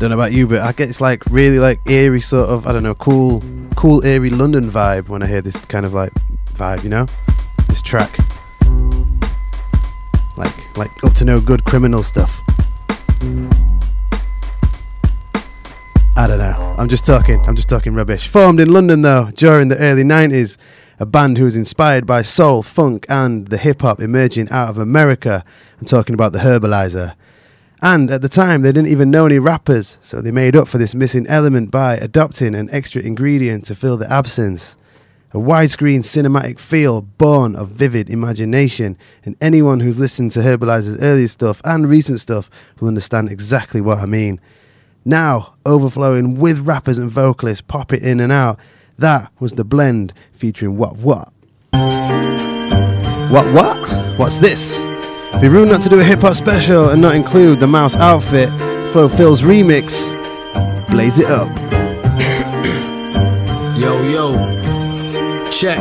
Don't 0.09 0.17
know 0.17 0.25
about 0.25 0.33
you, 0.33 0.47
but 0.47 0.63
I 0.63 0.73
get 0.73 0.89
it's 0.89 1.03
like 1.03 1.23
really 1.27 1.59
like 1.59 1.81
eerie 1.87 2.23
sort 2.23 2.49
of 2.49 2.67
I 2.67 2.73
don't 2.73 2.83
know 2.83 2.95
cool 2.95 3.43
cool 3.77 4.03
eerie 4.07 4.31
London 4.31 4.71
vibe 4.71 5.11
when 5.11 5.23
I 5.23 5.27
hear 5.27 5.43
this 5.43 5.57
kind 5.67 5.85
of 5.85 5.93
like 5.93 6.15
vibe, 6.55 6.83
you 6.83 6.89
know, 6.89 7.07
this 7.69 7.83
track, 7.83 8.17
like 10.39 10.79
like 10.79 11.05
up 11.05 11.13
to 11.17 11.27
no 11.27 11.43
good 11.43 11.63
criminal 11.67 12.03
stuff. 12.03 12.41
I 16.17 16.27
don't 16.27 16.39
know. 16.39 16.75
I'm 16.79 16.89
just 16.89 17.05
talking. 17.05 17.45
I'm 17.47 17.55
just 17.55 17.69
talking 17.69 17.93
rubbish. 17.93 18.29
Formed 18.29 18.61
in 18.61 18.73
London 18.73 19.03
though 19.03 19.31
during 19.35 19.69
the 19.69 19.77
early 19.77 20.05
90s, 20.05 20.57
a 20.99 21.05
band 21.05 21.37
who 21.37 21.45
was 21.45 21.55
inspired 21.55 22.07
by 22.07 22.23
soul, 22.23 22.63
funk, 22.63 23.05
and 23.11 23.49
the 23.49 23.59
hip 23.59 23.83
hop 23.83 24.01
emerging 24.01 24.49
out 24.49 24.71
of 24.71 24.79
America. 24.79 25.45
I'm 25.79 25.85
talking 25.85 26.15
about 26.15 26.33
the 26.33 26.39
Herbaliser. 26.39 27.15
And 27.81 28.11
at 28.11 28.23
the 28.23 28.29
time, 28.29 28.63
they 28.63 28.73
didn't 28.73 28.91
even 28.91 29.11
know 29.11 29.27
any 29.27 29.39
rappers, 29.39 29.99
so 30.01 30.21
they 30.21 30.33
made 30.33 30.57
up 30.57 30.67
for 30.67 30.79
this 30.79 30.95
missing 30.95 31.27
element 31.29 31.71
by 31.71 31.97
adopting 31.97 32.55
an 32.55 32.69
extra 32.73 33.01
ingredient 33.03 33.65
to 33.67 33.77
fill 33.77 33.97
the 33.97 34.11
absence. 34.13 34.77
A 35.33 35.37
widescreen 35.37 36.01
cinematic 36.01 36.59
feel 36.59 37.03
born 37.03 37.55
of 37.55 37.69
vivid 37.69 38.11
imagination, 38.11 38.97
and 39.25 39.37
anyone 39.41 39.79
who's 39.79 39.99
listened 39.99 40.33
to 40.33 40.41
Herbaliser's 40.41 40.99
earlier 41.01 41.29
stuff 41.29 41.61
and 41.65 41.89
recent 41.89 42.19
stuff 42.19 42.51
will 42.81 42.89
understand 42.89 43.31
exactly 43.31 43.81
what 43.81 43.99
I 43.99 44.07
mean. 44.07 44.41
Now, 45.05 45.55
overflowing 45.65 46.39
with 46.41 46.67
rappers 46.67 46.99
and 46.99 47.11
vocalists 47.11 47.61
popping 47.61 48.03
in 48.03 48.19
and 48.19 48.33
out, 48.33 48.59
that 48.99 49.31
was 49.39 49.53
the 49.53 49.65
blend 49.65 50.13
featuring 50.33 50.77
What 50.77 50.97
What. 50.97 51.29
What 53.31 53.47
What? 53.55 54.19
What's 54.19 54.39
this? 54.39 54.98
Be 55.41 55.47
rude 55.47 55.69
not 55.69 55.81
to 55.83 55.89
do 55.89 56.01
a 56.01 56.03
hip 56.03 56.19
hop 56.19 56.35
special 56.35 56.89
and 56.89 57.01
not 57.01 57.15
include 57.15 57.61
the 57.61 57.67
Mouse 57.69 57.95
outfit, 57.95 58.49
Flofliz 58.93 59.41
remix, 59.41 60.11
Blaze 60.89 61.21
It 61.21 61.27
Up. 61.27 61.49
Yo, 63.79 64.03
yo. 64.11 64.35
Check. 65.49 65.79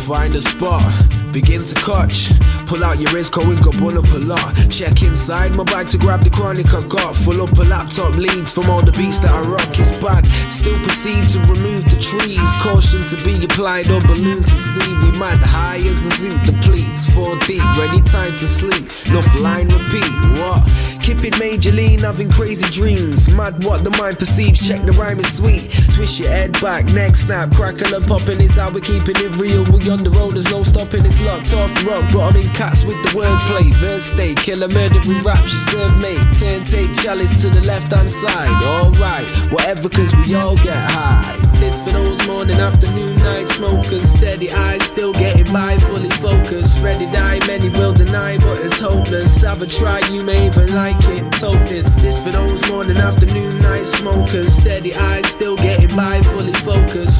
Find 0.00 0.34
a 0.34 0.40
spot, 0.40 1.32
begin 1.32 1.64
to 1.64 1.74
catch. 1.76 2.32
Pull 2.68 2.84
out 2.84 3.00
your 3.00 3.10
wrist, 3.12 3.32
going 3.32 3.58
up, 3.66 3.74
pull 3.78 3.96
up 3.98 4.04
a 4.12 4.18
lot. 4.18 4.54
Check 4.68 5.00
inside 5.00 5.52
my 5.54 5.64
bag 5.64 5.88
to 5.88 5.96
grab 5.96 6.22
the 6.22 6.28
chronic 6.28 6.66
I 6.74 6.86
got. 6.86 7.16
Full 7.16 7.40
up 7.40 7.56
a 7.56 7.62
laptop 7.62 8.14
leads 8.14 8.52
from 8.52 8.68
all 8.68 8.82
the 8.82 8.92
beats 8.92 9.20
that 9.20 9.30
I 9.30 9.40
rock 9.40 9.78
is 9.78 9.90
bad. 10.02 10.26
Still 10.52 10.78
proceed 10.80 11.24
to 11.30 11.40
remove 11.48 11.84
the 11.84 11.98
trees. 11.98 12.48
Caution 12.60 13.06
to 13.06 13.16
be 13.24 13.42
applied 13.42 13.88
or 13.90 14.02
balloon 14.02 14.42
to 14.42 14.50
see. 14.50 14.92
We 15.00 15.10
mad 15.18 15.40
high 15.40 15.78
as 15.78 16.04
the 16.04 16.10
zoo 16.10 16.38
depletes. 16.44 17.08
Four 17.14 17.38
deep, 17.46 17.64
ready 17.78 18.02
time 18.02 18.36
to 18.36 18.46
sleep. 18.46 18.84
Enough 19.08 19.40
line 19.40 19.68
repeat. 19.68 20.12
What? 20.36 20.97
Keep 21.08 21.24
it 21.24 21.38
major 21.38 21.72
lean, 21.72 22.00
having 22.00 22.28
crazy 22.28 22.68
dreams. 22.70 23.34
Mad 23.34 23.64
what 23.64 23.82
the 23.82 23.88
mind 23.96 24.18
perceives, 24.18 24.60
check 24.60 24.84
the 24.84 24.92
rhyme 24.92 25.18
is 25.18 25.34
sweet. 25.34 25.72
Twist 25.94 26.20
your 26.20 26.28
head 26.28 26.52
back, 26.60 26.84
neck 26.92 27.16
snap, 27.16 27.50
crackle 27.54 27.94
and 27.94 28.06
popping. 28.06 28.42
It's 28.42 28.56
how 28.56 28.68
we 28.68 28.82
keeping 28.82 29.16
it 29.16 29.32
real. 29.40 29.64
We 29.72 29.88
on 29.88 30.04
the 30.04 30.10
road, 30.10 30.34
there's 30.34 30.50
no 30.50 30.62
stopping. 30.62 31.06
It's 31.06 31.18
locked 31.22 31.54
off 31.54 31.72
rock, 31.86 32.04
but 32.12 32.20
I'm 32.20 32.36
in 32.36 32.52
cats 32.52 32.84
with 32.84 33.02
the 33.02 33.08
wordplay. 33.16 33.72
Verse 33.80 34.12
stay, 34.12 34.34
killer 34.34 34.68
we 34.68 35.18
rap, 35.20 35.40
she 35.46 35.56
serve 35.72 35.96
mate. 35.96 36.20
Turn 36.36 36.64
take 36.64 36.92
chalice 37.00 37.40
to 37.40 37.48
the 37.48 37.62
left 37.62 37.90
hand 37.90 38.10
side. 38.10 38.52
Alright, 38.62 39.28
whatever, 39.50 39.88
cause 39.88 40.14
we 40.14 40.34
all 40.34 40.56
get 40.56 40.76
high. 40.92 41.48
This 41.58 41.80
for 41.80 41.90
those 41.90 42.24
morning, 42.28 42.56
afternoon, 42.56 43.16
night 43.16 43.48
smokers. 43.48 44.08
Steady 44.08 44.52
eyes, 44.52 44.82
still 44.82 45.12
getting 45.14 45.50
by, 45.52 45.78
fully 45.78 46.10
focused. 46.20 46.82
Ready 46.84 47.06
die, 47.06 47.40
many 47.46 47.70
will 47.70 47.94
deny, 47.94 48.36
but 48.38 48.58
it's 48.58 48.78
hopeless. 48.78 49.42
Have 49.42 49.62
a 49.62 49.66
try, 49.66 50.00
you 50.10 50.22
may 50.22 50.46
even 50.46 50.72
like 50.74 50.97
Told 51.38 51.64
this, 51.66 51.94
this 51.96 52.18
for 52.20 52.30
those 52.30 52.68
morning, 52.68 52.96
afternoon, 52.96 53.58
night 53.60 53.86
smokers. 53.86 54.54
Steady 54.54 54.94
eyes, 54.94 55.26
still 55.28 55.56
getting 55.56 55.94
by, 55.96 56.20
fully 56.22 56.52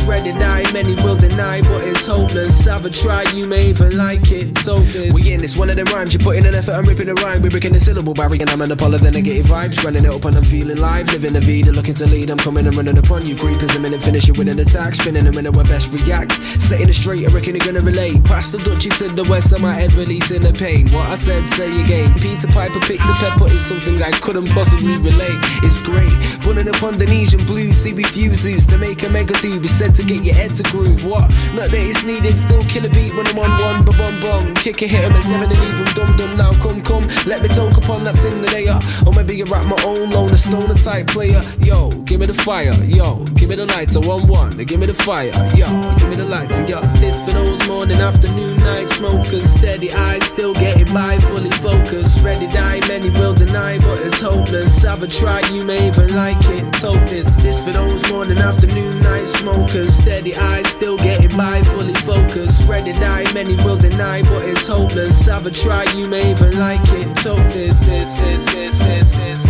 Ready 0.09 0.33
die, 0.33 0.65
many 0.73 0.95
will 1.05 1.17
deny, 1.17 1.61
but 1.61 1.87
it's 1.87 2.07
hopeless. 2.07 2.65
Have 2.65 2.87
a 2.87 2.91
try, 2.91 3.25
you 3.35 3.47
may 3.47 3.69
even 3.69 3.95
like 3.95 4.33
it. 4.33 4.57
Told 4.57 4.85
this. 4.85 5.13
We 5.13 5.33
in 5.33 5.43
this 5.43 5.55
one 5.55 5.69
of 5.69 5.77
them 5.77 5.85
rhymes, 5.93 6.15
you 6.15 6.19
put 6.19 6.39
in 6.39 6.47
an 6.47 6.55
effort, 6.55 6.73
I'm 6.73 6.85
ripping 6.85 7.11
a 7.11 7.15
rhyme. 7.15 7.43
We're 7.43 7.51
breaking 7.51 7.75
the 7.75 7.81
syllable 7.81 8.15
barrier, 8.15 8.41
and 8.41 8.49
I'm 8.49 8.63
an 8.63 8.73
apollo, 8.73 8.99
the 8.99 9.11
negative 9.11 9.45
vibes. 9.45 9.85
Running 9.85 10.07
it 10.07 10.11
up 10.11 10.25
and 10.25 10.35
I'm 10.35 10.45
feeling 10.45 10.79
live. 10.79 11.13
Living 11.13 11.37
a 11.37 11.41
vida, 11.41 11.73
looking 11.73 11.93
to 11.97 12.07
lead. 12.07 12.31
I'm 12.31 12.39
coming 12.39 12.67
and 12.67 12.75
running 12.75 12.97
upon 12.97 13.27
you. 13.27 13.37
Creepers 13.37 13.77
a 13.77 13.81
minute, 13.81 14.03
finish 14.03 14.31
it 14.31 14.39
with 14.39 14.49
an 14.49 14.59
attack. 14.59 14.95
Spinning 14.95 15.27
a 15.27 15.31
minute 15.33 15.55
where 15.55 15.67
best 15.67 15.93
react. 15.93 16.33
Setting 16.57 16.89
it 16.89 16.95
straight, 16.95 17.29
I 17.29 17.31
reckon 17.31 17.55
you're 17.55 17.67
gonna 17.67 17.85
relate. 17.85 18.25
Past 18.25 18.53
the 18.53 18.59
Dutchie 18.59 18.97
to 18.97 19.09
the 19.13 19.29
west 19.29 19.53
of 19.53 19.61
my 19.61 19.75
head, 19.75 19.93
releasing 19.93 20.41
the 20.41 20.55
pain. 20.55 20.89
What 20.89 21.05
I 21.05 21.17
said, 21.17 21.47
say 21.51 21.69
again. 21.83 22.15
Peter 22.15 22.49
Piper 22.49 22.81
picked 22.81 23.05
a 23.05 23.13
pepper 23.21 23.53
is 23.53 23.65
something 23.65 24.03
I 24.03 24.13
couldn't 24.25 24.49
possibly 24.57 24.97
relate. 24.97 25.39
It's 25.61 25.79
great. 25.79 26.17
Running 26.47 26.69
up 26.69 26.81
the 26.81 26.89
Indonesian 26.89 27.45
blues, 27.45 27.85
CB 27.85 28.07
fuses 28.07 28.65
to 28.69 28.79
make 28.79 29.03
a 29.03 29.11
mega 29.11 29.35
do. 29.43 29.61
Be 29.61 29.69
said 29.69 29.98
to 29.99 30.05
get 30.05 30.25
your 30.25 30.35
head 30.35 30.55
to 30.55 30.63
groove. 30.71 31.05
What? 31.05 31.27
Not 31.59 31.71
that 31.75 31.83
it's 31.83 32.05
needed, 32.05 32.39
still 32.39 32.63
kill 32.71 32.87
a 32.87 32.89
beat 32.89 33.13
when 33.17 33.27
I'm 33.27 33.39
on 33.39 33.51
one, 33.61 33.85
ba 33.85 33.93
bum 33.99 34.21
bum. 34.21 34.55
Kick 34.55 34.81
a 34.83 34.87
hit 34.87 35.03
'em 35.05 35.13
at 35.13 35.25
seven 35.25 35.51
and 35.51 35.59
'em 35.59 35.95
dum 35.95 36.17
dum. 36.17 36.37
Now 36.37 36.53
come, 36.63 36.81
come, 36.83 37.07
let 37.27 37.43
me 37.43 37.49
talk 37.49 37.77
upon 37.77 38.05
that 38.05 38.17
thing 38.17 38.41
that 38.43 38.53
they 38.53 38.69
are. 38.69 38.81
Or 39.07 39.13
maybe 39.13 39.35
you 39.37 39.45
rap 39.47 39.67
my 39.67 39.81
own 39.85 40.11
loner, 40.11 40.37
stoner 40.37 40.75
type 40.75 41.09
player. 41.09 41.43
Yo, 41.61 41.91
give 42.07 42.21
me 42.21 42.27
the 42.27 42.35
fire, 42.35 42.75
yo, 42.87 43.25
give 43.35 43.49
me 43.49 43.57
the 43.57 43.67
lighter, 43.67 44.01
one 44.01 44.29
one. 44.29 44.57
Give 44.57 44.79
me 44.79 44.87
the 44.87 44.95
fire, 44.95 45.35
yo, 45.57 45.67
give 45.99 46.09
me 46.11 46.17
the 46.17 46.25
lighter, 46.25 46.63
yo. 46.65 46.81
This 47.03 47.21
for 47.23 47.33
those 47.33 47.67
morning, 47.67 47.99
afternoon, 47.99 48.58
night 48.69 48.89
smokers. 48.89 49.49
Steady 49.51 49.91
eyes, 49.93 50.23
still 50.25 50.53
getting 50.53 50.93
by, 50.93 51.19
fully 51.19 51.51
focused. 51.67 52.23
Ready 52.23 52.47
die, 52.49 52.81
many 52.87 53.11
will 53.11 53.35
deny, 53.35 53.79
but 53.79 53.99
it's 54.07 54.21
hopeless. 54.21 54.83
Have 54.83 55.03
a 55.03 55.07
try, 55.07 55.41
you 55.53 55.65
may 55.65 55.89
even 55.89 56.15
like 56.15 56.43
it. 56.57 56.65
Told 56.75 57.01
this, 57.09 57.61
for 57.65 57.73
those 57.73 58.03
morning, 58.11 58.39
afternoon, 58.39 59.01
night 59.01 59.29
smokers. 59.29 59.95
Steady 59.95 60.35
eyes, 60.37 60.69
still 60.69 60.99
getting 60.99 61.35
by, 61.37 61.63
fully 61.63 61.95
focused. 62.11 62.69
Ready 62.69 62.93
die, 62.93 63.25
many 63.33 63.57
will 63.65 63.79
deny, 63.79 64.23
but 64.23 64.43
it's 64.47 64.67
hopeless. 64.67 65.27
Have 65.27 65.47
a 65.47 65.51
try, 65.51 65.85
you 65.97 66.07
may 66.07 66.31
even 66.31 66.59
like 66.59 66.87
it. 67.01 67.09
Told 67.23 67.51
this, 67.51 67.81
this, 67.87 68.17
this, 68.19 68.45
this, 68.53 68.79
this, 68.79 69.17
this, 69.17 69.48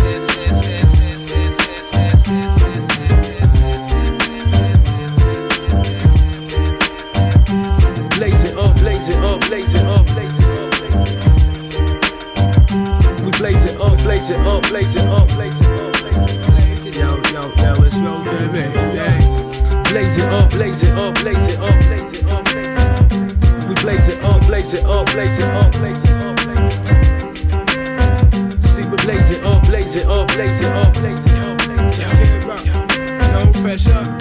blaze 9.49 9.73
it 9.73 9.81
up, 9.87 10.05
blaze 10.05 10.37
it 10.37 10.45
up, 10.45 10.69
blaze 10.77 10.93
it 10.93 11.09
up, 11.09 11.25
blaze 11.25 11.73
it 11.73 11.95
up. 12.69 13.25
We 13.25 13.31
blaze 13.31 13.65
it 13.65 13.81
up, 13.81 13.97
blaze 13.97 14.29
it 14.29 14.39
up, 14.39 14.61
blaze 14.69 14.95
it 14.95 15.01
up, 15.07 15.27
blaze 15.27 15.59
it 15.59 15.71
up, 15.71 15.91
blaze 15.97 16.21
it 16.21 16.35
up. 16.35 16.45
blaze 16.45 16.85
it. 16.85 16.95
Yo, 16.95 17.17
yo, 17.33 17.49
yo, 17.57 17.83
it's 17.83 17.95
real 17.95 18.23
good, 18.23 18.51
man. 18.53 18.69
Blaze 19.85 20.17
it 20.19 20.25
up, 20.25 20.51
blaze 20.51 20.83
it 20.83 20.93
up, 20.95 21.15
blaze 21.15 21.51
it 21.51 21.59
up, 21.59 21.79
blaze 21.81 22.13
it 22.13 22.23
up, 22.29 22.45
blaze 22.45 22.69
it 22.69 22.77
up. 22.77 23.67
We 23.67 23.73
blaze 23.81 24.07
it 24.07 24.23
up, 24.23 24.45
blaze 24.45 24.73
it 24.75 24.85
up, 24.85 25.05
blaze 25.07 25.37
it 25.39 25.43
up, 25.45 25.71
blaze 25.71 26.03
it 26.03 26.13
up, 26.13 26.35
blaze 26.45 26.77
it 26.83 26.93
up. 26.93 28.63
See, 28.63 28.83
we 28.83 28.97
blaze 28.97 29.31
it 29.31 29.43
up, 29.43 29.63
blaze 29.65 29.95
it 29.95 30.05
up, 30.05 30.27
blaze 30.27 30.59
it 30.59 30.65
up, 30.65 30.93
blaze 30.93 31.25
it 31.25 31.33
up, 31.41 31.63
blaze 31.63 32.67
it 32.67 32.77
up. 32.77 32.93
No 33.33 33.51
pressure. 33.63 34.18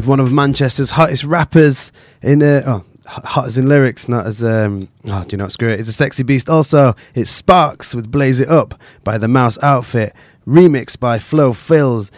With 0.00 0.06
one 0.06 0.18
of 0.18 0.32
Manchester's 0.32 0.92
hottest 0.92 1.24
rappers 1.24 1.92
in 2.22 2.42
uh, 2.42 2.62
oh, 2.64 2.84
hot 3.06 3.48
as 3.48 3.58
in 3.58 3.68
lyrics, 3.68 4.08
not 4.08 4.24
as 4.24 4.42
um. 4.42 4.88
Oh, 5.04 5.24
do 5.24 5.34
you 5.34 5.36
know 5.36 5.44
what? 5.44 5.52
Screw 5.52 5.68
it. 5.68 5.78
It's 5.78 5.90
a 5.90 5.92
sexy 5.92 6.22
beast. 6.22 6.48
Also, 6.48 6.94
it's 7.14 7.30
Sparkz 7.30 7.94
with 7.94 8.10
"Blaze 8.10 8.40
It 8.40 8.48
Up" 8.48 8.80
by 9.04 9.18
the 9.18 9.28
Mouse 9.28 9.58
Outfit, 9.62 10.14
remixed 10.46 11.00
by 11.00 11.18
Flofliz. 11.18 12.10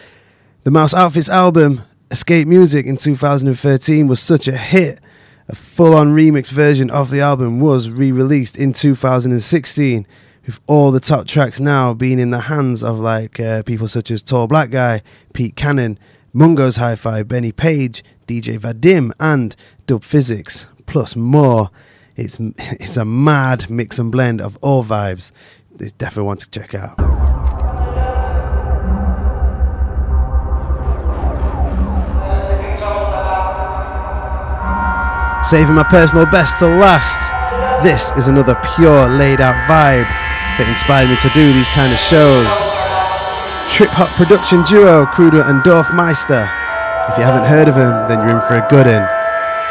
The 0.63 0.71
Mouse 0.71 0.93
Outfit's 0.93 1.27
album 1.27 1.81
Escape 2.09 2.47
Music 2.47 2.85
in 2.85 2.95
2013 2.95 4.07
was 4.07 4.21
such 4.21 4.47
a 4.47 4.55
hit. 4.55 5.01
A 5.49 5.55
full-on 5.55 6.15
remix 6.15 6.51
version 6.51 6.89
of 6.89 7.09
the 7.09 7.19
album 7.19 7.59
was 7.59 7.89
re-released 7.89 8.55
in 8.55 8.71
2016, 8.71 10.07
with 10.45 10.57
all 10.67 10.91
the 10.91 11.01
top 11.01 11.27
tracks 11.27 11.59
now 11.59 11.93
being 11.93 12.17
in 12.17 12.29
the 12.29 12.39
hands 12.39 12.81
of 12.81 12.97
like 12.97 13.41
uh, 13.41 13.61
people 13.63 13.89
such 13.89 14.09
as 14.09 14.23
Tall 14.23 14.47
Black 14.47 14.69
Guy, 14.69 15.01
Pete 15.33 15.57
Cannon, 15.57 15.99
Mungo's 16.35 16.77
Hi-Fi, 16.77 17.21
Benny 17.21 17.51
Page, 17.51 18.03
DJ 18.27 18.57
Vadim, 18.57 19.11
and 19.19 19.55
Dub 19.85 20.01
Phizix, 20.01 20.65
plus 20.87 21.15
more. 21.15 21.69
It's 22.15 22.39
it's 22.57 22.97
a 22.97 23.05
mad 23.05 23.69
mix 23.69 23.99
and 23.99 24.11
blend 24.11 24.41
of 24.41 24.57
all 24.59 24.83
vibes. 24.83 25.31
It's 25.77 25.91
definitely 25.91 26.23
one 26.23 26.37
to 26.37 26.49
check 26.49 26.73
out. 26.73 26.97
Saving 35.45 35.75
my 35.75 35.85
personal 35.87 36.25
best 36.25 36.57
to 36.59 36.65
last. 36.65 37.83
This 37.83 38.09
is 38.17 38.27
another 38.27 38.59
pure 38.75 39.07
laid 39.07 39.39
out 39.39 39.53
vibe 39.69 40.09
that 40.57 40.67
inspired 40.67 41.09
me 41.09 41.15
to 41.17 41.29
do 41.29 41.53
these 41.53 41.67
kind 41.67 41.93
of 41.93 41.99
shows. 41.99 42.82
Trip 43.69 43.89
hop 43.89 44.09
production 44.19 44.61
duo 44.63 45.05
Kruder 45.07 45.47
and 45.47 45.63
Dorfmeister. 45.63 46.45
If 47.09 47.17
you 47.17 47.23
haven't 47.23 47.45
heard 47.45 47.67
of 47.67 47.75
them, 47.75 48.07
then 48.07 48.21
you're 48.21 48.37
in 48.37 48.45
for 48.47 48.55
a 48.55 48.67
good 48.69 48.85
one. 48.85 49.07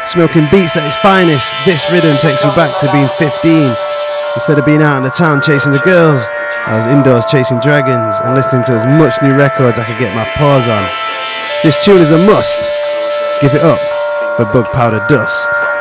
Smoking 0.05 0.47
beats 0.51 0.75
at 0.75 0.85
its 0.85 0.97
finest, 0.99 1.53
this 1.65 1.87
rhythm 1.89 2.17
takes 2.17 2.43
me 2.43 2.51
back 2.53 2.75
to 2.81 2.91
being 2.91 3.07
15. 3.15 3.71
Instead 4.35 4.59
of 4.59 4.65
being 4.65 4.81
out 4.81 4.97
in 4.97 5.03
the 5.03 5.09
town 5.09 5.41
chasing 5.41 5.71
the 5.71 5.79
girls, 5.79 6.19
I 6.67 6.75
was 6.75 6.85
indoors 6.87 7.25
chasing 7.25 7.59
dragons 7.59 8.15
and 8.23 8.35
listening 8.35 8.63
to 8.65 8.73
as 8.73 8.85
much 8.85 9.15
new 9.21 9.35
records 9.35 9.79
I 9.79 9.85
could 9.85 9.99
get 9.99 10.15
my 10.15 10.27
paws 10.35 10.67
on. 10.67 10.83
This 11.63 11.79
tune 11.83 12.01
is 12.01 12.11
a 12.11 12.17
must. 12.17 12.59
Give 13.41 13.53
it 13.53 13.63
up 13.63 13.79
for 14.35 14.45
Bug 14.51 14.71
Powder 14.73 15.03
Dust. 15.07 15.72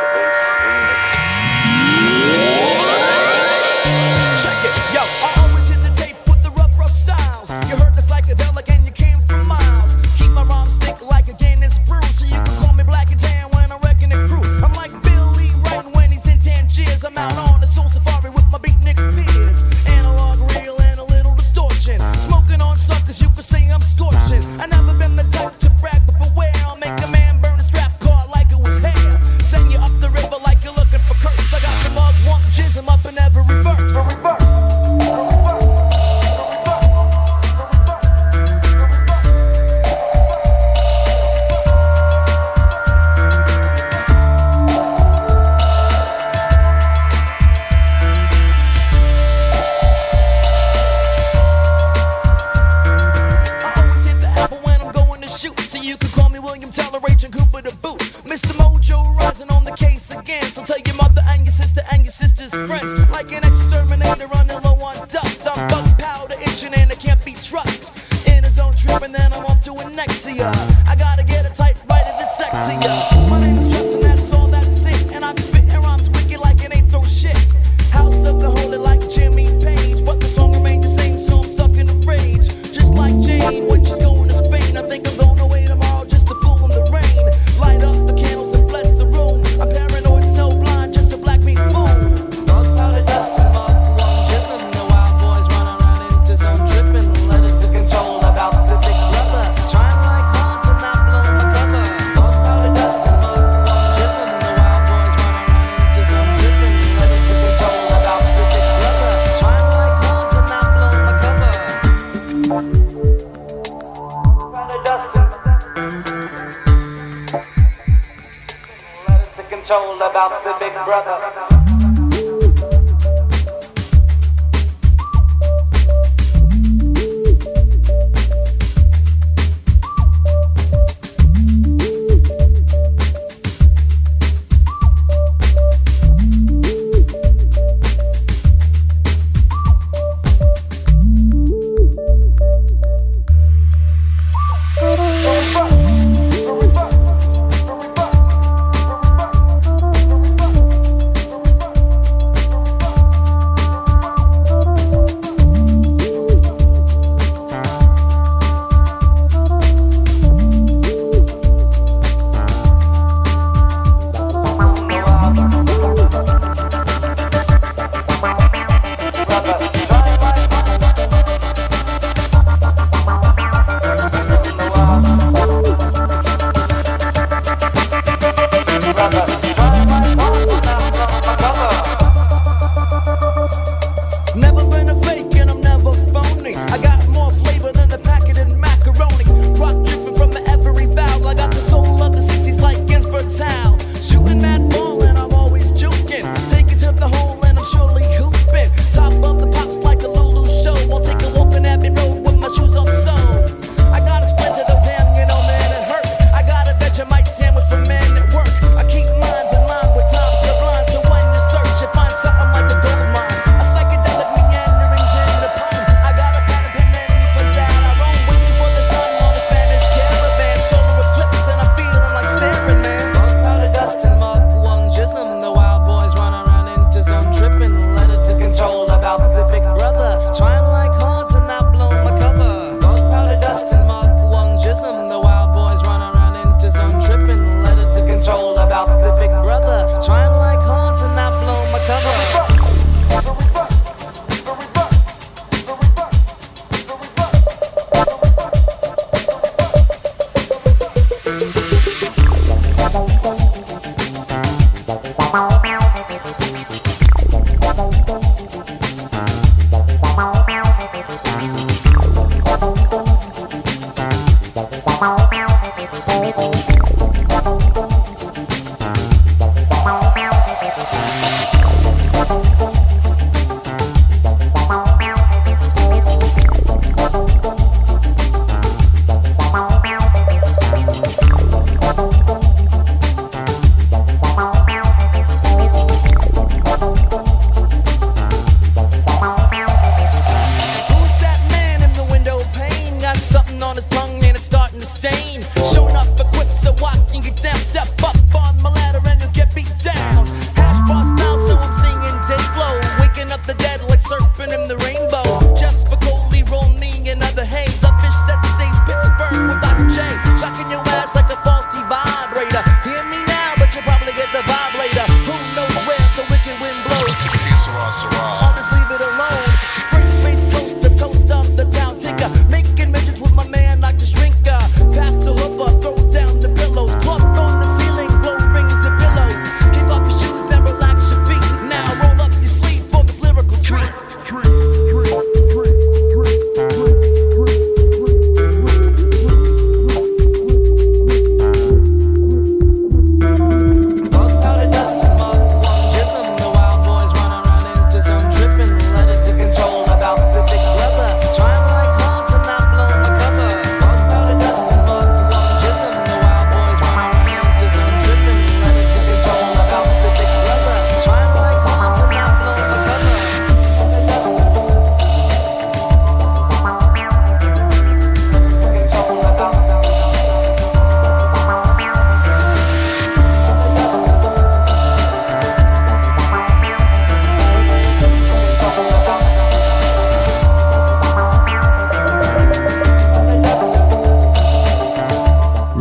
cause 23.13 23.21
you 23.21 23.29
can 23.29 23.62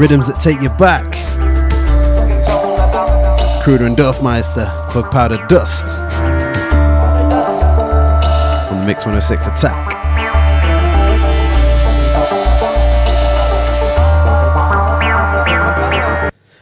Rhythms 0.02 0.26
that 0.26 0.40
take 0.40 0.60
you 0.64 0.70
back. 0.70 1.06
Kruder 3.64 3.86
and 3.86 3.96
Dorfmeister, 3.96 4.66
Bug 4.96 5.12
Powder 5.12 5.38
Dust. 5.48 5.86
On 8.72 8.80
the 8.80 8.86
Mix 8.88 9.06
106 9.06 9.46
Attack. 9.46 9.92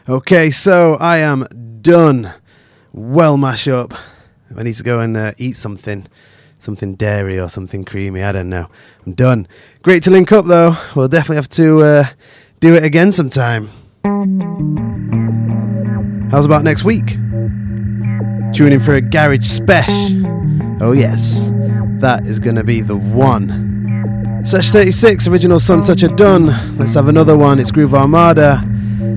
Okay, 0.10 0.52
so 0.52 0.96
I 1.00 1.20
am 1.20 1.48
done. 1.82 2.34
Well 2.92 3.38
mash 3.38 3.70
up. 3.70 3.94
I 4.54 4.64
need 4.64 4.76
to 4.76 4.84
go 4.84 5.00
and 5.00 5.16
uh, 5.16 5.32
eat 5.38 5.56
something. 5.56 6.08
Something 6.60 6.96
dairy 6.96 7.40
or 7.40 7.48
something 7.48 7.86
creamy. 7.86 8.22
I 8.22 8.34
don't 8.34 8.50
know. 8.50 8.68
I'm 9.06 9.14
done. 9.14 9.48
Great 9.82 10.04
to 10.04 10.12
link 10.12 10.34
up 10.34 10.44
though. 10.44 10.76
We'll 10.94 11.08
definitely 11.08 11.38
have 11.38 11.48
to 11.52 11.80
uh, 11.80 12.04
do 12.60 12.76
it 12.76 12.84
again 12.84 13.12
sometime. 13.12 13.70
How's 16.32 16.45
about 16.45 16.64
next 16.64 16.84
week? 16.84 17.07
Tune 18.53 18.74
in 18.74 18.80
for 18.80 18.95
a 18.95 19.01
garage 19.01 19.45
special. 19.45 20.26
Oh, 20.82 20.91
yes. 20.91 21.49
That 21.99 22.26
is 22.26 22.39
going 22.39 22.55
to 22.55 22.64
be 22.64 22.82
the 22.82 22.97
one. 22.97 24.41
Sesh 24.45 24.72
36, 24.72 25.28
original 25.28 25.60
Sun 25.60 25.84
Toucher 25.84 26.07
done. 26.07 26.78
Let's 26.78 26.93
have 26.93 27.07
another 27.07 27.38
one. 27.38 27.60
It's 27.60 27.72
Groove 27.72 27.93
Armada. 27.93 28.64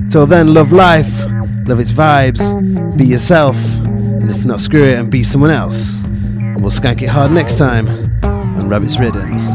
Till 0.09 0.25
then, 0.25 0.53
love 0.53 0.71
life, 0.71 1.25
love 1.65 1.79
its 1.79 1.91
vibes, 1.91 2.97
be 2.97 3.05
yourself, 3.05 3.55
and 3.55 4.29
if 4.29 4.45
not, 4.45 4.61
screw 4.61 4.83
it 4.83 4.99
and 4.99 5.09
be 5.09 5.23
someone 5.23 5.49
else. 5.49 6.01
And 6.03 6.61
we'll 6.61 6.71
skank 6.71 7.01
it 7.01 7.07
hard 7.07 7.31
next 7.31 7.57
time 7.57 7.87
on 8.23 8.67
Rabbit's 8.69 8.99
Riddims. 8.99 9.47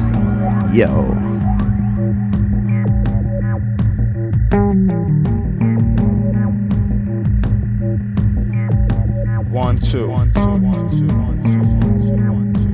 Yo. 0.74 1.37
One, 9.68 9.78
two. 9.80 10.08
One, 10.08 10.32
two. 10.32 10.40
One, 10.40 10.62
two. 10.62 10.68
One, 10.68 10.88
two. 10.88 11.06
One, 11.14 11.42
two. 12.00 12.16
One, 12.16 12.54
two. 12.54 12.68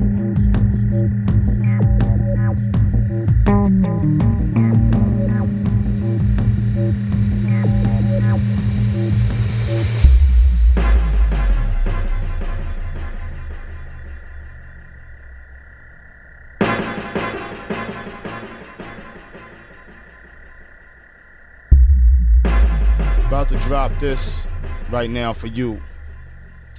About 23.27 23.49
to 23.49 23.57
drop 23.57 23.91
this 23.99 24.47
right 24.89 25.09
now 25.09 25.33
for 25.33 25.47
you, 25.47 25.81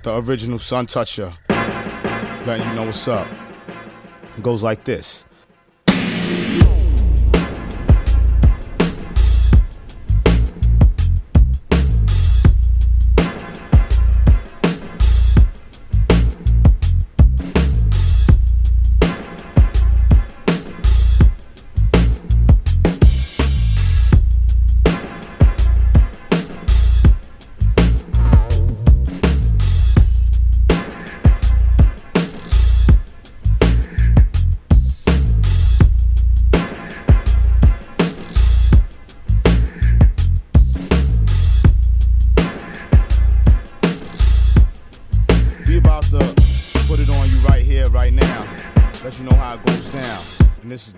the 0.06 0.16
original 0.20 0.56
Sun 0.56 0.86
Toucher. 0.86 1.34
Letting 2.46 2.64
you 2.68 2.74
know 2.76 2.84
what's 2.84 3.08
up. 3.08 3.26
It 4.36 4.42
goes 4.44 4.62
like 4.62 4.84
this. 4.84 5.26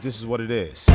This 0.08 0.18
is 0.18 0.26
what 0.26 0.40
it 0.40 0.50
is. 0.50 0.87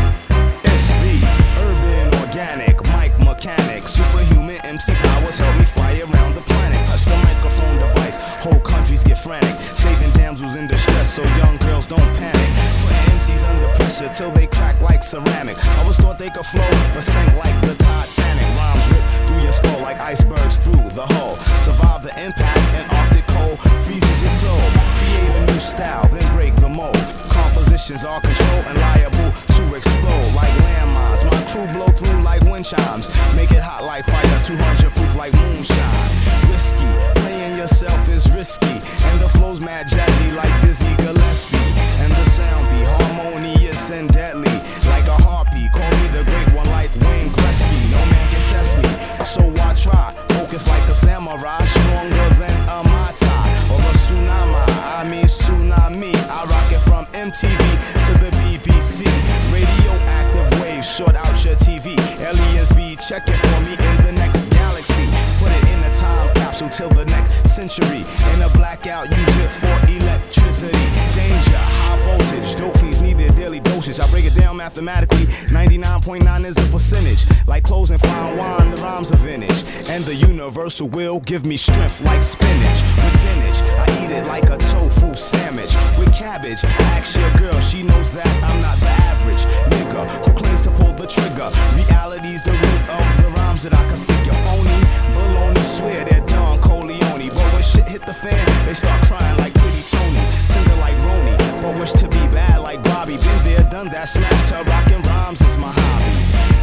Universal 80.64 80.88
will 80.96 81.20
give 81.20 81.46
me 81.46 81.58
strength 81.58 82.00
like 82.06 82.24
spinach. 82.24 82.80
With 82.96 83.20
dinach, 83.20 83.60
I 83.84 84.00
eat 84.00 84.12
it 84.12 84.26
like 84.28 84.46
a 84.46 84.56
tofu 84.56 85.14
sandwich. 85.14 85.76
With 86.00 86.16
cabbage, 86.16 86.64
ask 86.96 87.20
your 87.20 87.30
girl, 87.34 87.60
she 87.60 87.84
knows 87.84 88.12
that 88.16 88.32
I'm 88.40 88.62
not 88.62 88.78
the 88.80 88.88
average 89.12 89.44
nigga 89.68 90.08
who 90.24 90.32
claims 90.32 90.62
to 90.62 90.72
pull 90.80 90.94
the 90.94 91.06
trigger. 91.06 91.52
Reality's 91.76 92.44
the 92.44 92.56
root 92.56 92.82
of 92.88 93.04
the 93.20 93.28
rhymes 93.36 93.64
that 93.64 93.74
I 93.76 93.84
can 93.92 94.00
figure. 94.08 94.32
Phony, 94.48 94.80
baloney, 95.12 95.66
swear 95.68 96.06
they're 96.06 96.26
Don 96.28 96.62
Corleone. 96.62 97.28
But 97.36 97.48
when 97.52 97.64
shit 97.64 97.90
hit 97.90 98.06
the 98.06 98.14
fan, 98.14 98.40
they 98.66 98.74
start 98.74 99.04
crying 99.04 99.36
like 99.44 99.54
pretty 99.54 99.84
Tony. 99.92 100.24
Tender 100.48 100.80
like 100.80 100.96
Roni, 101.04 101.36
but 101.60 101.78
wish 101.78 101.92
to 102.00 102.08
be 102.08 102.24
bad 102.32 102.64
like 102.64 102.82
Bobby. 102.84 103.18
Been 103.20 103.44
there, 103.44 103.68
done 103.68 103.90
that, 103.92 104.08
smash 104.08 104.44
to 104.48 104.64
rockin' 104.64 105.02
rhymes 105.12 105.42
is 105.42 105.58
my 105.58 105.76
hobby. 105.76 106.16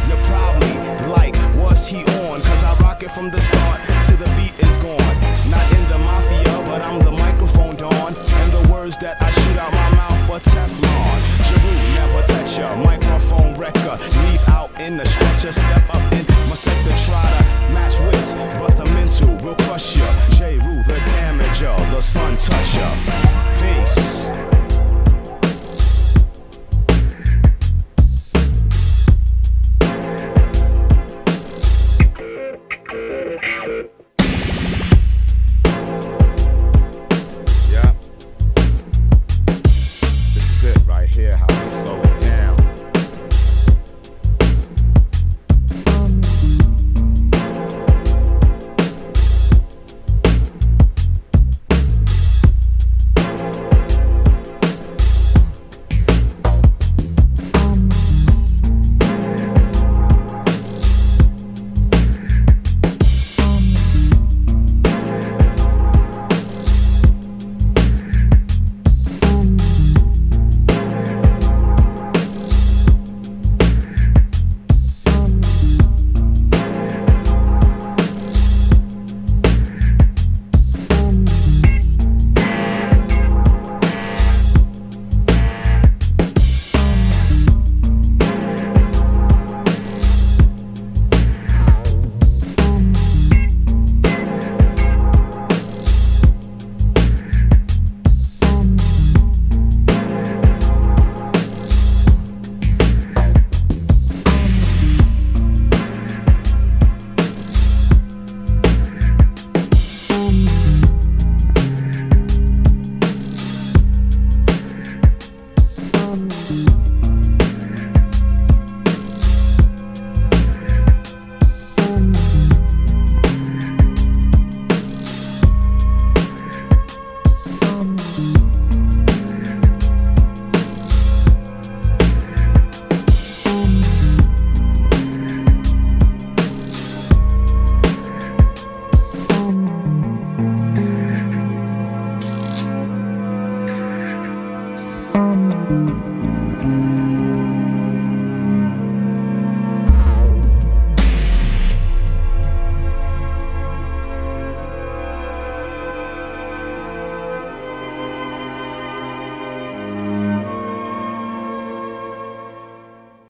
You're 0.09 0.25
probably 0.25 0.73
like, 1.05 1.37
what's 1.53 1.85
he 1.85 2.01
on? 2.25 2.41
Cause 2.41 2.63
I 2.63 2.73
rock 2.81 3.03
it 3.03 3.11
from 3.11 3.29
the 3.29 3.39
start. 3.39 3.60